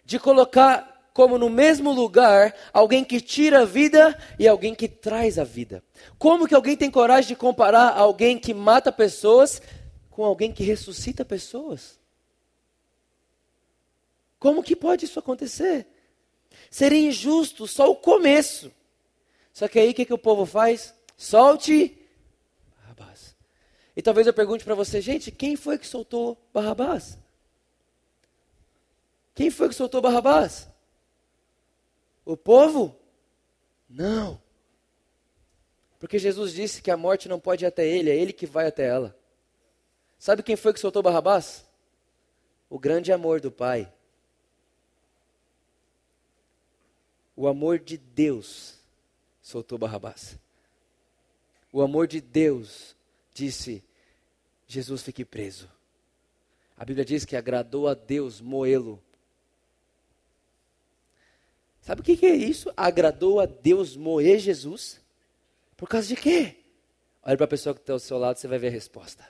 de 0.04 0.18
colocar 0.18 0.92
como 1.12 1.38
no 1.38 1.50
mesmo 1.50 1.92
lugar 1.92 2.54
alguém 2.72 3.04
que 3.04 3.20
tira 3.20 3.62
a 3.62 3.64
vida 3.64 4.18
e 4.38 4.48
alguém 4.48 4.74
que 4.74 4.88
traz 4.88 5.38
a 5.38 5.44
vida. 5.44 5.82
Como 6.18 6.46
que 6.46 6.54
alguém 6.54 6.76
tem 6.76 6.90
coragem 6.90 7.28
de 7.28 7.36
comparar 7.36 7.96
alguém 7.96 8.38
que 8.38 8.54
mata 8.54 8.90
pessoas 8.90 9.60
com 10.10 10.24
alguém 10.24 10.52
que 10.52 10.64
ressuscita 10.64 11.24
pessoas? 11.24 11.98
Como 14.38 14.62
que 14.62 14.74
pode 14.74 15.04
isso 15.04 15.18
acontecer? 15.18 15.86
Seria 16.70 17.08
injusto 17.08 17.66
só 17.68 17.90
o 17.90 17.96
começo. 17.96 18.72
Só 19.52 19.68
que 19.68 19.78
aí 19.78 19.90
o 19.90 19.94
que, 19.94 20.04
que 20.04 20.14
o 20.14 20.18
povo 20.18 20.46
faz? 20.46 20.94
Solte 21.16 21.96
e 23.94 24.00
talvez 24.02 24.26
eu 24.26 24.32
pergunte 24.32 24.64
para 24.64 24.74
você, 24.74 25.00
gente, 25.00 25.30
quem 25.30 25.54
foi 25.54 25.78
que 25.78 25.86
soltou 25.86 26.38
Barrabás? 26.52 27.18
Quem 29.34 29.50
foi 29.50 29.68
que 29.68 29.74
soltou 29.74 30.00
Barrabás? 30.00 30.68
O 32.24 32.36
povo? 32.36 32.96
Não. 33.88 34.40
Porque 35.98 36.18
Jesus 36.18 36.52
disse 36.52 36.80
que 36.82 36.90
a 36.90 36.96
morte 36.96 37.28
não 37.28 37.38
pode 37.38 37.64
ir 37.64 37.68
até 37.68 37.86
ele, 37.86 38.10
é 38.10 38.16
ele 38.16 38.32
que 38.32 38.46
vai 38.46 38.66
até 38.66 38.86
ela. 38.86 39.16
Sabe 40.18 40.42
quem 40.42 40.56
foi 40.56 40.72
que 40.72 40.80
soltou 40.80 41.02
Barrabás? 41.02 41.66
O 42.70 42.78
grande 42.78 43.12
amor 43.12 43.40
do 43.40 43.52
Pai. 43.52 43.92
O 47.36 47.46
amor 47.46 47.78
de 47.78 47.98
Deus 47.98 48.78
soltou 49.42 49.76
Barrabás. 49.76 50.38
O 51.72 51.82
amor 51.82 52.06
de 52.06 52.20
Deus 52.20 52.94
disse: 53.32 53.82
Jesus 54.66 55.02
fique 55.02 55.24
preso. 55.24 55.68
A 56.76 56.84
Bíblia 56.84 57.04
diz 57.04 57.24
que 57.24 57.36
agradou 57.36 57.88
a 57.88 57.94
Deus 57.94 58.40
moê-lo. 58.40 59.02
Sabe 61.80 62.00
o 62.00 62.04
que, 62.04 62.24
é 62.24 62.34
isso? 62.34 62.72
Agradou 62.76 63.40
a 63.40 63.46
Deus 63.46 63.96
moer 63.96 64.38
Jesus? 64.38 65.00
Por 65.76 65.88
causa 65.88 66.08
de 66.08 66.16
quê? 66.16 66.56
Olha 67.24 67.36
para 67.36 67.44
a 67.44 67.48
pessoa 67.48 67.74
que 67.74 67.80
está 67.80 67.92
ao 67.92 67.98
seu 67.98 68.18
lado, 68.18 68.38
você 68.38 68.48
vai 68.48 68.58
ver 68.58 68.68
a 68.68 68.70
resposta. 68.70 69.28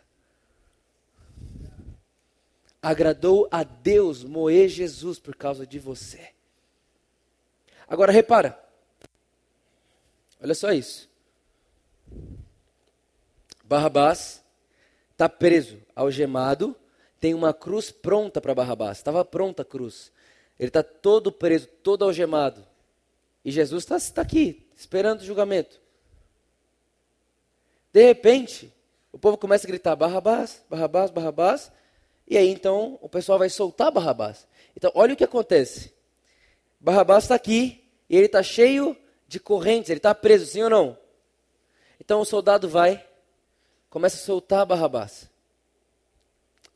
Agradou 2.81 3.49
a 3.51 3.63
Deus 3.63 4.25
moer 4.25 4.69
Jesus 4.69 5.19
por 5.19 5.35
causa 5.35 5.67
de 5.67 5.79
você. 5.79 6.31
Agora 7.89 8.13
repara. 8.13 8.59
Olha 10.41 10.55
só 10.55 10.73
isso. 10.73 11.12
Barrabás 13.73 14.45
está 15.13 15.31
preso, 15.31 15.81
algemado, 15.97 16.77
tem 17.19 17.33
uma 17.33 17.55
cruz 17.55 17.91
pronta 17.91 18.39
para 18.39 18.55
Barrabás. 18.55 18.99
Estava 18.99 19.25
pronta 19.25 19.63
a 19.63 19.65
cruz. 19.65 20.13
Ele 20.59 20.69
está 20.69 20.83
todo 20.83 21.33
preso, 21.33 21.69
todo 21.83 22.05
algemado. 22.05 22.67
E 23.43 23.51
Jesus 23.51 23.85
está 23.85 23.99
tá 24.15 24.21
aqui, 24.21 24.69
esperando 24.77 25.23
o 25.23 25.25
julgamento. 25.25 25.81
De 27.91 28.05
repente, 28.05 28.71
o 29.11 29.19
povo 29.19 29.39
começa 29.39 29.67
a 29.67 29.71
gritar: 29.71 29.97
Barrabás, 29.97 30.63
Barrabás, 30.69 31.11
Barrabás. 31.11 31.73
E 32.29 32.37
aí 32.37 32.51
então 32.51 32.99
o 33.01 33.09
pessoal 33.09 33.39
vai 33.39 33.49
soltar 33.49 33.91
Barrabás. 33.91 34.47
Então, 34.77 34.93
olha 34.95 35.15
o 35.15 35.17
que 35.17 35.25
acontece. 35.25 35.95
Barrabás 36.79 37.25
está 37.25 37.37
aqui 37.37 37.89
e 38.11 38.17
ele 38.17 38.27
está 38.27 38.43
cheio 38.43 38.95
de 39.27 39.41
correntes, 39.41 39.89
ele 39.89 39.99
está 39.99 40.15
preso, 40.15 40.45
sim 40.45 40.63
ou 40.63 40.69
não? 40.69 40.99
Então 41.99 42.21
o 42.21 42.25
soldado 42.27 42.69
vai, 42.69 43.03
começa 43.93 44.17
a 44.17 44.21
soltar 44.21 44.65
Barrabás. 44.65 45.29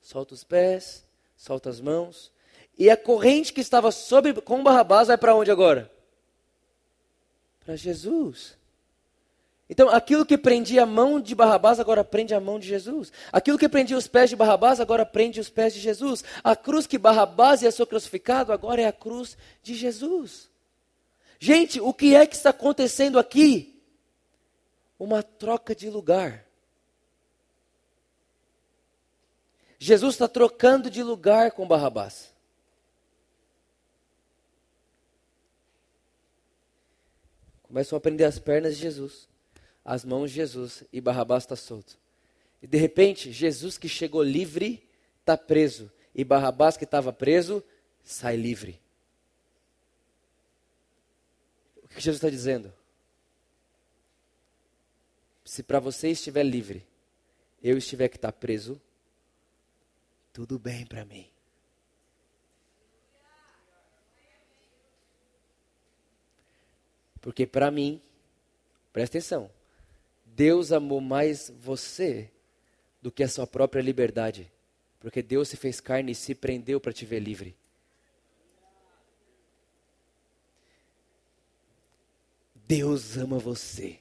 Solta 0.03 0.35
os 0.35 0.45
pés, 0.45 1.03
solta 1.35 1.71
as 1.71 1.81
mãos. 1.81 2.31
E 2.79 2.91
a 2.91 2.97
corrente 2.97 3.55
que 3.55 3.61
estava 3.63 3.91
sobre 3.91 4.35
com 4.35 4.63
Barrabás 4.63 5.09
vai 5.09 5.17
para 5.17 5.35
onde 5.35 5.51
agora? 5.51 5.91
Para 7.65 7.75
Jesus. 7.75 8.55
Então, 9.69 9.89
aquilo 9.89 10.27
que 10.27 10.37
prendia 10.37 10.83
a 10.83 10.87
mão 10.87 11.19
de 11.19 11.35
Barrabás 11.35 11.81
agora 11.81 12.05
prende 12.05 12.35
a 12.35 12.41
mão 12.41 12.59
de 12.59 12.69
Jesus. 12.69 13.11
Aquilo 13.33 13.59
que 13.59 13.69
prendia 13.69 13.97
os 13.97 14.07
pés 14.07 14.29
de 14.29 14.37
Barrabás 14.37 14.79
agora 14.79 15.07
prende 15.07 15.41
os 15.41 15.49
pés 15.49 15.73
de 15.73 15.81
Jesus. 15.81 16.23
A 16.45 16.55
cruz 16.55 16.87
que 16.87 16.99
Barrabás 16.99 17.63
ia 17.63 17.73
ser 17.73 17.87
crucificado 17.87 18.53
agora 18.53 18.83
é 18.83 18.87
a 18.87 18.93
cruz 18.93 19.39
de 19.63 19.75
Jesus. 19.75 20.51
Gente, 21.41 21.81
o 21.81 21.95
que 21.95 22.15
é 22.15 22.27
que 22.27 22.37
está 22.37 22.51
acontecendo 22.51 23.19
aqui? 23.19 23.83
Uma 24.99 25.23
troca 25.23 25.75
de 25.75 25.89
lugar. 25.89 26.46
Jesus 29.79 30.15
está 30.15 30.27
trocando 30.27 30.91
de 30.91 31.03
lugar 31.03 31.53
com 31.53 31.67
Barrabás. 31.67 32.35
Começam 37.63 37.97
a 37.97 38.01
prender 38.01 38.27
as 38.27 38.39
pernas 38.39 38.77
de 38.77 38.83
Jesus, 38.83 39.29
as 39.85 40.05
mãos 40.05 40.31
de 40.31 40.37
Jesus, 40.37 40.85
e 40.93 41.01
Barrabás 41.01 41.43
está 41.43 41.57
solto. 41.57 41.99
E 42.63 42.67
de 42.67 42.79
repente, 42.79 43.33
Jesus 43.33 43.77
que 43.77 43.89
chegou 43.89 44.23
livre, 44.23 44.89
está 45.21 45.37
preso. 45.37 45.91
E 46.15 46.25
Barrabás 46.25 46.77
que 46.77 46.85
estava 46.85 47.13
preso, 47.13 47.63
sai 48.03 48.37
livre. 48.37 48.81
O 51.83 51.89
que 51.89 52.01
Jesus 52.01 52.17
está 52.17 52.31
dizendo? 52.31 52.73
Se 55.45 55.63
para 55.63 55.79
você 55.79 56.09
estiver 56.11 56.45
livre, 56.45 56.87
eu 57.63 57.77
estiver 57.77 58.09
que 58.09 58.17
está 58.17 58.33
preso, 58.33 58.81
tudo 60.37 60.59
bem 60.59 60.85
para 60.85 61.03
mim. 61.03 61.27
Porque 67.23 67.47
para 67.47 67.71
mim, 67.71 68.03
presta 68.93 69.17
atenção, 69.17 69.51
Deus 70.27 70.73
amou 70.73 71.01
mais 71.01 71.51
você 71.59 72.31
do 73.01 73.11
que 73.11 73.23
a 73.23 73.29
sua 73.29 73.47
própria 73.47 73.81
liberdade. 73.81 74.53
Porque 75.01 75.23
Deus 75.23 75.49
se 75.49 75.57
fez 75.57 75.81
carne 75.81 76.13
e 76.13 76.15
se 76.15 76.35
prendeu 76.35 76.79
para 76.79 76.93
te 76.93 77.07
ver 77.07 77.21
livre. 77.21 77.57
Deus 82.55 83.17
ama 83.17 83.39
você. 83.39 83.99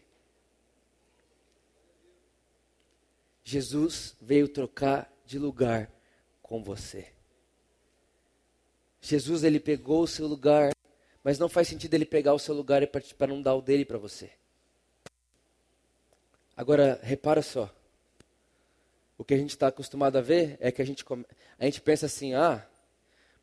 Jesus 3.42 4.18
veio 4.20 4.50
trocar 4.50 5.10
de 5.26 5.40
lugar 5.40 5.95
com 6.46 6.64
você. 6.64 7.08
Jesus 9.02 9.44
ele 9.44 9.60
pegou 9.60 10.04
o 10.04 10.08
seu 10.08 10.28
lugar 10.28 10.76
mas 11.26 11.40
não 11.40 11.50
faz 11.50 11.68
sentido 11.68 11.96
ele 11.96 12.06
pegar 12.06 12.36
o 12.36 12.40
seu 12.40 12.54
lugar 12.54 12.86
para 13.18 13.26
não 13.26 13.42
dar 13.42 13.56
o 13.56 13.62
dele 13.62 13.84
para 13.84 13.98
você. 13.98 14.30
Agora, 16.56 17.00
repara 17.02 17.42
só. 17.42 17.68
O 19.18 19.24
que 19.24 19.34
a 19.34 19.38
gente 19.38 19.50
está 19.50 19.70
acostumado 19.70 20.20
a 20.20 20.22
ver 20.22 20.56
é 20.60 20.72
que 20.72 20.84
a 20.84 20.86
gente, 20.86 21.04
a 21.58 21.66
gente 21.66 21.82
pensa 21.82 22.06
assim: 22.06 22.36
ah, 22.36 22.64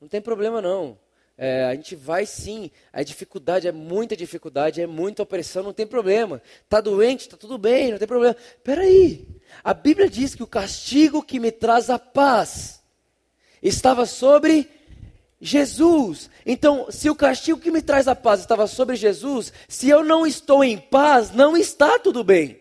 não 0.01 0.07
tem 0.07 0.21
problema 0.21 0.63
não. 0.63 0.97
É, 1.37 1.65
a 1.65 1.75
gente 1.75 1.97
vai 1.97 2.25
sim, 2.25 2.71
a 2.93 3.03
dificuldade 3.03 3.67
é 3.67 3.73
muita 3.73 4.15
dificuldade, 4.15 4.81
é 4.81 4.87
muita 4.87 5.25
opressão, 5.25 5.65
não 5.65 5.73
tem 5.73 5.87
problema. 5.87 6.41
Está 6.63 6.81
doente, 6.81 7.23
está 7.23 7.37
tudo 7.37 7.59
bem, 7.59 7.91
não 7.91 7.99
tem 7.99 8.07
problema. 8.07 8.37
Peraí, 8.63 9.27
a 9.65 9.75
Bíblia 9.75 10.09
diz 10.09 10.37
que 10.37 10.43
o 10.45 10.47
castigo 10.47 11.21
que 11.21 11.41
me 11.41 11.51
traz 11.51 11.91
a 11.91 11.99
paz 11.99 12.82
estava 13.63 14.05
sobre 14.07 14.69
Jesus. 15.41 16.31
Então, 16.47 16.87
se 16.91 17.09
o 17.09 17.15
castigo 17.15 17.61
que 17.61 17.71
me 17.71 17.83
traz 17.83 18.09
a 18.09 18.15
paz 18.15 18.41
estava 18.41 18.67
sobre 18.67 18.97
Jesus, 18.97 19.53
se 19.69 19.89
eu 19.89 20.05
não 20.05 20.27
estou 20.27 20.63
em 20.63 20.79
paz, 20.79 21.31
não 21.31 21.57
está 21.57 21.99
tudo 21.99 22.23
bem. 22.23 22.61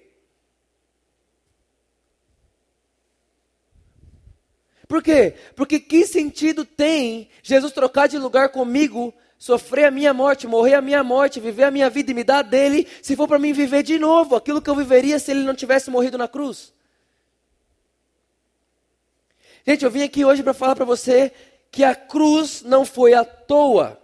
Por 4.88 5.02
quê? 5.02 5.36
Porque 5.56 5.80
que 5.80 6.06
sentido 6.06 6.66
tem 6.66 7.30
Jesus 7.42 7.72
trocar 7.72 8.08
de 8.08 8.18
lugar 8.18 8.50
comigo, 8.50 9.14
sofrer 9.38 9.86
a 9.86 9.92
minha 9.92 10.14
morte, 10.14 10.48
morrer 10.48 10.74
a 10.74 10.82
minha 10.82 11.02
morte, 11.02 11.40
viver 11.40 11.64
a 11.64 11.72
minha 11.72 11.90
vida 11.90 12.12
e 12.12 12.14
me 12.14 12.26
dar 12.26 12.42
dele, 12.42 12.86
se 13.02 13.16
for 13.16 13.26
para 13.28 13.40
mim 13.40 13.54
viver 13.54 13.84
de 13.84 13.98
novo 13.98 14.36
aquilo 14.36 14.62
que 14.62 14.70
eu 14.70 14.76
viveria 14.76 15.18
se 15.18 15.32
ele 15.32 15.44
não 15.44 15.56
tivesse 15.56 15.90
morrido 15.90 16.18
na 16.18 16.28
cruz? 16.28 16.74
Gente, 19.66 19.86
eu 19.86 19.92
vim 19.92 20.04
aqui 20.04 20.26
hoje 20.26 20.42
para 20.42 20.54
falar 20.54 20.76
para 20.76 20.86
você 20.86 21.32
que 21.72 21.84
a 21.84 21.94
cruz 21.94 22.64
não 22.64 22.84
foi 22.84 23.14
à 23.14 23.24
toa. 23.24 24.01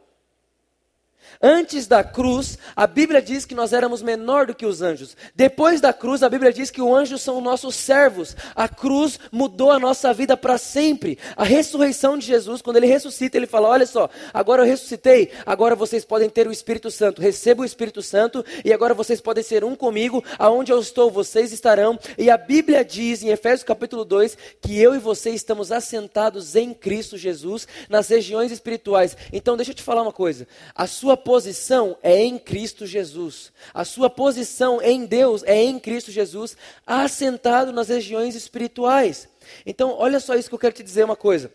Antes 1.41 1.85
da 1.85 2.03
cruz, 2.03 2.57
a 2.75 2.87
Bíblia 2.87 3.21
diz 3.21 3.45
que 3.45 3.53
nós 3.53 3.73
éramos 3.73 4.01
menor 4.01 4.47
do 4.47 4.55
que 4.55 4.65
os 4.65 4.81
anjos. 4.81 5.15
Depois 5.35 5.79
da 5.79 5.93
cruz, 5.93 6.23
a 6.23 6.29
Bíblia 6.29 6.51
diz 6.51 6.71
que 6.71 6.81
os 6.81 6.91
anjos 6.91 7.21
são 7.21 7.39
nossos 7.41 7.75
servos. 7.75 8.35
A 8.55 8.67
cruz 8.67 9.19
mudou 9.31 9.71
a 9.71 9.79
nossa 9.79 10.13
vida 10.13 10.35
para 10.35 10.57
sempre. 10.57 11.19
A 11.35 11.43
ressurreição 11.43 12.17
de 12.17 12.25
Jesus, 12.25 12.61
quando 12.61 12.77
ele 12.77 12.87
ressuscita, 12.87 13.37
ele 13.37 13.45
fala: 13.45 13.69
Olha 13.69 13.85
só, 13.85 14.09
agora 14.33 14.63
eu 14.63 14.65
ressuscitei, 14.65 15.31
agora 15.45 15.75
vocês 15.75 16.03
podem 16.03 16.29
ter 16.29 16.47
o 16.47 16.51
Espírito 16.51 16.89
Santo. 16.89 17.21
Receba 17.21 17.61
o 17.61 17.65
Espírito 17.65 18.01
Santo 18.01 18.43
e 18.65 18.73
agora 18.73 18.93
vocês 18.93 19.21
podem 19.21 19.43
ser 19.43 19.63
um 19.63 19.75
comigo. 19.75 20.23
Aonde 20.39 20.71
eu 20.71 20.79
estou, 20.79 21.11
vocês 21.11 21.51
estarão. 21.51 21.99
E 22.17 22.29
a 22.29 22.37
Bíblia 22.37 22.83
diz 22.83 23.21
em 23.21 23.29
Efésios 23.29 23.63
capítulo 23.63 24.03
2 24.03 24.37
que 24.61 24.79
eu 24.79 24.95
e 24.95 24.99
você 24.99 25.31
estamos 25.31 25.71
assentados 25.71 26.55
em 26.55 26.73
Cristo 26.73 27.17
Jesus 27.17 27.67
nas 27.89 28.07
regiões 28.07 28.51
espirituais. 28.51 29.15
Então, 29.31 29.55
deixa 29.55 29.71
eu 29.71 29.75
te 29.75 29.83
falar 29.83 30.01
uma 30.01 30.13
coisa. 30.13 30.47
A 30.73 30.87
sua 30.87 31.15
posição 31.27 31.97
é 32.01 32.23
em 32.23 32.39
Cristo 32.39 32.85
Jesus. 32.85 33.51
A 33.73 33.83
sua 33.83 34.09
posição 34.09 34.81
em 34.81 35.05
Deus 35.05 35.43
é 35.43 35.61
em 35.61 35.77
Cristo 35.77 36.09
Jesus, 36.09 36.55
assentado 36.85 37.73
nas 37.73 37.89
regiões 37.89 38.33
espirituais. 38.33 39.27
Então, 39.65 39.93
olha 39.99 40.21
só 40.21 40.35
isso 40.35 40.47
que 40.47 40.55
eu 40.55 40.59
quero 40.59 40.75
te 40.75 40.83
dizer 40.83 41.03
uma 41.03 41.17
coisa. 41.17 41.51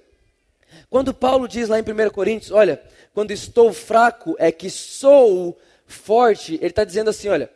Quando 0.90 1.14
Paulo 1.14 1.48
diz 1.48 1.70
lá 1.70 1.78
em 1.78 1.82
1 1.82 2.10
Coríntios, 2.10 2.50
olha, 2.50 2.82
quando 3.14 3.30
estou 3.30 3.72
fraco 3.72 4.36
é 4.38 4.52
que 4.52 4.68
sou 4.68 5.58
forte, 5.86 6.56
ele 6.56 6.66
está 6.66 6.84
dizendo 6.84 7.08
assim: 7.08 7.28
olha, 7.28 7.50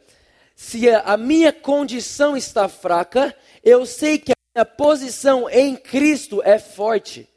se 0.54 0.88
a 0.88 1.18
minha 1.18 1.52
condição 1.52 2.34
está 2.34 2.66
fraca, 2.66 3.36
eu 3.62 3.84
sei 3.84 4.18
que 4.18 4.32
a 4.32 4.36
minha 4.54 4.64
posição 4.64 5.50
em 5.50 5.76
Cristo 5.76 6.42
é 6.42 6.58
forte. 6.58 7.28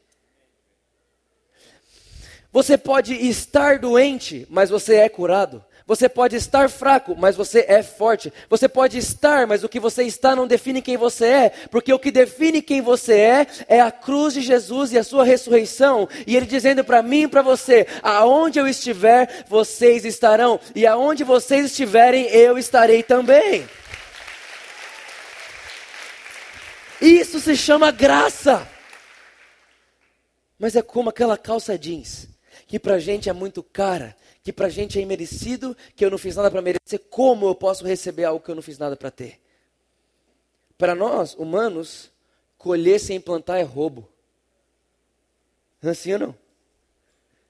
Você 2.52 2.76
pode 2.76 3.14
estar 3.14 3.78
doente, 3.78 4.46
mas 4.50 4.70
você 4.70 4.96
é 4.96 5.08
curado. 5.08 5.64
Você 5.90 6.08
pode 6.08 6.36
estar 6.36 6.70
fraco, 6.70 7.16
mas 7.18 7.34
você 7.34 7.64
é 7.66 7.82
forte. 7.82 8.32
Você 8.48 8.68
pode 8.68 8.96
estar, 8.96 9.44
mas 9.46 9.64
o 9.64 9.68
que 9.68 9.80
você 9.80 10.04
está 10.04 10.36
não 10.36 10.46
define 10.46 10.80
quem 10.80 10.96
você 10.96 11.26
é, 11.26 11.48
porque 11.68 11.92
o 11.92 11.98
que 11.98 12.12
define 12.12 12.62
quem 12.62 12.80
você 12.80 13.14
é 13.14 13.46
é 13.66 13.80
a 13.80 13.90
cruz 13.90 14.34
de 14.34 14.40
Jesus 14.40 14.92
e 14.92 14.98
a 14.98 15.02
sua 15.02 15.24
ressurreição. 15.24 16.08
E 16.28 16.36
ele 16.36 16.46
dizendo 16.46 16.84
para 16.84 17.02
mim 17.02 17.22
e 17.22 17.28
para 17.28 17.42
você: 17.42 17.88
aonde 18.04 18.60
eu 18.60 18.68
estiver, 18.68 19.44
vocês 19.48 20.04
estarão, 20.04 20.60
e 20.76 20.86
aonde 20.86 21.24
vocês 21.24 21.66
estiverem, 21.66 22.26
eu 22.26 22.56
estarei 22.56 23.02
também. 23.02 23.68
Isso 27.00 27.40
se 27.40 27.56
chama 27.56 27.90
graça. 27.90 28.64
Mas 30.56 30.76
é 30.76 30.82
como 30.82 31.08
aquela 31.08 31.36
calça 31.38 31.78
jeans, 31.78 32.28
que 32.70 32.78
pra 32.78 33.00
gente 33.00 33.28
é 33.28 33.32
muito 33.32 33.64
cara, 33.64 34.16
que 34.44 34.52
para 34.52 34.68
a 34.68 34.70
gente 34.70 34.96
é 34.96 35.02
imerecido, 35.02 35.76
que 35.96 36.04
eu 36.04 36.08
não 36.08 36.16
fiz 36.16 36.36
nada 36.36 36.48
para 36.48 36.62
merecer, 36.62 37.00
como 37.10 37.48
eu 37.48 37.54
posso 37.56 37.84
receber 37.84 38.22
algo 38.22 38.38
que 38.38 38.48
eu 38.48 38.54
não 38.54 38.62
fiz 38.62 38.78
nada 38.78 38.94
para 38.94 39.10
ter? 39.10 39.40
Para 40.78 40.94
nós, 40.94 41.34
humanos, 41.34 42.12
colher 42.56 43.00
sem 43.00 43.20
plantar 43.20 43.58
é 43.58 43.62
roubo. 43.62 44.08
Assim 45.82 46.12
ou 46.12 46.18
não? 46.20 46.36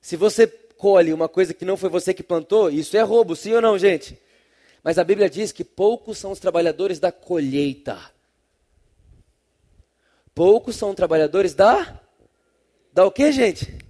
Se 0.00 0.16
você 0.16 0.46
colhe 0.46 1.12
uma 1.12 1.28
coisa 1.28 1.52
que 1.52 1.66
não 1.66 1.76
foi 1.76 1.90
você 1.90 2.14
que 2.14 2.22
plantou, 2.22 2.70
isso 2.70 2.96
é 2.96 3.02
roubo, 3.02 3.36
sim 3.36 3.52
ou 3.52 3.60
não, 3.60 3.78
gente? 3.78 4.18
Mas 4.82 4.96
a 4.96 5.04
Bíblia 5.04 5.28
diz 5.28 5.52
que 5.52 5.64
poucos 5.64 6.16
são 6.16 6.32
os 6.32 6.40
trabalhadores 6.40 6.98
da 6.98 7.12
colheita. 7.12 8.00
Poucos 10.34 10.76
são 10.76 10.94
trabalhadores 10.94 11.52
da. 11.52 12.00
Da 12.90 13.04
o 13.04 13.12
que, 13.12 13.30
gente? 13.30 13.89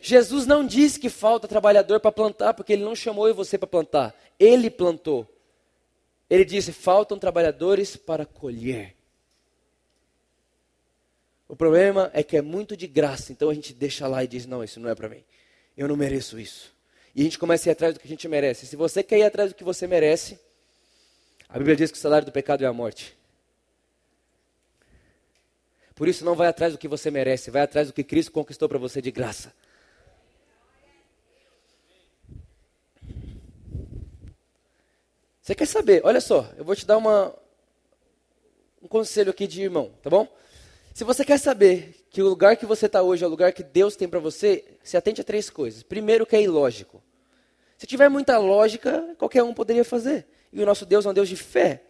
Jesus 0.00 0.46
não 0.46 0.66
disse 0.66 0.98
que 0.98 1.10
falta 1.10 1.46
trabalhador 1.46 2.00
para 2.00 2.10
plantar, 2.10 2.54
porque 2.54 2.72
ele 2.72 2.84
não 2.84 2.96
chamou 2.96 3.26
eu 3.26 3.32
e 3.32 3.36
você 3.36 3.58
para 3.58 3.66
plantar. 3.66 4.14
Ele 4.38 4.70
plantou. 4.70 5.28
Ele 6.28 6.44
disse: 6.44 6.72
faltam 6.72 7.18
trabalhadores 7.18 7.96
para 7.96 8.24
colher. 8.24 8.96
O 11.46 11.56
problema 11.56 12.10
é 12.14 12.22
que 12.22 12.36
é 12.36 12.42
muito 12.42 12.76
de 12.76 12.86
graça, 12.86 13.32
então 13.32 13.50
a 13.50 13.54
gente 13.54 13.74
deixa 13.74 14.06
lá 14.06 14.24
e 14.24 14.28
diz: 14.28 14.46
não, 14.46 14.64
isso 14.64 14.80
não 14.80 14.88
é 14.88 14.94
para 14.94 15.08
mim. 15.08 15.22
Eu 15.76 15.86
não 15.86 15.96
mereço 15.96 16.38
isso. 16.38 16.72
E 17.14 17.20
a 17.20 17.24
gente 17.24 17.38
começa 17.38 17.68
a 17.68 17.70
ir 17.70 17.72
atrás 17.72 17.92
do 17.92 18.00
que 18.00 18.06
a 18.06 18.10
gente 18.10 18.26
merece. 18.28 18.66
Se 18.66 18.76
você 18.76 19.02
quer 19.02 19.18
ir 19.18 19.24
atrás 19.24 19.50
do 19.50 19.56
que 19.56 19.64
você 19.64 19.86
merece, 19.86 20.38
a 21.48 21.58
Bíblia 21.58 21.76
diz 21.76 21.90
que 21.90 21.98
o 21.98 22.00
salário 22.00 22.24
do 22.24 22.32
pecado 22.32 22.64
é 22.64 22.66
a 22.66 22.72
morte. 22.72 23.18
Por 25.94 26.08
isso, 26.08 26.24
não 26.24 26.34
vai 26.34 26.48
atrás 26.48 26.72
do 26.72 26.78
que 26.78 26.88
você 26.88 27.10
merece, 27.10 27.50
vai 27.50 27.62
atrás 27.62 27.88
do 27.88 27.92
que 27.92 28.02
Cristo 28.02 28.32
conquistou 28.32 28.68
para 28.68 28.78
você 28.78 29.02
de 29.02 29.10
graça. 29.10 29.52
Você 35.50 35.54
quer 35.56 35.66
saber? 35.66 36.00
Olha 36.04 36.20
só, 36.20 36.48
eu 36.56 36.64
vou 36.64 36.76
te 36.76 36.86
dar 36.86 36.96
uma, 36.96 37.34
um 38.80 38.86
conselho 38.86 39.32
aqui 39.32 39.48
de 39.48 39.60
irmão, 39.60 39.90
tá 40.00 40.08
bom? 40.08 40.28
Se 40.94 41.02
você 41.02 41.24
quer 41.24 41.40
saber 41.40 42.06
que 42.08 42.22
o 42.22 42.28
lugar 42.28 42.56
que 42.56 42.64
você 42.64 42.86
está 42.86 43.02
hoje 43.02 43.24
é 43.24 43.26
o 43.26 43.30
lugar 43.30 43.52
que 43.52 43.64
Deus 43.64 43.96
tem 43.96 44.08
para 44.08 44.20
você, 44.20 44.64
se 44.84 44.96
atente 44.96 45.20
a 45.20 45.24
três 45.24 45.50
coisas. 45.50 45.82
Primeiro, 45.82 46.24
que 46.24 46.36
é 46.36 46.42
ilógico. 46.42 47.02
Se 47.76 47.84
tiver 47.84 48.08
muita 48.08 48.38
lógica, 48.38 49.16
qualquer 49.18 49.42
um 49.42 49.52
poderia 49.52 49.84
fazer. 49.84 50.24
E 50.52 50.62
o 50.62 50.66
nosso 50.66 50.86
Deus 50.86 51.04
é 51.04 51.08
um 51.08 51.14
Deus 51.14 51.28
de 51.28 51.34
fé. 51.34 51.82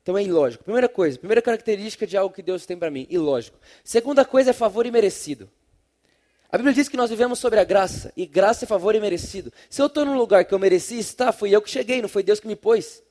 Então 0.00 0.16
é 0.16 0.22
ilógico. 0.22 0.62
Primeira 0.62 0.88
coisa, 0.88 1.18
primeira 1.18 1.42
característica 1.42 2.06
de 2.06 2.16
algo 2.16 2.32
que 2.32 2.42
Deus 2.42 2.64
tem 2.64 2.78
para 2.78 2.92
mim, 2.92 3.08
ilógico. 3.10 3.58
Segunda 3.82 4.24
coisa 4.24 4.50
é 4.50 4.52
favor 4.52 4.86
imerecido. 4.86 5.50
A 6.54 6.56
Bíblia 6.56 6.72
diz 6.72 6.88
que 6.88 6.96
nós 6.96 7.10
vivemos 7.10 7.40
sobre 7.40 7.58
a 7.58 7.64
graça, 7.64 8.12
e 8.16 8.24
graça 8.24 8.64
é 8.64 8.68
favor 8.68 8.94
imerecido. 8.94 9.52
Se 9.68 9.82
eu 9.82 9.86
estou 9.86 10.04
num 10.04 10.16
lugar 10.16 10.44
que 10.44 10.54
eu 10.54 10.58
mereci 10.60 10.96
estar, 11.00 11.32
fui 11.32 11.50
eu 11.50 11.60
que 11.60 11.68
cheguei, 11.68 12.00
não 12.00 12.08
foi 12.08 12.22
Deus 12.22 12.38
que 12.38 12.46
me 12.46 12.54
pôs. 12.54 13.02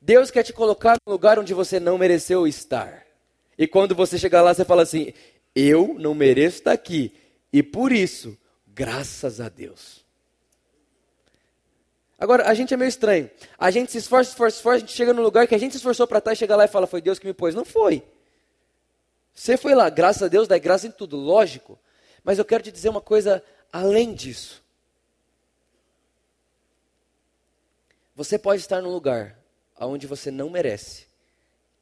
Deus 0.00 0.28
quer 0.28 0.42
te 0.42 0.52
colocar 0.52 0.96
num 1.06 1.12
lugar 1.12 1.38
onde 1.38 1.54
você 1.54 1.78
não 1.78 1.96
mereceu 1.98 2.48
estar. 2.48 3.06
E 3.56 3.64
quando 3.68 3.94
você 3.94 4.18
chegar 4.18 4.42
lá, 4.42 4.52
você 4.52 4.64
fala 4.64 4.82
assim: 4.82 5.12
Eu 5.54 5.94
não 6.00 6.16
mereço 6.16 6.56
estar 6.56 6.72
aqui, 6.72 7.14
e 7.52 7.62
por 7.62 7.92
isso, 7.92 8.36
graças 8.66 9.40
a 9.40 9.48
Deus. 9.48 10.04
Agora, 12.18 12.50
a 12.50 12.54
gente 12.54 12.74
é 12.74 12.76
meio 12.76 12.88
estranho. 12.88 13.30
A 13.56 13.70
gente 13.70 13.92
se 13.92 13.98
esforça, 13.98 14.32
esforça, 14.32 14.56
esforça, 14.56 14.76
a 14.78 14.80
gente 14.80 14.96
chega 14.96 15.14
num 15.14 15.22
lugar 15.22 15.46
que 15.46 15.54
a 15.54 15.58
gente 15.58 15.70
se 15.70 15.76
esforçou 15.76 16.08
para 16.08 16.18
estar 16.18 16.32
e 16.32 16.36
chega 16.36 16.56
lá 16.56 16.64
e 16.64 16.68
fala: 16.68 16.88
Foi 16.88 17.00
Deus 17.00 17.20
que 17.20 17.26
me 17.28 17.32
pôs. 17.32 17.54
Não 17.54 17.64
foi. 17.64 18.02
Você 19.36 19.58
foi 19.58 19.74
lá, 19.74 19.90
graças 19.90 20.22
a 20.22 20.28
Deus, 20.28 20.48
dá 20.48 20.56
graça 20.56 20.86
em 20.86 20.90
tudo, 20.90 21.14
lógico. 21.14 21.78
Mas 22.24 22.38
eu 22.38 22.44
quero 22.44 22.64
te 22.64 22.72
dizer 22.72 22.88
uma 22.88 23.02
coisa 23.02 23.44
além 23.70 24.14
disso. 24.14 24.64
Você 28.14 28.38
pode 28.38 28.62
estar 28.62 28.80
num 28.80 28.90
lugar 28.90 29.38
onde 29.78 30.06
você 30.06 30.30
não 30.30 30.48
merece, 30.48 31.06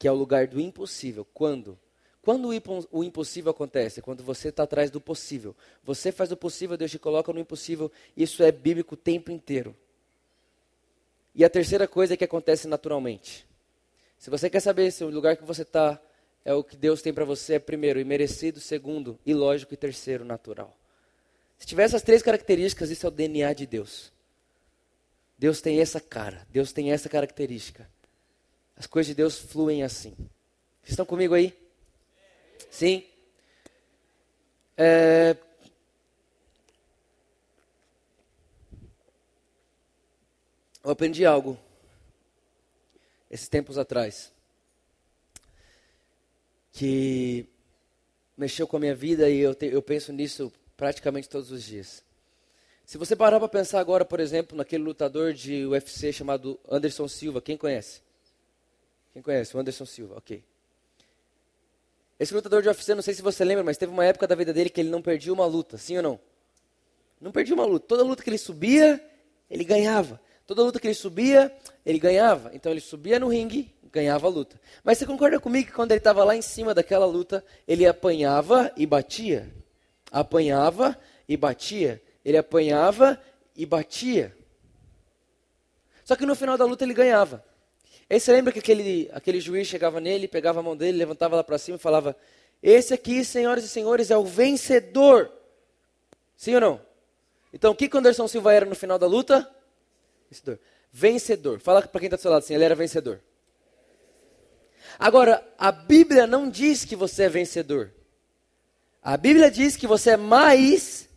que 0.01 0.09
é 0.09 0.11
o 0.11 0.17
lugar 0.17 0.49
do 0.49 0.61
impossível. 0.61 1.25
Quando? 1.33 1.79
Quando 2.23 2.49
o 2.91 3.05
impossível 3.05 3.53
acontece? 3.53 4.03
Quando 4.03 4.25
você 4.25 4.49
está 4.49 4.65
atrás 4.65 4.91
do 4.91 5.01
possível. 5.01 5.55
Você 5.85 6.11
faz 6.11 6.33
o 6.33 6.37
possível, 6.37 6.77
Deus 6.77 6.91
te 6.91 6.99
coloca 6.99 7.33
no 7.33 7.39
impossível. 7.39 7.91
Isso 8.17 8.43
é 8.43 8.51
bíblico 8.51 8.95
o 8.95 8.99
tempo 8.99 9.31
inteiro. 9.31 9.77
E 11.33 11.45
a 11.45 11.49
terceira 11.49 11.87
coisa 11.87 12.15
é 12.15 12.17
que 12.17 12.25
acontece 12.25 12.67
naturalmente. 12.67 13.47
Se 14.19 14.29
você 14.29 14.51
quer 14.51 14.61
saber 14.61 14.91
se 14.91 15.05
o 15.05 15.09
lugar 15.09 15.37
que 15.37 15.45
você 15.45 15.63
está 15.63 16.01
é 16.45 16.53
o 16.53 16.63
que 16.63 16.77
Deus 16.77 17.01
tem 17.01 17.13
para 17.13 17.25
você 17.25 17.55
é 17.55 17.59
primeiro, 17.59 17.99
imerecido, 17.99 18.61
segundo, 18.61 19.19
ilógico 19.25 19.73
e 19.73 19.77
terceiro, 19.77 20.25
natural. 20.25 20.77
Se 21.59 21.67
tiver 21.67 21.85
essas 21.85 22.03
três 22.03 22.23
características, 22.23 22.91
isso 22.91 23.07
é 23.07 23.09
o 23.09 23.13
DNA 23.13 23.53
de 23.55 23.67
Deus. 23.67 24.13
Deus 25.39 25.61
tem 25.63 25.81
essa 25.81 26.01
cara, 26.01 26.47
Deus 26.51 26.73
tem 26.73 26.93
essa 26.93 27.09
característica. 27.09 27.89
As 28.77 28.87
coisas 28.87 29.09
de 29.09 29.15
Deus 29.15 29.39
fluem 29.39 29.83
assim. 29.83 30.15
Vocês 30.83 30.91
estão 30.91 31.07
comigo 31.07 31.33
aí? 31.33 31.57
Sim? 32.71 33.07
É... 34.77 35.37
Eu 40.83 40.91
aprendi 40.91 41.25
algo 41.25 41.59
esses 43.31 43.49
tempos 43.49 43.79
atrás 43.79 44.34
que 46.75 47.47
mexeu 48.37 48.67
com 48.67 48.77
a 48.77 48.81
minha 48.81 48.95
vida 48.95 49.31
e 49.31 49.39
eu, 49.39 49.55
te, 49.55 49.67
eu 49.67 49.81
penso 49.81 50.13
nisso 50.13 50.53
praticamente 50.77 51.29
todos 51.29 51.51
os 51.53 51.63
dias. 51.63 52.03
Se 52.85 52.99
você 52.99 53.17
parar 53.17 53.39
para 53.39 53.49
pensar 53.49 53.81
agora, 53.81 54.05
por 54.05 54.21
exemplo, 54.21 54.57
naquele 54.59 54.83
lutador 54.83 55.33
de 55.33 55.65
UFC 55.65 56.13
chamado 56.13 56.61
Anderson 56.69 57.09
Silva, 57.09 57.41
quem 57.41 57.57
conhece? 57.57 58.03
Quem 59.13 59.23
conhece? 59.23 59.57
O 59.57 59.61
Anderson 59.61 59.87
Silva, 59.87 60.19
ok. 60.19 60.45
Esse 62.19 62.35
lutador 62.35 62.61
de 62.61 62.69
UFC, 62.69 62.95
não 62.95 63.03
sei 63.03 63.15
se 63.15 63.23
você 63.23 63.45
lembra, 63.45 63.63
mas 63.65 63.79
teve 63.79 63.93
uma 63.93 64.05
época 64.05 64.27
da 64.27 64.35
vida 64.35 64.53
dele 64.53 64.69
que 64.69 64.81
ele 64.81 64.91
não 64.91 65.01
perdia 65.01 65.33
uma 65.33 65.47
luta, 65.47 65.79
sim 65.79 65.97
ou 65.97 66.03
não? 66.03 66.21
Não 67.21 67.31
perdia 67.31 67.55
uma 67.55 67.65
luta. 67.65 67.87
Toda 67.87 68.03
luta 68.03 68.23
que 68.23 68.29
ele 68.29 68.39
subia, 68.39 69.01
ele 69.49 69.65
ganhava. 69.65 70.21
Toda 70.47 70.63
luta 70.63 70.79
que 70.79 70.87
ele 70.87 70.95
subia, 70.95 71.55
ele 71.85 71.99
ganhava. 71.99 72.51
Então 72.55 72.71
ele 72.71 72.81
subia 72.81 73.19
no 73.19 73.29
ringue, 73.29 73.75
ganhava 73.91 74.27
a 74.27 74.31
luta. 74.31 74.61
Mas 74.83 74.99
você 74.99 75.07
concorda 75.07 75.41
comigo 75.41 75.69
que 75.69 75.73
quando 75.73 75.93
ele 75.93 75.99
estava 75.99 76.23
lá 76.25 76.37
em 76.37 76.43
cima 76.43 76.75
daquela 76.75 77.07
luta, 77.07 77.45
ele 77.67 77.87
apanhava 77.87 78.71
e 78.77 78.85
batia? 78.85 79.51
Apanhava 80.11 80.99
e 81.29 81.37
batia. 81.37 82.03
Ele 82.25 82.37
apanhava 82.37 83.21
e 83.57 83.65
batia. 83.65 84.37
Só 86.05 86.17
que 86.17 86.27
no 86.27 86.35
final 86.35 86.59
da 86.59 86.65
luta 86.65 86.85
ele 86.85 86.93
ganhava. 86.93 87.43
Aí 88.09 88.21
você 88.21 88.33
lembra 88.33 88.53
que 88.53 88.59
aquele, 88.59 89.11
aquele 89.13 89.41
juiz 89.41 89.67
chegava 89.67 90.01
nele, 90.01 90.29
pegava 90.29 90.61
a 90.61 90.63
mão 90.63 90.77
dele, 90.77 90.99
levantava 90.99 91.37
lá 91.37 91.43
para 91.43 91.57
cima 91.57 91.77
e 91.77 91.81
falava: 91.81 92.15
Esse 92.63 92.93
aqui, 92.93 93.25
senhoras 93.25 93.65
e 93.65 93.69
senhores, 93.69 94.11
é 94.11 94.17
o 94.17 94.25
vencedor. 94.25 95.33
Sim 96.37 96.57
ou 96.57 96.61
não? 96.61 96.81
Então, 97.53 97.73
o 97.73 97.75
que 97.75 97.89
Anderson 97.97 98.29
Silva 98.29 98.53
era 98.53 98.67
no 98.67 98.75
final 98.75 98.99
da 98.99 99.07
luta? 99.07 99.49
Vencedor. 100.31 100.59
Vencedor. 100.91 101.61
Fala 101.61 101.83
para 101.83 102.01
quem 102.01 102.07
está 102.07 102.17
do 102.17 102.21
seu 102.21 102.31
lado 102.31 102.43
assim: 102.43 102.55
ele 102.55 102.65
era 102.65 102.75
vencedor. 102.75 103.21
Agora, 104.99 105.47
a 105.59 105.73
Bíblia 105.73 106.27
não 106.27 106.49
diz 106.49 106.85
que 106.85 106.95
você 106.95 107.25
é 107.25 107.29
vencedor. 107.29 107.93
A 109.03 109.17
Bíblia 109.17 109.51
diz 109.51 109.77
que 109.77 109.87
você 109.87 110.11
é 110.11 110.17
mais 110.17 111.09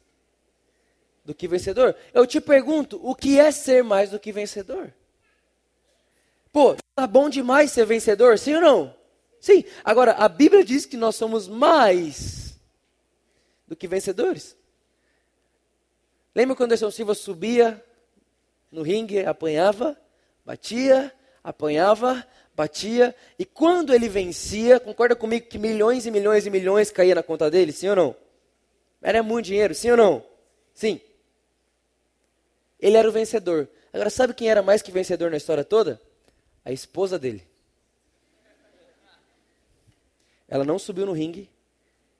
do 1.23 1.33
que 1.33 1.47
vencedor. 1.47 1.95
Eu 2.13 2.25
te 2.25 2.41
pergunto, 2.41 2.99
o 3.03 3.13
que 3.13 3.39
é 3.39 3.51
ser 3.51 3.83
mais 3.83 4.09
do 4.09 4.19
que 4.19 4.31
vencedor? 4.31 4.93
Pô, 6.51 6.75
tá 6.95 7.05
bom 7.05 7.29
demais 7.29 7.71
ser 7.71 7.85
vencedor, 7.85 8.39
sim 8.39 8.55
ou 8.55 8.61
não? 8.61 8.97
Sim. 9.39 9.63
Agora, 9.83 10.13
a 10.13 10.27
Bíblia 10.27 10.63
diz 10.63 10.85
que 10.85 10.97
nós 10.97 11.15
somos 11.15 11.47
mais 11.47 12.59
do 13.67 13.75
que 13.75 13.87
vencedores. 13.87 14.57
Lembra 16.33 16.55
quando 16.55 16.71
Anderson 16.71 16.91
Silva 16.91 17.13
subia 17.13 17.83
no 18.71 18.81
ringue, 18.81 19.25
apanhava, 19.25 19.97
batia, 20.45 21.13
apanhava, 21.43 22.25
batia, 22.55 23.15
e 23.37 23.45
quando 23.45 23.93
ele 23.93 24.09
vencia, 24.09 24.79
concorda 24.79 25.15
comigo 25.15 25.47
que 25.47 25.59
milhões 25.59 26.05
e 26.05 26.11
milhões 26.11 26.45
e 26.45 26.49
milhões 26.49 26.91
caía 26.91 27.15
na 27.15 27.23
conta 27.23 27.49
dele, 27.49 27.71
sim 27.71 27.87
ou 27.89 27.95
não? 27.95 28.15
Era 29.01 29.21
muito 29.21 29.45
dinheiro, 29.45 29.75
sim 29.75 29.91
ou 29.91 29.97
não? 29.97 30.25
Sim. 30.73 30.99
Ele 32.79 32.97
era 32.97 33.07
o 33.07 33.11
vencedor. 33.11 33.69
Agora, 33.93 34.09
sabe 34.09 34.33
quem 34.33 34.49
era 34.49 34.61
mais 34.61 34.81
que 34.81 34.91
vencedor 34.91 35.31
na 35.31 35.37
história 35.37 35.63
toda? 35.63 36.01
A 36.65 36.71
esposa 36.71 37.17
dele. 37.17 37.47
Ela 40.47 40.63
não 40.63 40.79
subiu 40.79 41.05
no 41.05 41.11
ringue, 41.11 41.49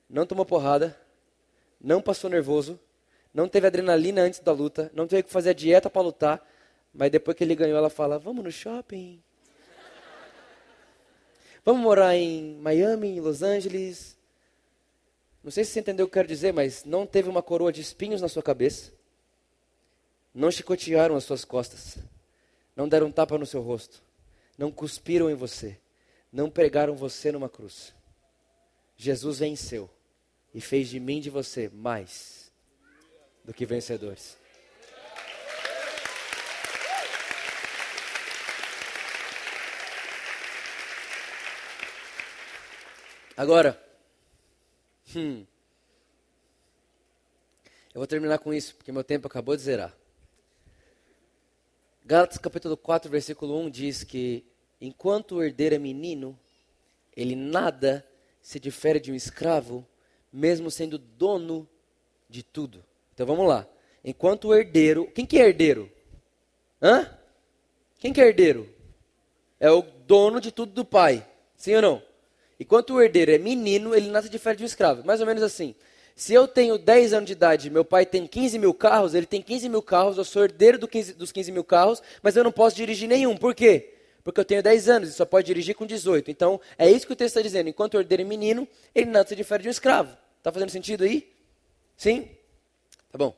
não 0.10 0.26
tomou 0.26 0.46
porrada, 0.46 1.00
não 1.80 2.02
passou 2.02 2.30
nervoso, 2.30 2.80
não 3.38 3.48
teve 3.48 3.68
adrenalina 3.68 4.24
antes 4.24 4.40
da 4.40 4.52
luta, 4.52 4.90
não 4.96 5.06
teve 5.06 5.22
que 5.22 5.30
fazer 5.30 5.52
a 5.52 5.54
dieta 5.54 5.92
para 5.92 6.02
lutar, 6.02 6.44
mas 6.92 7.12
depois 7.12 7.38
que 7.38 7.44
ele 7.44 7.54
ganhou, 7.54 7.78
ela 7.78 7.88
fala: 7.88 8.18
Vamos 8.18 8.44
no 8.44 8.52
shopping. 8.52 9.22
Vamos 11.64 11.84
morar 11.84 12.16
em 12.16 12.56
Miami, 12.56 13.10
em 13.10 13.20
Los 13.20 13.44
Angeles. 13.44 14.18
Não 15.44 15.52
sei 15.52 15.64
se 15.64 15.70
você 15.70 15.82
entendeu 15.82 16.08
o 16.08 16.10
que 16.10 16.18
eu 16.18 16.24
quero 16.24 16.28
dizer, 16.28 16.52
mas 16.52 16.84
não 16.84 17.06
teve 17.06 17.30
uma 17.30 17.44
coroa 17.44 17.72
de 17.72 17.80
espinhos 17.80 18.22
na 18.24 18.28
sua 18.28 18.42
cabeça. 18.42 18.92
Não 20.34 20.50
chicotearam 20.50 21.16
as 21.16 21.24
suas 21.24 21.46
costas. 21.46 22.00
Não 22.76 22.90
deram 22.90 23.12
tapa 23.12 23.38
no 23.38 23.46
seu 23.46 23.62
rosto. 23.62 24.02
Não 24.58 24.72
cuspiram 24.72 25.30
em 25.30 25.36
você. 25.36 25.78
Não 26.34 26.50
pregaram 26.50 26.96
você 26.96 27.32
numa 27.32 27.50
cruz. 27.50 27.94
Jesus 28.96 29.38
venceu 29.38 29.88
e 30.56 30.60
fez 30.60 30.90
de 30.90 31.00
mim 31.00 31.20
e 31.20 31.22
de 31.22 31.30
você 31.30 31.70
mais 31.70 32.37
do 33.48 33.54
que 33.54 33.66
vencedores. 33.66 34.38
Agora, 43.38 43.82
hum, 45.16 45.46
eu 47.94 48.00
vou 48.02 48.08
terminar 48.08 48.40
com 48.40 48.54
isso, 48.54 48.76
porque 48.76 48.92
meu 48.92 49.04
tempo 49.04 49.28
acabou 49.28 49.56
de 49.56 49.62
zerar. 49.62 49.96
Gálatas 52.04 52.38
capítulo 52.38 52.76
4, 52.76 53.10
versículo 53.10 53.58
1 53.60 53.70
diz 53.70 54.04
que 54.04 54.44
enquanto 54.82 55.36
o 55.36 55.44
herdeiro 55.44 55.76
é 55.76 55.80
menino, 55.80 56.38
ele 57.16 57.36
nada 57.36 58.06
se 58.42 58.60
difere 58.60 59.00
de 59.00 59.12
um 59.12 59.16
escravo, 59.16 59.88
mesmo 60.34 60.70
sendo 60.70 60.98
dono 60.98 61.70
de 62.30 62.44
tudo. 62.44 62.87
Então 63.18 63.26
vamos 63.26 63.48
lá. 63.48 63.66
Enquanto 64.06 64.50
o 64.50 64.56
herdeiro. 64.56 65.08
Quem 65.08 65.26
que 65.26 65.40
é 65.40 65.48
herdeiro? 65.48 65.92
Hã? 66.80 67.10
Quem 67.98 68.14
que 68.14 68.22
é 68.22 68.28
herdeiro? 68.28 68.70
É 69.60 69.72
o 69.72 69.82
dono 69.82 70.40
de 70.40 70.52
tudo 70.52 70.72
do 70.72 70.86
pai. 70.86 71.26
Sim 71.56 71.78
ou 71.78 71.82
não? 71.82 72.04
Enquanto 72.60 72.94
o 72.94 73.02
herdeiro 73.02 73.32
é 73.32 73.40
menino, 73.40 73.96
ele 73.96 74.12
nasce 74.12 74.30
difere 74.30 74.58
de 74.58 74.62
um 74.62 74.68
escravo. 74.68 75.04
Mais 75.04 75.20
ou 75.20 75.26
menos 75.26 75.42
assim. 75.42 75.74
Se 76.16 76.32
eu 76.32 76.48
tenho 76.48 76.78
10 76.78 77.14
anos 77.14 77.26
de 77.26 77.34
idade 77.34 77.72
meu 77.72 77.84
pai 77.84 78.06
tem 78.06 78.28
15 78.28 78.60
mil 78.60 78.74
carros, 78.76 79.16
ele 79.16 79.26
tem 79.26 79.42
15 79.42 79.68
mil 79.68 79.82
carros, 79.82 80.20
eu 80.20 80.24
sou 80.24 80.44
herdeiro 80.44 80.78
do 80.78 80.88
15, 80.88 81.14
dos 81.14 81.32
15 81.32 81.52
mil 81.52 81.64
carros, 81.64 82.04
mas 82.22 82.36
eu 82.36 82.44
não 82.44 82.52
posso 82.52 82.76
dirigir 82.76 83.10
nenhum. 83.10 83.36
Por 83.36 83.56
quê? 83.56 83.96
porque 84.28 84.42
eu 84.42 84.46
tenho 84.46 84.62
10 84.62 84.90
anos 84.90 85.10
e 85.10 85.14
só 85.14 85.26
pode 85.26 85.48
dirigir 85.48 85.74
com 85.74 85.86
18. 85.86 86.30
Então, 86.30 86.60
é 86.78 86.92
isso 86.92 87.08
que 87.08 87.14
o 87.14 87.16
texto 87.16 87.38
está 87.38 87.42
dizendo. 87.42 87.70
Enquanto 87.70 87.94
o 87.94 87.98
herdeiro 87.98 88.24
é 88.24 88.26
menino, 88.26 88.68
ele 88.94 89.10
não 89.10 89.26
se 89.26 89.34
difere 89.34 89.64
de 89.64 89.70
um 89.70 89.72
escravo. 89.72 90.18
Está 90.38 90.52
fazendo 90.52 90.70
sentido 90.70 91.06
aí? 91.06 91.32
Sim? 91.96 92.28
Tá 93.18 93.26
bom. 93.26 93.36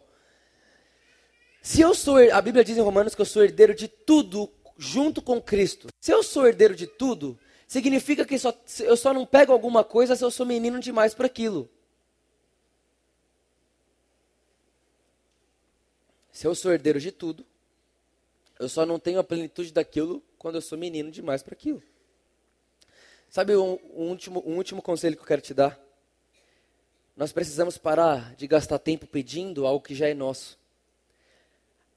Se 1.62 1.80
eu 1.80 1.96
sou, 1.96 2.18
a 2.18 2.42
Bíblia 2.42 2.66
diz 2.66 2.78
em 2.78 2.82
Romanos 2.82 3.16
que 3.16 3.22
eu 3.22 3.26
sou 3.26 3.46
herdeiro 3.46 3.74
de 3.74 3.88
tudo 3.88 4.52
junto 4.78 5.22
com 5.22 5.42
Cristo. 5.42 5.88
Se 6.02 6.12
eu 6.12 6.22
sou 6.22 6.46
herdeiro 6.46 6.76
de 6.76 6.86
tudo, 6.86 7.40
significa 7.66 8.26
que 8.26 8.38
só, 8.38 8.54
eu 8.82 8.98
só 8.98 9.14
não 9.14 9.26
pego 9.26 9.54
alguma 9.54 9.82
coisa 9.82 10.18
se 10.18 10.24
eu 10.24 10.30
sou 10.30 10.46
menino 10.46 10.82
demais 10.82 11.14
para 11.14 11.28
aquilo. 11.28 11.70
Se 16.30 16.46
eu 16.46 16.54
sou 16.54 16.74
herdeiro 16.74 17.00
de 17.00 17.14
tudo, 17.14 17.46
eu 18.60 18.68
só 18.68 18.86
não 18.86 19.00
tenho 19.00 19.20
a 19.20 19.24
plenitude 19.24 19.72
daquilo 19.72 20.22
quando 20.38 20.56
eu 20.56 20.62
sou 20.62 20.78
menino 20.78 21.10
demais 21.10 21.42
para 21.42 21.54
aquilo. 21.54 21.82
Sabe 23.30 23.56
um, 23.56 23.80
um, 23.94 24.10
último, 24.10 24.44
um 24.46 24.58
último 24.58 24.82
conselho 24.82 25.16
que 25.16 25.22
eu 25.22 25.28
quero 25.28 25.42
te 25.42 25.54
dar? 25.54 25.89
Nós 27.20 27.34
precisamos 27.34 27.78
parar 27.78 28.34
de 28.36 28.48
gastar 28.48 28.80
tempo 28.80 29.06
pedindo 29.06 29.68
algo 29.68 29.84
que 29.84 29.94
já 29.94 30.08
é 30.08 30.14
nosso. 30.14 30.58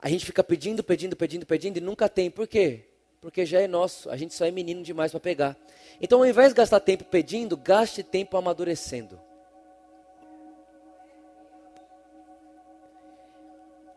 A 0.01 0.09
gente 0.09 0.27
fica 0.27 0.43
pedindo, 0.43 0.83
pedindo, 0.83 1.15
pedindo, 1.15 1.47
pedindo 1.47 1.77
e 1.77 1.81
nunca 1.81 2.09
tem. 2.09 2.29
Por 2.29 2.49
quê? 2.49 2.89
Porque 3.21 3.47
já 3.47 3.61
é 3.61 3.69
nosso. 3.69 4.11
A 4.11 4.17
gente 4.17 4.35
só 4.35 4.45
é 4.45 4.51
menino 4.51 4.83
demais 4.83 5.13
para 5.13 5.21
pegar. 5.21 5.57
Então, 6.01 6.19
ao 6.19 6.27
invés 6.27 6.49
de 6.49 6.57
gastar 6.57 6.81
tempo 6.81 7.05
pedindo, 7.05 7.57
gaste 7.57 8.03
tempo 8.03 8.37
amadurecendo. 8.37 9.17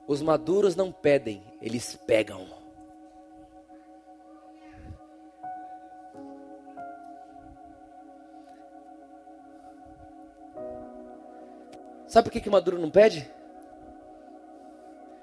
Os 0.08 0.22
maduros 0.22 0.76
não 0.76 0.92
pedem, 0.92 1.44
eles 1.60 1.96
pegam. 2.06 2.65
Sabe 12.16 12.30
por 12.30 12.32
que, 12.32 12.40
que 12.40 12.50
maduro 12.50 12.80
não 12.80 12.90
pede? 12.90 13.30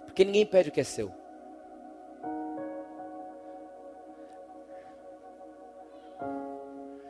Porque 0.04 0.26
ninguém 0.26 0.44
pede 0.44 0.68
o 0.68 0.72
que 0.72 0.82
é 0.82 0.84
seu. 0.84 1.10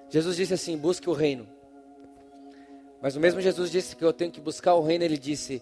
Jesus 0.09 0.37
disse 0.37 0.55
assim: 0.55 0.79
busque 0.79 1.11
o 1.11 1.13
reino. 1.13 1.49
Mas 3.01 3.17
o 3.17 3.21
mesmo 3.21 3.41
Jesus 3.41 3.73
disse 3.73 3.97
que 3.97 4.05
eu 4.05 4.13
tenho 4.13 4.31
que 4.31 4.41
buscar 4.41 4.75
o 4.75 4.85
reino, 4.85 5.03
ele 5.03 5.19
disse: 5.19 5.61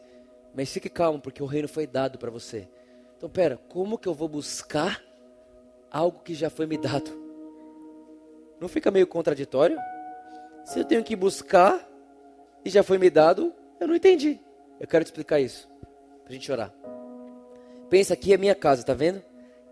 mas 0.55 0.71
fique 0.71 0.91
calmo, 0.91 1.18
porque 1.18 1.43
o 1.43 1.47
reino 1.47 1.66
foi 1.66 1.87
dado 1.87 2.18
para 2.18 2.31
você. 2.31 2.68
Então, 3.16 3.31
pera, 3.31 3.59
como 3.71 3.97
que 3.97 4.07
eu 4.07 4.12
vou 4.12 4.29
buscar 4.29 5.03
algo 5.91 6.21
que 6.23 6.35
já 6.35 6.51
foi 6.51 6.66
me 6.66 6.77
dado? 6.77 7.11
Não 8.61 8.68
fica 8.68 8.91
meio 8.91 9.07
contraditório? 9.07 9.79
Se 10.66 10.79
eu 10.79 10.85
tenho 10.85 11.03
que 11.03 11.16
buscar 11.16 11.89
e 12.62 12.68
já 12.68 12.83
foi 12.83 12.99
me 12.99 13.09
dado, 13.09 13.55
eu 13.81 13.89
não 13.89 13.95
entendi. 13.95 14.39
Eu 14.78 14.87
quero 14.87 15.05
te 15.05 15.09
explicar 15.09 15.41
isso. 15.41 15.68
Para 16.22 16.31
a 16.31 16.33
gente 16.33 16.53
orar. 16.53 16.72
Pensa 17.89 18.14
aqui 18.14 18.33
é 18.33 18.37
minha 18.37 18.55
casa, 18.55 18.85
tá 18.85 18.95
vendo? 18.95 19.22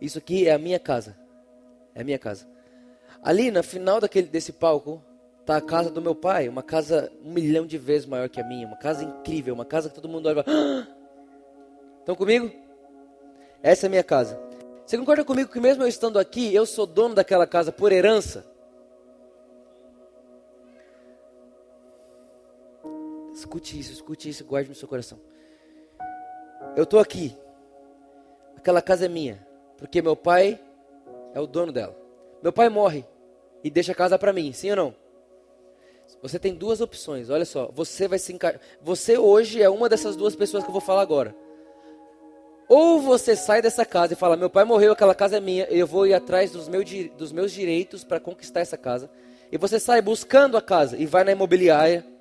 Isso 0.01 0.19
aqui 0.19 0.49
é 0.49 0.53
a 0.53 0.59
minha 0.59 0.81
casa. 0.81 1.17
É 1.95 2.01
a 2.01 2.05
minha 2.05 2.19
casa. 2.19 2.49
Ali 3.23 3.51
no 3.51 3.63
final 3.63 4.01
daquele, 4.01 4.27
desse 4.27 4.53
palco 4.53 5.03
está 5.41 5.57
a 5.57 5.61
casa 5.61 5.91
do 5.91 6.03
meu 6.03 6.15
pai, 6.15 6.49
uma 6.49 6.63
casa 6.63 7.11
um 7.25 7.33
milhão 7.33 7.67
de 7.67 7.79
vezes 7.79 8.07
maior 8.07 8.29
que 8.29 8.41
a 8.41 8.45
minha, 8.45 8.67
uma 8.67 8.77
casa 8.77 9.05
incrível, 9.05 9.55
uma 9.55 9.65
casa 9.65 9.89
que 9.89 9.95
todo 9.95 10.09
mundo 10.09 10.29
olha. 10.29 10.45
Ah! 10.47 10.87
Estão 12.01 12.15
comigo? 12.15 12.51
Essa 13.63 13.87
é 13.87 13.89
a 13.89 13.91
minha 13.91 14.05
casa. 14.05 14.41
Você 14.85 14.97
concorda 14.97 15.25
comigo 15.25 15.51
que 15.51 15.61
mesmo 15.61 15.83
eu 15.83 15.89
estando 15.89 16.19
aqui, 16.19 16.55
eu 16.55 16.65
sou 16.65 16.87
dono 16.87 17.15
daquela 17.15 17.47
casa 17.47 17.71
por 17.71 17.93
herança? 17.93 18.47
Escute 23.39 23.79
isso, 23.79 23.93
escute 23.93 24.29
isso, 24.29 24.45
guarde 24.45 24.69
no 24.69 24.75
seu 24.75 24.89
coração. 24.89 25.17
Eu 26.75 26.83
estou 26.83 26.99
aqui. 26.99 27.37
Aquela 28.57 28.83
casa 28.83 29.05
é 29.07 29.09
minha, 29.09 29.47
porque 29.77 30.03
meu 30.03 30.17
pai 30.17 30.61
é 31.33 31.39
o 31.39 31.47
dono 31.47 31.71
dela. 31.71 31.97
Meu 32.43 32.53
pai 32.53 32.69
morre 32.69 33.07
e 33.63 33.71
deixa 33.71 33.93
a 33.93 33.95
casa 33.95 34.19
para 34.19 34.33
mim, 34.33 34.53
sim 34.53 34.71
ou 34.71 34.77
não? 34.77 34.95
Você 36.21 36.37
tem 36.37 36.53
duas 36.53 36.81
opções. 36.81 37.31
Olha 37.31 37.45
só, 37.45 37.71
você 37.73 38.09
vai 38.09 38.19
se. 38.19 38.37
Você 38.83 39.17
hoje 39.17 39.63
é 39.63 39.71
uma 39.71 39.89
dessas 39.89 40.17
duas 40.17 40.35
pessoas 40.35 40.65
que 40.65 40.71
eu 40.71 40.73
vou 40.73 40.81
falar 40.81 41.03
agora. 41.03 41.33
Ou 42.69 43.01
você 43.01 43.37
sai 43.37 43.63
dessa 43.63 43.85
casa 43.85 44.15
e 44.15 44.17
fala: 44.17 44.37
Meu 44.37 44.51
pai 44.51 44.65
morreu, 44.65 44.91
aquela 44.91 45.15
casa 45.15 45.37
é 45.37 45.41
minha, 45.41 45.65
eu 45.67 45.87
vou 45.87 46.09
ir 46.09 46.15
atrás 46.15 46.51
dos, 46.51 46.67
meu, 46.67 46.83
dos 47.17 47.31
meus 47.31 47.53
direitos 47.53 48.03
para 48.03 48.19
conquistar 48.19 48.61
essa 48.61 48.77
casa. 48.77 49.09
E 49.53 49.57
você 49.57 49.79
sai 49.79 50.03
buscando 50.03 50.57
a 50.57 50.61
casa 50.61 50.97
e 50.97 51.07
vai 51.07 51.23
na 51.23 51.31
imobiliária 51.31 52.18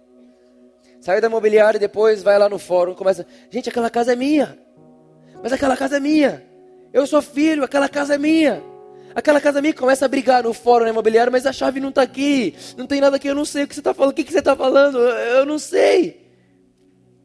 Sai 1.08 1.22
da 1.22 1.28
imobiliária 1.28 1.78
e 1.78 1.80
depois 1.80 2.22
vai 2.22 2.38
lá 2.38 2.50
no 2.50 2.60
fórum 2.60 2.94
começa. 2.94 3.26
Gente, 3.50 3.70
aquela 3.70 3.90
casa 3.90 4.12
é 4.12 4.16
minha. 4.18 4.60
Mas 5.42 5.54
aquela 5.54 5.78
casa 5.78 5.96
é 5.96 6.00
minha. 6.02 6.44
Eu 6.92 7.08
sou 7.08 7.22
filho, 7.22 7.64
aquela 7.64 7.88
casa 7.88 8.16
é 8.16 8.18
minha. 8.18 8.62
Aquela 9.16 9.40
casa 9.40 9.60
é 9.60 9.62
minha 9.62 9.74
começa 9.74 10.04
a 10.04 10.08
brigar 10.10 10.44
no 10.44 10.54
fórum 10.54 10.84
na 10.84 10.90
imobiliária, 10.90 11.32
mas 11.32 11.46
a 11.46 11.54
chave 11.54 11.80
não 11.80 11.88
está 11.88 12.02
aqui. 12.02 12.54
Não 12.76 12.86
tem 12.86 13.00
nada 13.00 13.16
aqui, 13.16 13.30
eu 13.30 13.36
não 13.36 13.46
sei 13.46 13.64
o 13.64 13.68
que 13.70 13.74
você 13.74 13.80
está 13.80 13.94
falando. 13.94 14.12
O 14.12 14.16
que, 14.16 14.30
você 14.30 14.40
está 14.40 14.54
falando? 14.54 14.98
Eu, 14.98 15.38
eu 15.38 15.46
não 15.46 15.58
sei. 15.58 16.30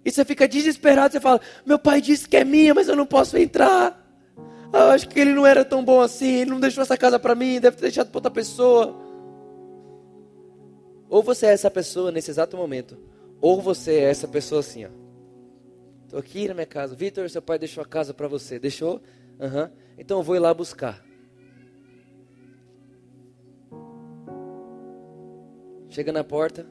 E 0.04 0.12
você 0.12 0.24
fica 0.24 0.46
desesperado, 0.46 1.10
você 1.10 1.18
fala, 1.18 1.40
meu 1.66 1.76
pai 1.76 2.00
disse 2.00 2.28
que 2.28 2.36
é 2.36 2.44
minha, 2.44 2.72
mas 2.72 2.86
eu 2.86 2.94
não 2.94 3.04
posso 3.04 3.36
entrar. 3.36 4.00
Ah, 4.72 4.78
eu 4.78 4.90
acho 4.92 5.08
que 5.08 5.18
ele 5.18 5.32
não 5.32 5.44
era 5.44 5.64
tão 5.64 5.84
bom 5.84 6.00
assim, 6.00 6.34
ele 6.34 6.50
não 6.50 6.60
deixou 6.60 6.82
essa 6.82 6.96
casa 6.96 7.18
para 7.18 7.34
mim, 7.34 7.58
deve 7.58 7.78
ter 7.78 7.82
deixado 7.82 8.10
para 8.10 8.18
outra 8.18 8.30
pessoa. 8.30 8.96
Ou 11.10 11.20
você 11.20 11.46
é 11.46 11.52
essa 11.52 11.68
pessoa 11.68 12.12
nesse 12.12 12.30
exato 12.30 12.56
momento, 12.56 12.96
ou 13.42 13.60
você 13.60 13.94
é 13.94 14.04
essa 14.04 14.28
pessoa 14.28 14.60
assim, 14.60 14.86
ó. 14.86 14.88
Estou 16.04 16.20
aqui 16.20 16.46
na 16.46 16.54
minha 16.54 16.66
casa. 16.66 16.94
Vitor, 16.94 17.28
seu 17.28 17.42
pai 17.42 17.58
deixou 17.58 17.82
a 17.82 17.86
casa 17.86 18.14
para 18.14 18.28
você. 18.28 18.58
Deixou? 18.58 19.02
Uhum. 19.40 19.68
Então 19.98 20.18
eu 20.18 20.22
vou 20.22 20.36
ir 20.36 20.38
lá 20.38 20.54
buscar. 20.54 21.04
Chega 25.88 26.12
na 26.12 26.22
porta, 26.22 26.66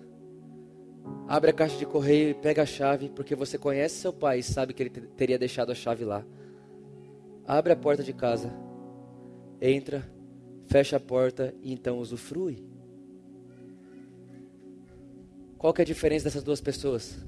abre 1.27 1.51
a 1.51 1.53
caixa 1.53 1.77
de 1.77 1.85
correio 1.85 2.29
e 2.29 2.33
pega 2.33 2.63
a 2.63 2.65
chave, 2.65 3.09
porque 3.09 3.35
você 3.35 3.55
conhece 3.55 3.95
seu 3.95 4.11
pai 4.11 4.39
e 4.39 4.43
sabe 4.43 4.73
que 4.73 4.81
ele 4.81 4.89
teria 4.89 5.37
deixado 5.37 5.71
a 5.71 5.75
chave 5.75 6.03
lá. 6.03 6.25
abre 7.45 7.73
a 7.73 7.75
porta 7.75 8.01
de 8.01 8.13
casa, 8.13 8.51
entra, 9.61 10.03
fecha 10.65 10.97
a 10.97 10.99
porta 10.99 11.53
e 11.61 11.71
então 11.71 11.99
usufrui. 11.99 12.70
Qual 15.61 15.71
que 15.75 15.79
é 15.79 15.83
a 15.83 15.85
diferença 15.85 16.23
dessas 16.23 16.41
duas 16.41 16.59
pessoas? 16.59 17.19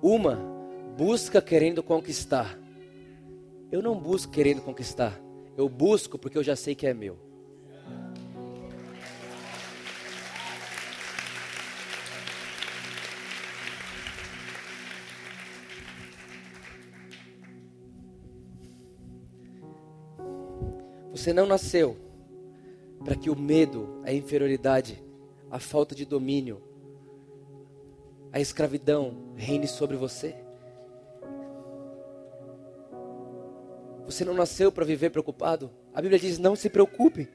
Uma 0.00 0.36
busca 0.96 1.42
querendo 1.42 1.82
conquistar. 1.82 2.56
Eu 3.72 3.82
não 3.82 3.98
busco 3.98 4.30
querendo 4.30 4.62
conquistar. 4.62 5.20
Eu 5.56 5.68
busco 5.68 6.16
porque 6.16 6.38
eu 6.38 6.44
já 6.44 6.54
sei 6.54 6.76
que 6.76 6.86
é 6.86 6.94
meu. 6.94 7.18
Você 21.10 21.32
não 21.32 21.44
nasceu 21.44 21.96
para 23.04 23.16
que 23.16 23.28
o 23.28 23.36
medo, 23.36 24.00
a 24.04 24.12
inferioridade, 24.12 25.03
a 25.54 25.60
falta 25.60 25.94
de 25.94 26.04
domínio, 26.04 26.60
a 28.32 28.40
escravidão 28.40 29.14
reine 29.36 29.68
sobre 29.68 29.96
você. 29.96 30.34
Você 34.04 34.24
não 34.24 34.34
nasceu 34.34 34.72
para 34.72 34.84
viver 34.84 35.10
preocupado. 35.10 35.70
A 35.94 36.02
Bíblia 36.02 36.18
diz: 36.18 36.40
não 36.40 36.56
se 36.56 36.68
preocupe. 36.68 37.28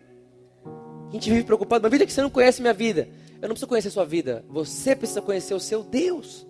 A 1.08 1.12
gente 1.14 1.30
vive 1.30 1.46
preocupado. 1.46 1.82
Mas 1.82 1.92
vida 1.94 2.06
que 2.06 2.12
você 2.12 2.22
não 2.22 2.30
conhece 2.30 2.60
minha 2.60 2.74
vida. 2.74 3.08
Eu 3.42 3.48
não 3.48 3.56
preciso 3.56 3.68
conhecer 3.68 3.88
a 3.88 3.92
sua 3.92 4.06
vida. 4.06 4.44
Você 4.50 4.94
precisa 4.98 5.22
conhecer 5.22 5.54
o 5.54 5.60
seu 5.60 5.82
Deus. 5.82 6.46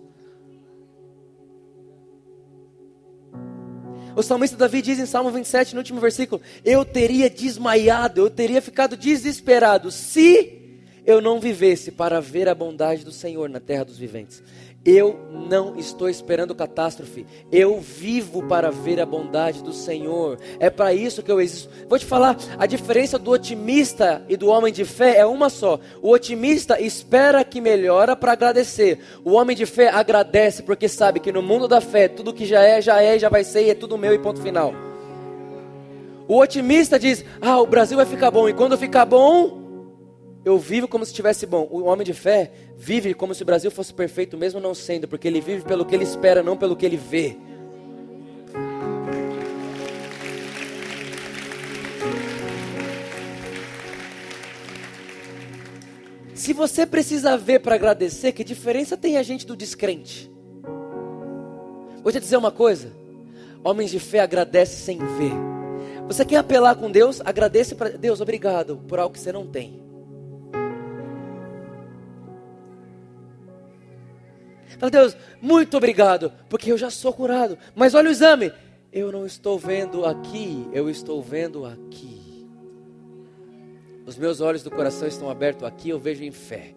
O 4.16 4.24
salmista 4.24 4.56
Davi 4.56 4.82
diz 4.82 4.98
em 4.98 5.06
Salmo 5.06 5.30
27, 5.30 5.72
no 5.76 5.78
último 5.78 6.00
versículo: 6.00 6.42
Eu 6.64 6.84
teria 6.84 7.30
desmaiado, 7.30 8.22
eu 8.22 8.28
teria 8.28 8.60
ficado 8.60 8.96
desesperado 8.96 9.92
se 9.92 10.59
eu 11.06 11.20
não 11.20 11.40
vivesse 11.40 11.90
para 11.90 12.20
ver 12.20 12.48
a 12.48 12.54
bondade 12.54 13.04
do 13.04 13.12
Senhor 13.12 13.48
na 13.48 13.60
terra 13.60 13.84
dos 13.84 13.98
viventes. 13.98 14.42
Eu 14.82 15.20
não 15.30 15.76
estou 15.76 16.08
esperando 16.08 16.54
catástrofe. 16.54 17.26
Eu 17.52 17.78
vivo 17.80 18.42
para 18.44 18.70
ver 18.70 18.98
a 18.98 19.04
bondade 19.04 19.62
do 19.62 19.74
Senhor. 19.74 20.38
É 20.58 20.70
para 20.70 20.94
isso 20.94 21.22
que 21.22 21.30
eu 21.30 21.38
existo. 21.38 21.68
Vou 21.86 21.98
te 21.98 22.06
falar, 22.06 22.34
a 22.58 22.64
diferença 22.64 23.18
do 23.18 23.30
otimista 23.30 24.24
e 24.26 24.38
do 24.38 24.48
homem 24.48 24.72
de 24.72 24.86
fé 24.86 25.18
é 25.18 25.26
uma 25.26 25.50
só. 25.50 25.78
O 26.00 26.10
otimista 26.10 26.80
espera 26.80 27.44
que 27.44 27.60
melhora 27.60 28.16
para 28.16 28.32
agradecer. 28.32 28.98
O 29.22 29.32
homem 29.32 29.54
de 29.54 29.66
fé 29.66 29.90
agradece 29.90 30.62
porque 30.62 30.88
sabe 30.88 31.20
que 31.20 31.30
no 31.30 31.42
mundo 31.42 31.68
da 31.68 31.82
fé 31.82 32.08
tudo 32.08 32.32
que 32.32 32.46
já 32.46 32.62
é, 32.62 32.80
já 32.80 33.02
é, 33.02 33.18
já 33.18 33.28
vai 33.28 33.44
ser 33.44 33.66
e 33.66 33.70
é 33.70 33.74
tudo 33.74 33.98
meu 33.98 34.14
e 34.14 34.18
ponto 34.18 34.40
final. 34.40 34.72
O 36.26 36.38
otimista 36.38 36.98
diz: 36.98 37.22
"Ah, 37.42 37.60
o 37.60 37.66
Brasil 37.66 37.98
vai 37.98 38.06
ficar 38.06 38.30
bom 38.30 38.48
e 38.48 38.54
quando 38.54 38.78
ficar 38.78 39.04
bom, 39.04 39.59
eu 40.44 40.58
vivo 40.58 40.88
como 40.88 41.04
se 41.04 41.10
estivesse 41.10 41.44
bom. 41.46 41.68
O 41.70 41.84
homem 41.84 42.04
de 42.04 42.14
fé 42.14 42.50
vive 42.76 43.12
como 43.12 43.34
se 43.34 43.42
o 43.42 43.46
Brasil 43.46 43.70
fosse 43.70 43.92
perfeito, 43.92 44.38
mesmo 44.38 44.58
não 44.60 44.74
sendo, 44.74 45.06
porque 45.06 45.28
ele 45.28 45.40
vive 45.40 45.64
pelo 45.64 45.84
que 45.84 45.94
ele 45.94 46.04
espera, 46.04 46.42
não 46.42 46.56
pelo 46.56 46.74
que 46.74 46.86
ele 46.86 46.96
vê. 46.96 47.36
Se 56.34 56.54
você 56.54 56.86
precisa 56.86 57.36
ver 57.36 57.60
para 57.60 57.74
agradecer, 57.74 58.32
que 58.32 58.42
diferença 58.42 58.96
tem 58.96 59.18
a 59.18 59.22
gente 59.22 59.46
do 59.46 59.54
descrente? 59.54 60.32
Vou 62.02 62.10
te 62.10 62.18
dizer 62.18 62.38
uma 62.38 62.50
coisa: 62.50 62.90
homens 63.62 63.90
de 63.90 64.00
fé 64.00 64.20
agradecem 64.20 64.96
sem 64.96 64.98
ver. 65.18 65.32
Você 66.06 66.24
quer 66.24 66.36
apelar 66.36 66.76
com 66.76 66.90
Deus? 66.90 67.20
Agradeça 67.20 67.74
para 67.74 67.90
Deus, 67.90 68.22
obrigado 68.22 68.78
por 68.88 68.98
algo 68.98 69.12
que 69.12 69.20
você 69.20 69.30
não 69.30 69.46
tem. 69.46 69.89
Fala, 74.80 74.90
Deus, 74.90 75.14
muito 75.42 75.76
obrigado, 75.76 76.32
porque 76.48 76.72
eu 76.72 76.78
já 76.78 76.88
sou 76.88 77.12
curado. 77.12 77.58
Mas 77.74 77.94
olha 77.94 78.08
o 78.08 78.10
exame. 78.10 78.50
Eu 78.90 79.12
não 79.12 79.26
estou 79.26 79.58
vendo 79.58 80.06
aqui, 80.06 80.66
eu 80.72 80.88
estou 80.88 81.22
vendo 81.22 81.66
aqui. 81.66 82.48
Os 84.06 84.16
meus 84.16 84.40
olhos 84.40 84.62
do 84.62 84.70
coração 84.70 85.06
estão 85.06 85.30
abertos 85.30 85.64
aqui, 85.64 85.90
eu 85.90 85.98
vejo 85.98 86.24
em 86.24 86.32
fé. 86.32 86.74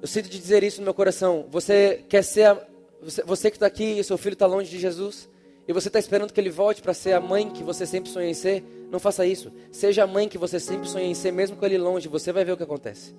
Eu 0.00 0.06
sinto 0.06 0.28
de 0.28 0.38
dizer 0.38 0.62
isso 0.62 0.80
no 0.80 0.84
meu 0.84 0.94
coração. 0.94 1.44
Você 1.50 2.04
quer 2.08 2.22
ser 2.22 2.44
a, 2.44 2.66
você, 3.02 3.22
você 3.24 3.50
que 3.50 3.56
está 3.56 3.66
aqui 3.66 3.98
e 3.98 4.04
seu 4.04 4.16
filho 4.16 4.34
está 4.34 4.46
longe 4.46 4.70
de 4.70 4.78
Jesus 4.78 5.28
e 5.66 5.72
você 5.72 5.88
está 5.88 5.98
esperando 5.98 6.32
que 6.32 6.40
ele 6.40 6.50
volte 6.50 6.80
para 6.80 6.94
ser 6.94 7.14
a 7.14 7.20
mãe 7.20 7.50
que 7.50 7.64
você 7.64 7.84
sempre 7.84 8.10
sonhou 8.10 8.30
em 8.30 8.34
ser, 8.34 8.64
não 8.92 9.00
faça 9.00 9.26
isso. 9.26 9.52
Seja 9.72 10.04
a 10.04 10.06
mãe 10.06 10.28
que 10.28 10.38
você 10.38 10.60
sempre 10.60 10.88
sonhou 10.88 11.10
em 11.10 11.14
ser, 11.14 11.32
mesmo 11.32 11.56
com 11.56 11.66
ele 11.66 11.76
longe, 11.76 12.06
você 12.06 12.32
vai 12.32 12.44
ver 12.44 12.52
o 12.52 12.56
que 12.56 12.62
acontece. 12.62 13.12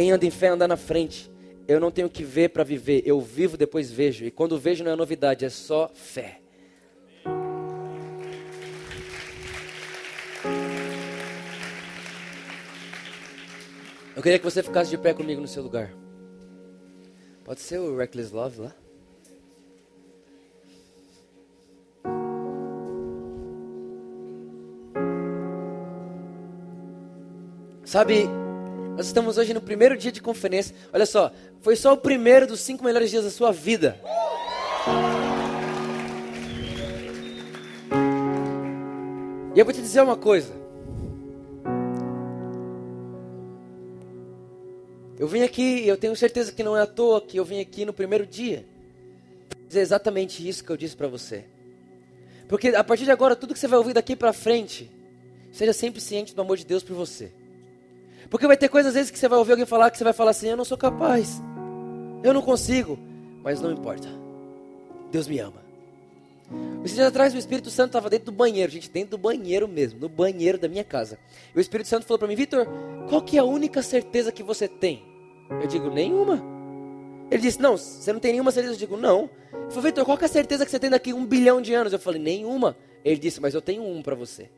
Quem 0.00 0.12
anda 0.12 0.24
em 0.24 0.30
fé 0.30 0.48
anda 0.48 0.66
na 0.66 0.78
frente. 0.78 1.30
Eu 1.68 1.78
não 1.78 1.90
tenho 1.90 2.08
que 2.08 2.24
ver 2.24 2.48
para 2.48 2.64
viver, 2.64 3.02
eu 3.04 3.20
vivo 3.20 3.58
depois 3.58 3.92
vejo. 3.92 4.24
E 4.24 4.30
quando 4.30 4.58
vejo 4.58 4.82
não 4.82 4.92
é 4.92 4.96
novidade, 4.96 5.44
é 5.44 5.50
só 5.50 5.90
fé. 5.92 6.40
Eu 14.16 14.22
queria 14.22 14.38
que 14.38 14.44
você 14.46 14.62
ficasse 14.62 14.88
de 14.88 14.96
pé 14.96 15.12
comigo 15.12 15.38
no 15.38 15.46
seu 15.46 15.62
lugar. 15.62 15.92
Pode 17.44 17.60
ser 17.60 17.78
o 17.78 17.94
Reckless 17.94 18.34
Love 18.34 18.62
lá? 18.62 18.74
Sabe, 27.84 28.39
nós 29.00 29.06
estamos 29.06 29.38
hoje 29.38 29.54
no 29.54 29.62
primeiro 29.62 29.96
dia 29.96 30.12
de 30.12 30.20
conferência. 30.20 30.76
Olha 30.92 31.06
só, 31.06 31.32
foi 31.62 31.74
só 31.74 31.94
o 31.94 31.96
primeiro 31.96 32.46
dos 32.46 32.60
cinco 32.60 32.84
melhores 32.84 33.08
dias 33.08 33.24
da 33.24 33.30
sua 33.30 33.50
vida. 33.50 33.98
E 39.54 39.58
eu 39.58 39.64
vou 39.64 39.72
te 39.72 39.80
dizer 39.80 40.02
uma 40.02 40.18
coisa. 40.18 40.52
Eu 45.18 45.26
vim 45.26 45.44
aqui, 45.44 45.78
e 45.78 45.88
eu 45.88 45.96
tenho 45.96 46.14
certeza 46.14 46.52
que 46.52 46.62
não 46.62 46.76
é 46.76 46.82
à 46.82 46.86
toa 46.86 47.22
que 47.22 47.38
eu 47.38 47.44
vim 47.46 47.58
aqui 47.58 47.86
no 47.86 47.94
primeiro 47.94 48.26
dia. 48.26 48.66
Dizer 49.66 49.80
exatamente 49.80 50.46
isso 50.46 50.62
que 50.62 50.70
eu 50.70 50.76
disse 50.76 50.94
para 50.94 51.08
você. 51.08 51.46
Porque 52.46 52.68
a 52.68 52.84
partir 52.84 53.04
de 53.04 53.10
agora, 53.10 53.34
tudo 53.34 53.54
que 53.54 53.60
você 53.60 53.66
vai 53.66 53.78
ouvir 53.78 53.94
daqui 53.94 54.14
para 54.14 54.34
frente, 54.34 54.90
seja 55.50 55.72
sempre 55.72 56.02
ciente 56.02 56.34
do 56.34 56.42
amor 56.42 56.58
de 56.58 56.66
Deus 56.66 56.82
por 56.82 56.94
você. 56.94 57.39
Porque 58.28 58.46
vai 58.46 58.56
ter 58.56 58.68
coisas 58.68 58.90
às 58.90 58.94
vezes 58.94 59.10
que 59.10 59.18
você 59.18 59.28
vai 59.28 59.38
ouvir 59.38 59.52
alguém 59.52 59.66
falar 59.66 59.90
que 59.90 59.98
você 59.98 60.04
vai 60.04 60.12
falar 60.12 60.32
assim: 60.32 60.48
eu 60.48 60.56
não 60.56 60.64
sou 60.64 60.76
capaz, 60.76 61.40
eu 62.22 62.34
não 62.34 62.42
consigo, 62.42 62.98
mas 63.42 63.60
não 63.60 63.72
importa. 63.72 64.08
Deus 65.10 65.26
me 65.26 65.38
ama. 65.38 65.60
Esses 66.84 66.96
dias 66.96 67.06
atrás 67.06 67.34
o 67.34 67.38
Espírito 67.38 67.70
Santo 67.70 67.88
estava 67.90 68.10
dentro 68.10 68.26
do 68.26 68.32
banheiro, 68.32 68.72
gente, 68.72 68.90
dentro 68.90 69.10
do 69.10 69.18
banheiro 69.18 69.68
mesmo, 69.68 70.00
no 70.00 70.08
banheiro 70.08 70.58
da 70.58 70.68
minha 70.68 70.82
casa. 70.82 71.18
E 71.54 71.58
o 71.58 71.60
Espírito 71.60 71.88
Santo 71.88 72.06
falou 72.06 72.18
para 72.18 72.28
mim, 72.28 72.34
Vitor, 72.34 72.66
qual 73.08 73.22
que 73.22 73.36
é 73.36 73.40
a 73.40 73.44
única 73.44 73.82
certeza 73.82 74.32
que 74.32 74.42
você 74.42 74.66
tem? 74.66 75.04
Eu 75.50 75.66
digo, 75.66 75.90
nenhuma. 75.90 76.42
Ele 77.30 77.42
disse, 77.42 77.60
não, 77.60 77.76
você 77.76 78.12
não 78.12 78.18
tem 78.18 78.32
nenhuma 78.32 78.50
certeza? 78.50 78.74
Eu 78.74 78.78
digo, 78.78 78.96
não. 78.96 79.30
Ele 79.52 79.68
falou, 79.68 79.82
Vitor, 79.82 80.04
qual 80.04 80.18
que 80.18 80.24
é 80.24 80.26
a 80.26 80.30
certeza 80.30 80.64
que 80.64 80.70
você 80.70 80.78
tem 80.78 80.90
daqui 80.90 81.12
um 81.12 81.24
bilhão 81.24 81.62
de 81.62 81.72
anos? 81.72 81.92
Eu 81.92 81.98
falei, 81.98 82.20
nenhuma. 82.20 82.76
Ele 83.04 83.18
disse, 83.18 83.40
mas 83.40 83.54
eu 83.54 83.62
tenho 83.62 83.84
um 83.84 84.02
para 84.02 84.16
você. 84.16 84.50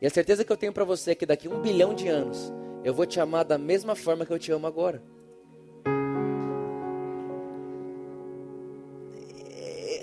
E 0.00 0.06
a 0.06 0.10
certeza 0.10 0.44
que 0.44 0.50
eu 0.50 0.56
tenho 0.56 0.72
para 0.72 0.84
você 0.84 1.10
é 1.10 1.14
que 1.14 1.26
daqui 1.26 1.48
um 1.48 1.60
bilhão 1.60 1.94
de 1.94 2.08
anos 2.08 2.52
eu 2.82 2.94
vou 2.94 3.04
te 3.04 3.20
amar 3.20 3.44
da 3.44 3.58
mesma 3.58 3.94
forma 3.94 4.24
que 4.24 4.32
eu 4.32 4.38
te 4.38 4.50
amo 4.50 4.66
agora. 4.66 5.02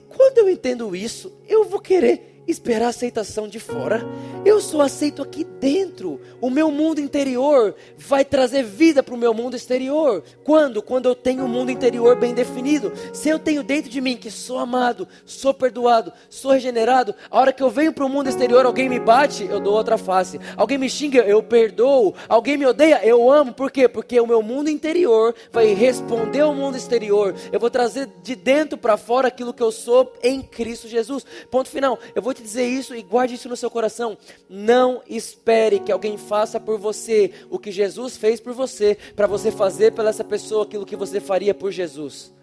Quando 0.08 0.38
eu 0.40 0.50
entendo 0.50 0.96
isso, 0.96 1.36
eu 1.48 1.64
vou 1.64 1.80
querer 1.80 2.44
esperar 2.48 2.86
a 2.88 2.90
aceitação 2.90 3.48
de 3.48 3.60
fora. 3.60 4.02
Eu 4.48 4.62
sou 4.62 4.82
aceito 4.82 5.22
aqui 5.22 5.44
dentro. 5.44 6.22
O 6.40 6.50
meu 6.50 6.72
mundo 6.72 7.02
interior 7.02 7.76
vai 7.98 8.24
trazer 8.24 8.64
vida 8.64 9.04
para 9.04 9.14
o 9.14 9.18
meu 9.18 9.34
mundo 9.34 9.58
exterior. 9.58 10.24
Quando? 10.42 10.82
Quando 10.82 11.10
eu 11.10 11.14
tenho 11.14 11.44
um 11.44 11.50
mundo 11.50 11.70
interior 11.70 12.16
bem 12.16 12.34
definido. 12.34 12.94
Se 13.12 13.28
eu 13.28 13.40
tenho 13.40 13.62
dentro 13.62 13.92
de 13.92 14.00
mim 14.00 14.16
que 14.16 14.32
sou 14.32 14.58
amado, 14.58 15.06
sou 15.26 15.54
perdoado, 15.54 16.14
sou 16.30 16.52
regenerado, 16.52 17.14
a 17.30 17.38
hora 17.38 17.52
que 17.52 17.62
eu 17.62 17.70
venho 17.70 17.92
para 17.92 18.06
o 18.06 18.10
mundo 18.10 18.30
exterior, 18.30 18.66
alguém 18.66 18.88
me 18.88 19.02
bate, 19.02 19.44
eu 19.44 19.60
dou 19.60 19.74
outra 19.74 19.98
face. 19.98 20.40
Alguém 20.56 20.78
me 20.78 20.90
xinga, 20.90 21.20
eu 21.24 21.44
perdoo. 21.44 22.16
Alguém 22.30 22.56
me 22.56 22.66
odeia, 22.66 23.06
eu 23.06 23.30
amo. 23.30 23.54
Por 23.54 23.70
quê? 23.70 23.90
Porque 23.90 24.18
o 24.18 24.26
meu 24.26 24.42
mundo 24.42 24.70
interior 24.70 25.36
vai 25.52 25.74
responder 25.74 26.40
ao 26.40 26.56
mundo 26.56 26.78
exterior. 26.78 27.36
Eu 27.52 27.60
vou 27.60 27.70
trazer 27.70 28.08
de 28.24 28.34
dentro 28.34 28.78
para 28.78 28.96
fora 28.96 29.28
aquilo 29.28 29.54
que 29.54 29.62
eu 29.62 29.74
sou 29.74 30.14
em 30.24 30.42
Cristo 30.42 30.88
Jesus. 30.88 31.26
Ponto 31.52 31.68
final. 31.68 32.00
Eu 32.16 32.22
vou 32.22 32.34
te 32.34 32.42
dizer 32.42 32.66
isso 32.66 32.96
e 32.96 33.02
guarde 33.02 33.36
isso 33.36 33.50
no 33.50 33.58
seu 33.58 33.70
coração. 33.70 34.18
Não 34.50 35.02
espere 35.08 35.80
que 35.80 35.92
alguém 35.92 36.18
faça 36.18 36.60
por 36.60 36.78
você 36.78 37.32
o 37.50 37.60
que 37.60 37.72
Jesus 37.72 38.18
fez 38.18 38.40
por 38.40 38.54
você, 38.54 38.98
para 39.16 39.28
você 39.28 39.52
fazer 39.52 39.92
pela 39.94 40.10
essa 40.10 40.24
pessoa 40.24 40.64
aquilo 40.64 40.86
que 40.86 40.96
você 40.96 41.20
faria 41.20 41.54
por 41.54 41.72
Jesus. 41.72 42.34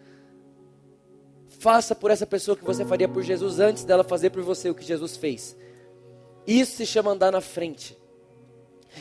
Faça 1.59 1.95
por 1.95 2.11
essa 2.11 2.27
pessoa 2.27 2.57
que 2.57 2.65
você 2.65 2.85
faria 2.85 3.09
por 3.09 3.23
Jesus 3.23 3.59
antes 3.59 3.85
dela 3.85 4.05
fazer 4.05 4.31
por 4.31 4.43
você 4.43 4.69
o 4.69 4.75
que 4.75 4.85
Jesus 4.85 5.17
fez. 5.17 5.57
Isso 6.47 6.77
se 6.77 6.87
chama 6.87 7.11
andar 7.11 7.33
na 7.33 7.41
frente. 7.41 7.97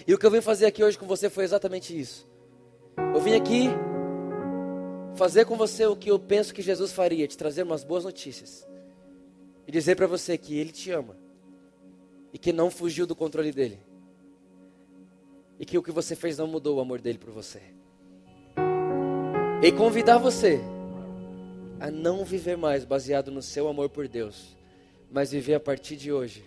E 0.07 0.13
o 0.13 0.17
que 0.17 0.25
eu 0.25 0.31
vim 0.31 0.41
fazer 0.41 0.65
aqui 0.65 0.83
hoje 0.83 0.97
com 0.97 1.05
você 1.05 1.29
foi 1.29 1.43
exatamente 1.43 1.97
isso. 1.97 2.27
Eu 3.13 3.19
vim 3.19 3.33
aqui 3.35 3.69
fazer 5.15 5.45
com 5.45 5.55
você 5.55 5.85
o 5.85 5.95
que 5.95 6.09
eu 6.09 6.17
penso 6.17 6.53
que 6.53 6.61
Jesus 6.61 6.91
faria, 6.91 7.27
te 7.27 7.37
trazer 7.37 7.63
umas 7.63 7.83
boas 7.83 8.03
notícias. 8.03 8.67
E 9.67 9.71
dizer 9.71 9.95
para 9.95 10.07
você 10.07 10.37
que 10.37 10.57
Ele 10.57 10.71
te 10.71 10.91
ama. 10.91 11.22
E 12.33 12.37
que 12.37 12.51
não 12.51 12.69
fugiu 12.69 13.05
do 13.05 13.15
controle 13.15 13.51
dele. 13.51 13.79
E 15.59 15.65
que 15.65 15.77
o 15.77 15.83
que 15.83 15.91
você 15.91 16.15
fez 16.15 16.37
não 16.37 16.47
mudou 16.47 16.77
o 16.77 16.81
amor 16.81 16.99
dele 16.99 17.19
por 17.19 17.29
você. 17.29 17.61
E 19.61 19.71
convidar 19.71 20.17
você 20.17 20.59
a 21.79 21.89
não 21.89 22.25
viver 22.25 22.57
mais 22.57 22.83
baseado 22.83 23.31
no 23.31 23.41
seu 23.41 23.67
amor 23.67 23.89
por 23.89 24.07
Deus, 24.07 24.57
mas 25.11 25.31
viver 25.31 25.53
a 25.53 25.59
partir 25.59 25.95
de 25.95 26.11
hoje 26.11 26.43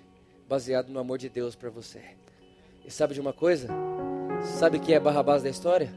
baseado 0.48 0.88
no 0.88 0.98
amor 0.98 1.18
de 1.18 1.28
Deus 1.28 1.54
para 1.54 1.70
você. 1.70 2.02
E 2.84 2.90
sabe 2.90 3.14
de 3.14 3.20
uma 3.20 3.32
coisa? 3.32 3.68
Sabe 4.58 4.78
quem 4.78 4.94
é 4.94 5.00
Barrabás 5.00 5.42
da 5.42 5.48
história? 5.48 5.92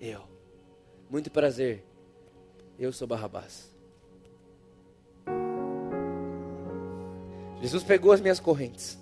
Eu. 0.00 0.22
Muito 1.10 1.30
prazer. 1.30 1.84
Eu 2.78 2.92
sou 2.92 3.06
Barrabás. 3.06 3.74
Jesus 7.60 7.82
pegou 7.82 8.12
as 8.12 8.20
minhas 8.20 8.40
correntes. 8.40 8.98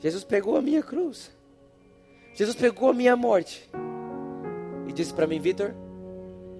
Jesus 0.00 0.24
pegou 0.24 0.56
a 0.56 0.62
minha 0.62 0.82
cruz. 0.82 1.30
Jesus 2.34 2.56
pegou 2.56 2.90
a 2.90 2.94
minha 2.94 3.16
morte. 3.16 3.68
E 4.86 4.92
disse 4.92 5.12
para 5.12 5.26
mim, 5.26 5.40
Vitor, 5.40 5.74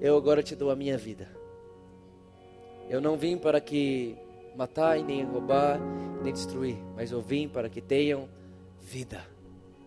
eu 0.01 0.17
agora 0.17 0.43
te 0.43 0.55
dou 0.55 0.71
a 0.71 0.77
minha 0.77 0.97
vida. 0.97 1.29
Eu 2.89 3.01
não 3.01 3.17
vim 3.17 3.37
para 3.37 3.61
que 3.61 4.17
matar 4.57 4.99
e 4.99 5.03
nem 5.03 5.25
roubar, 5.25 5.81
nem 6.23 6.33
destruir, 6.33 6.77
mas 6.95 7.11
eu 7.11 7.21
vim 7.21 7.49
para 7.49 7.69
que 7.69 7.81
tenham 7.81 8.29
vida. 8.81 9.23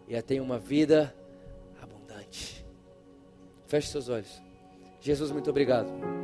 E 0.08 0.16
a 0.16 0.22
tenham 0.22 0.44
uma 0.44 0.60
vida 0.60 1.14
abundante. 1.82 2.66
Feche 3.68 3.88
seus 3.90 4.10
olhos. 4.10 4.42
Jesus, 5.02 5.32
muito 5.32 5.50
obrigado. 5.50 6.19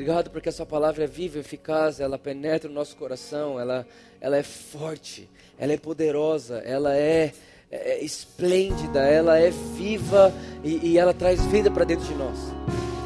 Obrigado 0.00 0.30
porque 0.30 0.48
a 0.48 0.52
sua 0.52 0.64
palavra 0.64 1.04
é 1.04 1.06
viva 1.06 1.38
eficaz, 1.38 2.00
ela 2.00 2.18
penetra 2.18 2.70
o 2.70 2.72
nosso 2.72 2.96
coração, 2.96 3.60
ela, 3.60 3.86
ela 4.18 4.38
é 4.38 4.42
forte, 4.42 5.28
ela 5.58 5.74
é 5.74 5.76
poderosa, 5.76 6.56
ela 6.64 6.96
é, 6.96 7.34
é, 7.70 7.90
é 7.90 8.02
esplêndida, 8.02 9.00
ela 9.00 9.38
é 9.38 9.50
viva 9.50 10.32
e, 10.64 10.92
e 10.92 10.98
ela 10.98 11.12
traz 11.12 11.44
vida 11.44 11.70
para 11.70 11.84
dentro 11.84 12.06
de 12.06 12.14
nós. 12.14 12.38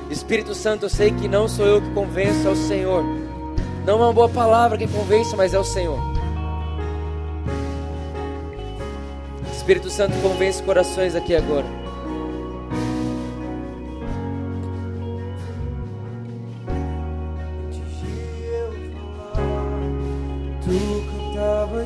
Espírito 0.08 0.54
Santo, 0.54 0.84
eu 0.84 0.88
sei 0.88 1.10
que 1.10 1.26
não 1.26 1.48
sou 1.48 1.66
eu 1.66 1.82
que 1.82 1.90
convenço, 1.94 2.46
é 2.46 2.50
o 2.52 2.56
Senhor. 2.56 3.02
Não 3.84 3.94
é 3.94 3.96
uma 3.96 4.12
boa 4.12 4.28
palavra 4.28 4.78
que 4.78 4.86
convence, 4.86 5.34
mas 5.34 5.52
é 5.52 5.58
o 5.58 5.64
Senhor. 5.64 5.98
Espírito 9.52 9.90
Santo, 9.90 10.14
convence 10.22 10.62
corações 10.62 11.16
aqui 11.16 11.34
agora. 11.34 11.83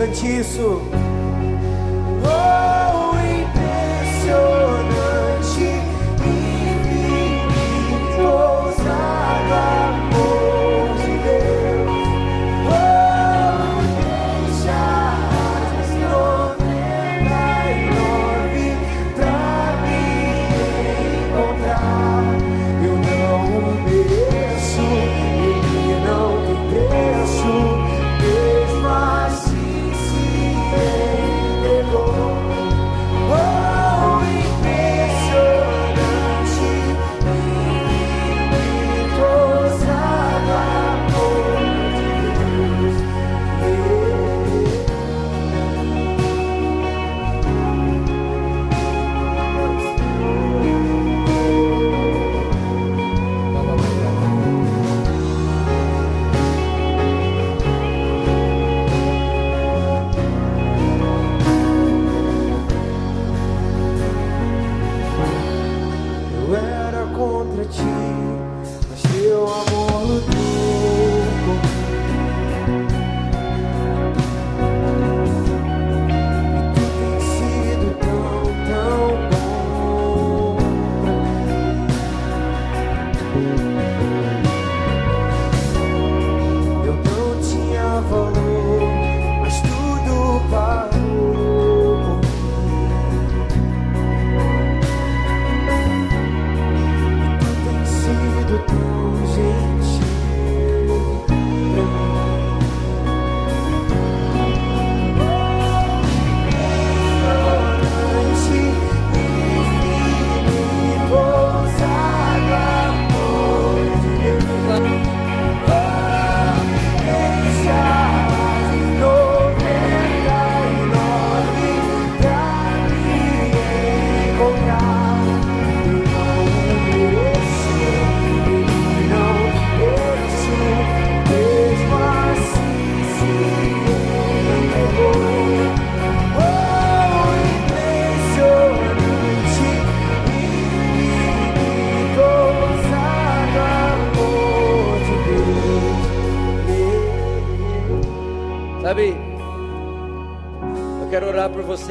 Yeah. 0.00 1.09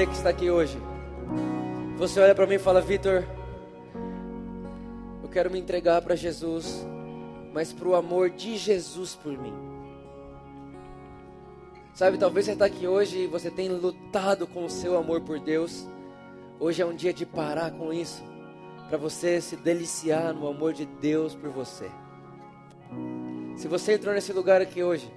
Que 0.10 0.16
está 0.16 0.30
aqui 0.30 0.50
hoje. 0.50 0.78
Você 1.98 2.20
olha 2.20 2.34
para 2.34 2.48
mim 2.48 2.56
e 2.56 2.60
fala, 2.60 2.82
Vitor, 2.82 3.24
eu 5.22 5.30
quero 5.30 5.52
me 5.52 5.60
entregar 5.60 6.02
para 6.02 6.16
Jesus, 6.16 6.86
mas 7.54 7.72
para 7.72 7.88
o 7.88 7.96
amor 7.96 8.32
de 8.32 8.58
Jesus 8.58 9.16
por 9.16 9.38
mim. 9.38 9.54
Sabe, 11.94 12.18
talvez 12.18 12.46
você 12.46 12.54
está 12.54 12.66
aqui 12.66 12.88
hoje 12.88 13.20
e 13.20 13.28
você 13.28 13.52
tem 13.52 13.70
lutado 13.70 14.48
com 14.48 14.66
o 14.66 14.70
seu 14.70 14.98
amor 14.98 15.22
por 15.22 15.40
Deus. 15.40 15.88
Hoje 16.60 16.82
é 16.82 16.86
um 16.86 16.96
dia 16.96 17.14
de 17.14 17.26
parar 17.26 17.72
com 17.72 17.94
isso, 17.94 18.24
para 18.88 18.98
você 18.98 19.40
se 19.40 19.56
deliciar 19.56 20.34
no 20.34 20.48
amor 20.48 20.74
de 20.74 20.86
Deus 20.86 21.36
por 21.36 21.52
você. 21.52 21.90
Se 23.56 23.68
você 23.68 23.94
entrou 23.94 24.14
nesse 24.16 24.34
lugar 24.34 24.60
aqui 24.60 24.82
hoje 24.82 25.12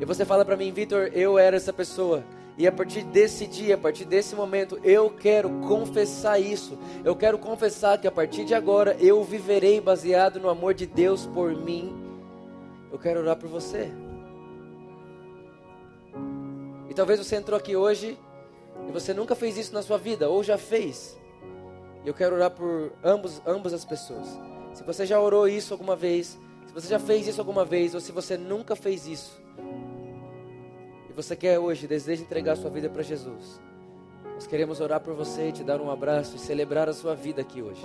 e 0.00 0.04
você 0.04 0.24
fala 0.24 0.44
para 0.44 0.56
mim, 0.56 0.72
Vitor, 0.72 1.10
eu 1.12 1.38
era 1.38 1.56
essa 1.56 1.72
pessoa 1.72 2.24
e 2.58 2.66
a 2.66 2.72
partir 2.72 3.02
desse 3.02 3.46
dia, 3.46 3.74
a 3.74 3.78
partir 3.78 4.06
desse 4.06 4.34
momento, 4.34 4.80
eu 4.82 5.10
quero 5.10 5.50
confessar 5.68 6.40
isso. 6.40 6.78
Eu 7.04 7.14
quero 7.14 7.38
confessar 7.38 7.98
que 7.98 8.06
a 8.06 8.10
partir 8.10 8.46
de 8.46 8.54
agora 8.54 8.96
eu 8.98 9.22
viverei 9.22 9.78
baseado 9.78 10.40
no 10.40 10.48
amor 10.48 10.72
de 10.72 10.86
Deus 10.86 11.26
por 11.26 11.54
mim. 11.54 11.94
Eu 12.90 12.98
quero 12.98 13.20
orar 13.20 13.36
por 13.36 13.48
você. 13.50 13.92
E 16.88 16.94
talvez 16.94 17.18
você 17.18 17.36
entrou 17.36 17.58
aqui 17.58 17.76
hoje 17.76 18.18
e 18.88 18.92
você 18.92 19.12
nunca 19.12 19.34
fez 19.34 19.58
isso 19.58 19.74
na 19.74 19.82
sua 19.82 19.98
vida, 19.98 20.30
ou 20.30 20.42
já 20.42 20.56
fez. 20.56 21.18
Eu 22.06 22.14
quero 22.14 22.36
orar 22.36 22.52
por 22.52 22.92
ambos, 23.04 23.42
ambas 23.46 23.74
as 23.74 23.84
pessoas. 23.84 24.26
Se 24.72 24.82
você 24.82 25.04
já 25.04 25.20
orou 25.20 25.46
isso 25.46 25.74
alguma 25.74 25.96
vez, 25.96 26.38
se 26.66 26.72
você 26.72 26.88
já 26.88 26.98
fez 26.98 27.26
isso 27.26 27.40
alguma 27.40 27.66
vez, 27.66 27.94
ou 27.94 28.00
se 28.00 28.12
você 28.12 28.38
nunca 28.38 28.74
fez 28.74 29.06
isso, 29.06 29.38
você 31.16 31.34
quer 31.34 31.58
hoje, 31.58 31.86
deseja 31.86 32.22
entregar 32.22 32.56
sua 32.56 32.68
vida 32.68 32.90
para 32.90 33.02
Jesus, 33.02 33.58
nós 34.34 34.46
queremos 34.46 34.82
orar 34.82 35.00
por 35.00 35.14
você, 35.14 35.50
te 35.50 35.64
dar 35.64 35.80
um 35.80 35.90
abraço 35.90 36.36
e 36.36 36.38
celebrar 36.38 36.90
a 36.90 36.92
sua 36.92 37.14
vida 37.14 37.40
aqui 37.40 37.62
hoje. 37.62 37.82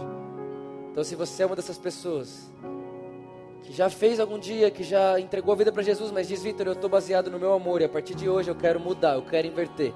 Então, 0.91 1.01
se 1.01 1.15
você 1.15 1.43
é 1.43 1.45
uma 1.45 1.55
dessas 1.55 1.77
pessoas 1.77 2.51
que 3.63 3.71
já 3.71 3.89
fez 3.89 4.19
algum 4.19 4.37
dia, 4.37 4.69
que 4.69 4.83
já 4.83 5.17
entregou 5.17 5.53
a 5.53 5.55
vida 5.55 5.71
para 5.71 5.81
Jesus, 5.81 6.11
mas 6.11 6.27
diz, 6.27 6.43
Vitor, 6.43 6.67
eu 6.67 6.73
estou 6.73 6.89
baseado 6.89 7.31
no 7.31 7.39
meu 7.39 7.53
amor 7.53 7.79
e 7.79 7.85
a 7.85 7.89
partir 7.89 8.15
de 8.15 8.27
hoje 8.27 8.51
eu 8.51 8.55
quero 8.55 8.81
mudar, 8.81 9.15
eu 9.15 9.21
quero 9.21 9.47
inverter. 9.47 9.93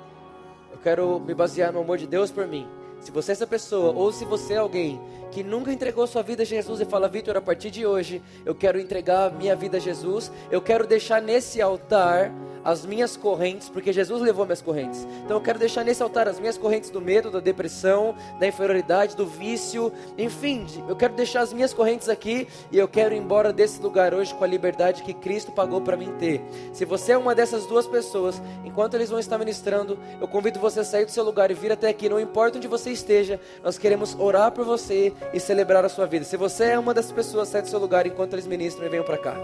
Eu 0.72 0.78
quero 0.78 1.20
me 1.20 1.34
basear 1.34 1.74
no 1.74 1.82
amor 1.82 1.98
de 1.98 2.08
Deus 2.08 2.32
por 2.32 2.48
mim. 2.48 2.66
Se 3.02 3.12
você 3.12 3.32
é 3.32 3.34
essa 3.34 3.46
pessoa, 3.46 3.92
ou 3.92 4.14
se 4.14 4.24
você 4.24 4.54
é 4.54 4.58
alguém 4.58 4.98
que 5.36 5.44
nunca 5.44 5.74
entregou 5.74 6.08
sua 6.08 6.24
vida 6.24 6.44
a 6.44 6.46
Jesus 6.46 6.80
e 6.80 6.86
fala, 6.86 7.10
Vitor, 7.10 7.36
a 7.36 7.42
partir 7.42 7.70
de 7.70 7.86
hoje 7.86 8.22
eu 8.46 8.56
quero 8.56 8.80
entregar 8.80 9.30
minha 9.34 9.54
vida 9.54 9.76
a 9.76 9.80
Jesus, 9.82 10.32
eu 10.50 10.62
quero 10.62 10.88
deixar 10.88 11.22
nesse 11.22 11.62
altar 11.62 12.32
as 12.66 12.84
minhas 12.84 13.16
correntes, 13.16 13.70
porque 13.70 13.94
Jesus 13.94 14.24
levou 14.24 14.44
minhas 14.44 14.62
correntes. 14.62 15.06
Então 15.24 15.38
eu 15.38 15.42
quero 15.42 15.60
deixar 15.60 15.84
nesse 15.84 16.02
altar 16.02 16.28
as 16.28 16.40
minhas 16.40 16.58
correntes 16.58 16.90
do 16.90 17.00
medo, 17.00 17.30
da 17.30 17.40
depressão, 17.40 18.16
da 18.40 18.48
inferioridade, 18.48 19.16
do 19.16 19.28
vício, 19.28 19.94
enfim, 20.18 20.66
eu 20.88 20.96
quero 20.96 21.14
deixar 21.14 21.42
as 21.42 21.54
minhas 21.54 21.74
correntes 21.76 22.10
aqui 22.10 22.48
e 22.72 22.78
eu 22.80 22.88
quero 22.88 23.14
ir 23.14 23.20
embora 23.20 23.54
desse 23.54 23.80
lugar 23.80 24.16
hoje 24.16 24.34
com 24.34 24.44
a 24.44 24.48
liberdade 24.48 25.04
que 25.04 25.14
Cristo 25.14 25.52
pagou 25.52 25.80
para 25.80 25.96
mim 25.96 26.12
ter. 26.18 26.42
Se 26.74 26.86
você 26.86 27.12
é 27.12 27.18
uma 27.18 27.36
dessas 27.36 27.68
duas 27.68 27.86
pessoas, 27.86 28.42
enquanto 28.64 28.96
eles 28.96 29.12
vão 29.12 29.20
estar 29.20 29.38
ministrando, 29.38 30.00
eu 30.20 30.28
convido 30.28 30.60
você 30.60 30.80
a 30.80 30.84
sair 30.84 31.06
do 31.06 31.12
seu 31.12 31.24
lugar 31.24 31.52
e 31.52 31.54
vir 31.54 31.72
até 31.72 31.90
aqui, 31.90 32.10
não 32.10 32.20
importa 32.20 32.58
onde 32.58 32.68
você 32.68 32.90
esteja, 32.90 33.40
nós 33.64 33.78
queremos 33.78 34.16
orar 34.18 34.52
por 34.52 34.66
você 34.66 35.14
e 35.34 35.40
celebrar 35.40 35.84
a 35.86 35.90
sua 35.90 36.06
vida. 36.06 36.26
Se 36.26 36.38
você 36.38 36.66
é 36.66 36.80
uma 36.80 36.94
dessas 36.94 37.12
pessoas, 37.12 37.50
sai 37.50 37.62
do 37.62 37.68
seu 37.68 37.80
lugar 37.80 38.06
enquanto 38.08 38.34
eles 38.34 38.48
ministram 38.48 38.86
e 38.86 38.90
venham 38.90 39.06
para 39.06 39.18
cá. 39.18 39.36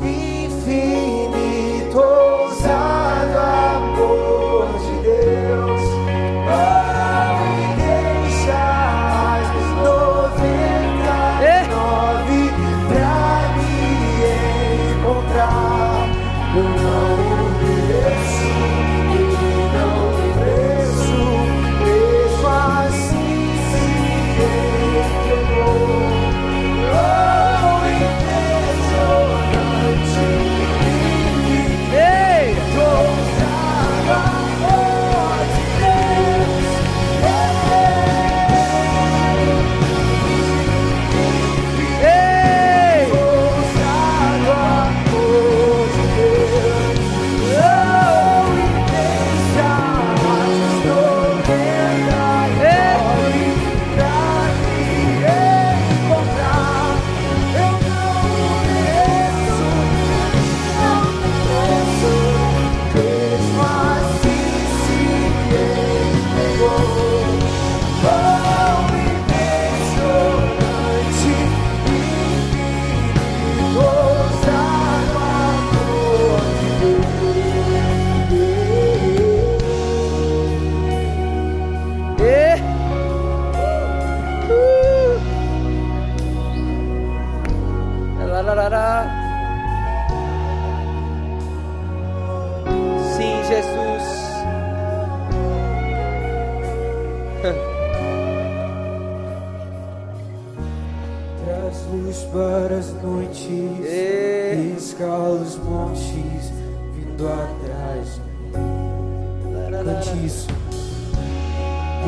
Infinito. 0.00 1.48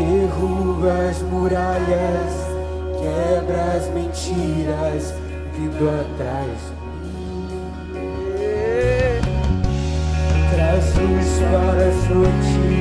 Derruba 0.01 1.11
as 1.11 1.21
muralhas, 1.21 2.33
quebra 2.99 3.77
as 3.77 3.87
mentiras, 3.93 5.15
vindo 5.55 5.91
atrás 5.91 6.59
de 6.71 6.87
mim. 7.05 7.49
Traz 10.55 10.95
luz 10.97 11.31
para 11.53 11.85
as 11.87 12.09
noites. 12.09 12.80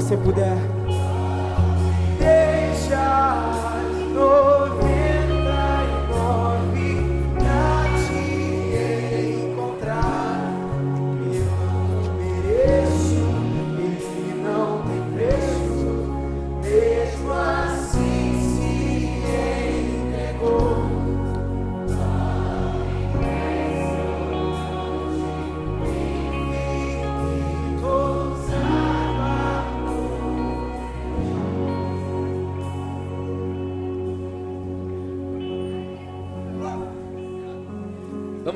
Você 0.00 0.16
puder. 0.16 0.67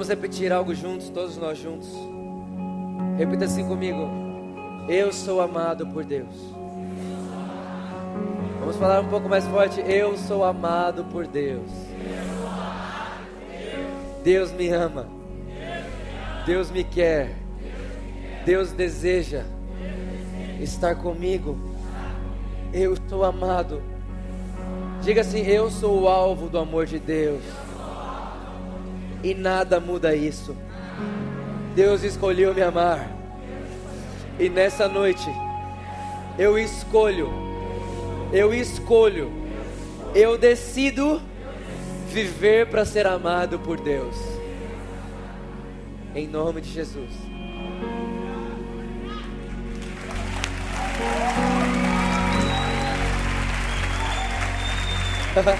Vamos 0.02 0.10
repetir 0.10 0.52
algo 0.52 0.74
juntos, 0.74 1.08
todos 1.10 1.36
nós 1.36 1.56
juntos. 1.56 1.88
Repita 3.16 3.44
assim 3.44 3.64
comigo. 3.64 4.10
Eu 4.88 5.12
sou 5.12 5.40
amado 5.40 5.86
por 5.86 6.04
Deus. 6.04 6.34
Vamos 8.58 8.74
falar 8.78 9.00
um 9.00 9.06
pouco 9.06 9.28
mais 9.28 9.46
forte. 9.46 9.80
Eu 9.80 10.18
sou 10.18 10.42
amado 10.42 11.04
por 11.04 11.24
Deus. 11.24 11.70
Deus 14.24 14.50
me 14.50 14.70
ama. 14.70 15.06
Deus 16.46 16.68
me 16.68 16.82
quer. 16.82 17.36
Deus 18.44 18.72
deseja 18.72 19.44
estar 20.60 20.96
comigo. 20.96 21.56
Eu 22.74 22.96
sou 23.08 23.22
amado. 23.22 23.80
Diga 25.00 25.20
assim: 25.20 25.46
Eu 25.46 25.70
sou 25.70 26.02
o 26.02 26.08
alvo 26.08 26.48
do 26.48 26.58
amor 26.58 26.86
de 26.86 26.98
Deus. 26.98 27.61
E 29.22 29.34
nada 29.34 29.78
muda 29.78 30.14
isso. 30.14 30.56
Deus 31.74 32.02
escolheu 32.02 32.54
me 32.54 32.62
amar. 32.62 33.08
E 34.38 34.48
nessa 34.48 34.88
noite, 34.88 35.28
eu 36.38 36.58
escolho, 36.58 37.30
eu 38.32 38.52
escolho, 38.52 39.30
eu 40.14 40.36
decido 40.36 41.20
viver 42.08 42.66
para 42.66 42.84
ser 42.84 43.06
amado 43.06 43.58
por 43.58 43.80
Deus. 43.80 44.16
Em 46.14 46.26
nome 46.26 46.60
de 46.60 46.70
Jesus. 46.70 47.10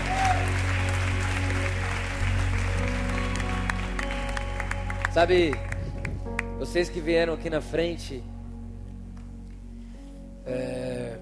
Sabe, 5.12 5.50
vocês 6.58 6.88
que 6.88 6.98
vieram 6.98 7.34
aqui 7.34 7.50
na 7.50 7.60
frente, 7.60 8.24
é, 10.46 11.18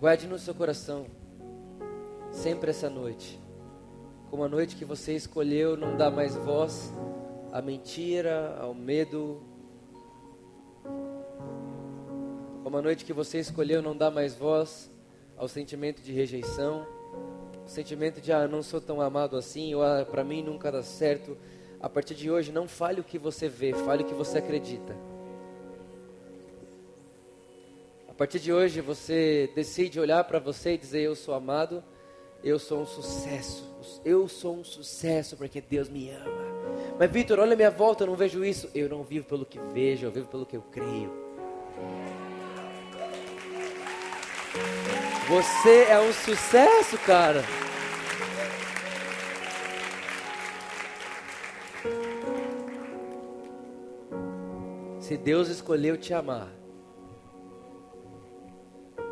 guarde 0.00 0.26
no 0.26 0.38
seu 0.38 0.54
coração 0.54 1.04
sempre 2.30 2.70
essa 2.70 2.88
noite, 2.88 3.38
como 4.30 4.42
a 4.44 4.48
noite 4.48 4.76
que 4.76 4.84
você 4.86 5.12
escolheu 5.14 5.76
não 5.76 5.94
dar 5.94 6.10
mais 6.10 6.34
voz 6.34 6.90
à 7.52 7.60
mentira, 7.60 8.56
ao 8.58 8.72
medo, 8.72 9.42
como 12.62 12.78
a 12.78 12.80
noite 12.80 13.04
que 13.04 13.12
você 13.12 13.40
escolheu 13.40 13.82
não 13.82 13.94
dar 13.94 14.10
mais 14.10 14.34
voz 14.34 14.90
ao 15.36 15.48
sentimento 15.48 16.00
de 16.00 16.14
rejeição, 16.14 16.86
o 17.62 17.68
sentimento 17.68 18.22
de 18.22 18.32
ah, 18.32 18.48
não 18.48 18.62
sou 18.62 18.80
tão 18.80 19.02
amado 19.02 19.36
assim, 19.36 19.74
ou 19.74 19.82
ah, 19.82 20.06
para 20.10 20.24
mim 20.24 20.42
nunca 20.42 20.72
dá 20.72 20.82
certo. 20.82 21.36
A 21.82 21.88
partir 21.88 22.14
de 22.14 22.30
hoje, 22.30 22.52
não 22.52 22.68
fale 22.68 23.00
o 23.00 23.04
que 23.04 23.18
você 23.18 23.48
vê, 23.48 23.74
fale 23.74 24.04
o 24.04 24.06
que 24.06 24.14
você 24.14 24.38
acredita. 24.38 24.96
A 28.08 28.14
partir 28.14 28.38
de 28.38 28.52
hoje, 28.52 28.80
você 28.80 29.50
decide 29.52 29.98
olhar 29.98 30.22
para 30.22 30.38
você 30.38 30.74
e 30.74 30.78
dizer: 30.78 31.00
Eu 31.00 31.16
sou 31.16 31.34
amado, 31.34 31.82
eu 32.44 32.56
sou 32.56 32.82
um 32.82 32.86
sucesso. 32.86 33.68
Eu 34.04 34.28
sou 34.28 34.58
um 34.58 34.62
sucesso 34.62 35.36
porque 35.36 35.60
Deus 35.60 35.88
me 35.88 36.08
ama. 36.10 36.52
Mas, 37.00 37.10
Vitor, 37.10 37.40
olha 37.40 37.54
a 37.54 37.56
minha 37.56 37.70
volta, 37.70 38.04
eu 38.04 38.06
não 38.06 38.14
vejo 38.14 38.44
isso. 38.44 38.70
Eu 38.72 38.88
não 38.88 39.02
vivo 39.02 39.26
pelo 39.26 39.44
que 39.44 39.58
vejo, 39.58 40.06
eu 40.06 40.12
vivo 40.12 40.28
pelo 40.28 40.46
que 40.46 40.56
eu 40.56 40.62
creio. 40.62 41.10
Você 45.28 45.84
é 45.88 45.98
um 45.98 46.12
sucesso, 46.12 46.96
cara. 46.98 47.42
Se 55.02 55.16
Deus 55.16 55.48
escolheu 55.48 55.96
te 55.96 56.14
amar, 56.14 56.48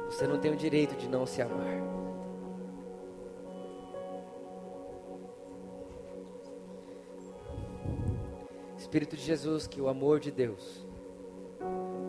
você 0.07 0.25
não 0.25 0.39
tem 0.39 0.53
o 0.53 0.57
direito 0.57 0.95
de 0.95 1.09
não 1.09 1.27
se 1.27 1.43
amar. 1.43 1.83
Espírito 8.79 9.17
de 9.17 9.23
Jesus, 9.23 9.67
que 9.67 9.81
o 9.81 9.89
amor 9.89 10.21
de 10.21 10.31
Deus, 10.31 10.87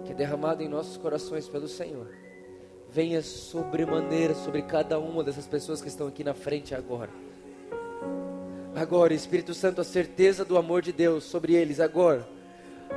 que 0.06 0.12
é 0.12 0.16
derramado 0.16 0.62
em 0.62 0.70
nossos 0.70 0.96
corações 0.96 1.48
pelo 1.48 1.68
Senhor, 1.68 2.14
venha 2.88 3.24
sobremaneira 3.24 4.36
sobre 4.36 4.62
cada 4.62 5.00
uma 5.00 5.24
dessas 5.24 5.48
pessoas 5.48 5.82
que 5.82 5.88
estão 5.88 6.06
aqui 6.06 6.24
na 6.24 6.36
frente 6.36 6.76
agora. 6.76 7.10
Agora, 8.76 9.12
Espírito 9.12 9.56
Santo, 9.56 9.82
a 9.82 9.84
certeza 9.84 10.46
do 10.46 10.56
amor 10.56 10.84
de 10.84 10.94
Deus 10.94 11.24
sobre 11.24 11.56
eles 11.56 11.80
agora. 11.80 12.31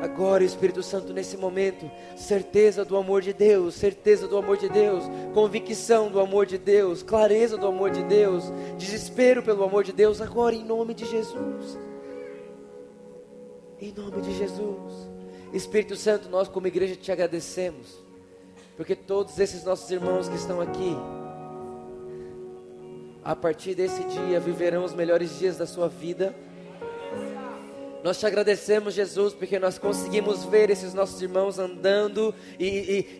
Agora, 0.05 0.45
Espírito 0.45 0.83
Santo, 0.83 1.15
nesse 1.15 1.35
momento, 1.35 1.91
certeza 2.15 2.85
do 2.85 2.95
amor 2.95 3.23
de 3.23 3.33
Deus, 3.33 3.75
certeza 3.75 4.29
do 4.29 4.37
amor 4.37 4.59
de 4.59 4.69
Deus, 4.69 5.03
convicção 5.33 6.11
do 6.11 6.21
amor 6.21 6.45
de 6.45 6.59
Deus, 6.59 7.03
clareza 7.03 7.57
do 7.57 7.67
amor 7.67 7.91
de 7.91 8.03
Deus, 8.03 8.45
desespero 8.77 9.43
pelo 9.43 9.65
amor 9.65 9.83
de 9.83 9.93
Deus, 9.93 10.21
agora 10.21 10.55
em 10.55 10.63
nome 10.63 10.93
de 10.93 11.07
Jesus. 11.07 11.79
Em 13.81 13.93
nome 13.93 14.21
de 14.21 14.37
Jesus. 14.37 15.09
Espírito 15.55 15.97
Santo, 15.97 16.29
nós 16.29 16.49
como 16.49 16.67
igreja 16.67 16.97
te 16.97 17.11
agradecemos, 17.11 17.99
porque 18.77 18.95
todos 18.95 19.39
esses 19.39 19.65
nossos 19.65 19.91
irmãos 19.91 20.29
que 20.29 20.37
estão 20.37 20.61
aqui, 20.61 20.95
a 23.25 23.35
partir 23.35 23.75
desse 23.75 24.05
dia, 24.05 24.39
viverão 24.39 24.85
os 24.85 24.93
melhores 24.93 25.39
dias 25.39 25.57
da 25.57 25.67
sua 25.67 25.89
vida 25.89 26.37
nós 28.05 28.19
te 28.21 28.27
agradecemos, 28.27 28.93
Jesus, 28.93 29.33
porque 29.33 29.59
nós 29.59 29.79
conseguimos 29.79 30.45
ver 30.45 30.69
esses 30.69 30.93
nossos 30.93 31.23
irmãos 31.23 31.59
andando 31.59 32.35
e, 32.61 32.67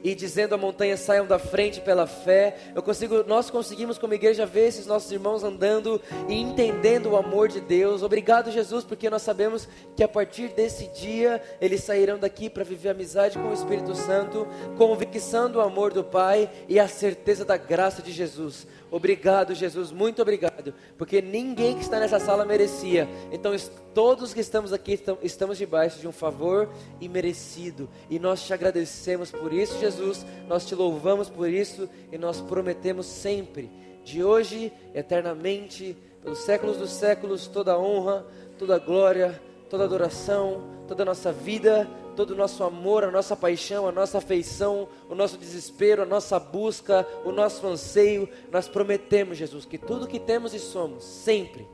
e, 0.05 0.11
e, 0.11 0.15
dizendo 0.15 0.55
a 0.55 0.59
montanha 0.59 0.95
saiam 0.95 1.27
da 1.27 1.39
frente 1.39 1.81
pela 1.81 2.07
fé. 2.07 2.55
Eu 2.75 2.83
consigo, 2.83 3.25
nós 3.27 3.49
conseguimos 3.49 3.97
como 3.97 4.13
igreja 4.13 4.45
ver 4.45 4.67
esses 4.67 4.85
nossos 4.85 5.11
irmãos 5.11 5.43
andando 5.43 5.99
e 6.29 6.35
entendendo 6.35 7.07
o 7.07 7.17
amor 7.17 7.49
de 7.49 7.63
Deus. 7.63 8.03
Obrigado, 8.03 8.51
Jesus, 8.51 8.85
porque 8.85 9.09
nós 9.09 9.23
sabemos 9.23 9.67
que 9.97 10.05
a 10.05 10.09
partir 10.09 10.49
desse 10.49 10.87
dia 10.89 11.41
eles 11.63 11.83
sairão 11.83 12.19
daqui 12.19 12.51
para 12.51 12.63
viver 12.63 12.91
amizade 12.91 13.39
com 13.39 13.49
o 13.49 13.55
Espírito 13.55 13.95
Santo, 13.95 14.47
convicção 14.77 15.51
do 15.51 15.63
amor 15.63 15.95
do 15.95 16.05
Pai 16.05 16.51
e 16.69 16.79
a 16.79 16.87
certeza 16.87 17.43
da 17.43 17.57
graça 17.57 18.03
de 18.03 18.13
Jesus. 18.13 18.67
Obrigado, 18.95 19.57
Jesus, 19.57 19.91
muito 19.91 20.23
obrigado, 20.23 20.73
porque 20.97 21.21
ninguém 21.21 21.75
que 21.75 21.83
está 21.83 21.99
nessa 21.99 22.21
sala 22.21 22.45
merecia. 22.45 23.09
Então, 23.33 23.51
todos 23.93 24.33
que 24.33 24.39
estamos 24.39 24.73
aqui 24.73 24.97
estamos 25.21 25.59
debaixo 25.59 25.99
de 25.99 26.07
um 26.07 26.13
favor 26.13 26.71
imerecido. 27.01 27.91
E 28.09 28.21
nós 28.21 28.47
te 28.47 28.55
agradecemos 28.55 29.33
por 29.33 29.53
isso, 29.53 29.81
Jesus. 29.81 30.25
Nós 30.47 30.65
te 30.65 30.77
louvamos 30.77 31.29
por 31.29 31.49
isso 31.49 31.89
e 32.13 32.17
nós 32.17 32.41
prometemos 32.41 33.07
sempre, 33.07 33.69
de 34.05 34.23
hoje 34.23 34.73
eternamente, 34.95 35.97
pelos 36.23 36.39
séculos 36.45 36.77
dos 36.77 36.91
séculos, 36.91 37.49
toda 37.49 37.77
honra, 37.77 38.25
toda 38.57 38.79
glória, 38.79 39.43
toda 39.69 39.83
adoração, 39.83 40.63
toda 40.87 41.03
a 41.03 41.07
nossa 41.07 41.33
vida 41.33 41.91
todo 42.15 42.31
o 42.31 42.37
nosso 42.37 42.65
amor, 42.65 43.05
a 43.05 43.11
nossa 43.11 43.37
paixão, 43.37 43.87
a 43.87 43.93
nossa 43.93 44.19
afeição, 44.19 44.89
o 45.09 45.15
nosso 45.15 45.37
desespero, 45.37 46.03
a 46.03 46.07
nossa 46.07 46.39
busca, 46.39 47.07
o 47.25 47.33
nosso 47.33 47.67
anseio. 47.67 48.29
Nós 48.51 48.69
prometemos, 48.69 49.37
Jesus, 49.37 49.65
que 49.65 49.77
tudo 49.79 50.07
que 50.07 50.19
temos 50.19 50.55
e 50.55 50.59
somos, 50.59 51.05
sempre 51.05 51.67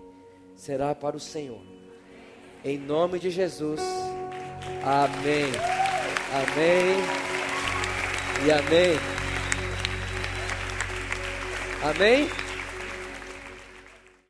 será 0.57 0.95
para 0.95 1.17
o 1.17 1.21
Senhor. 1.21 1.61
Em 2.65 2.79
nome 2.79 3.19
de 3.19 3.31
Jesus. 3.31 3.81
Amém. 4.85 5.51
Amém. 6.33 6.97
E 8.45 8.51
amém. 8.51 8.99
Amém. 11.83 12.50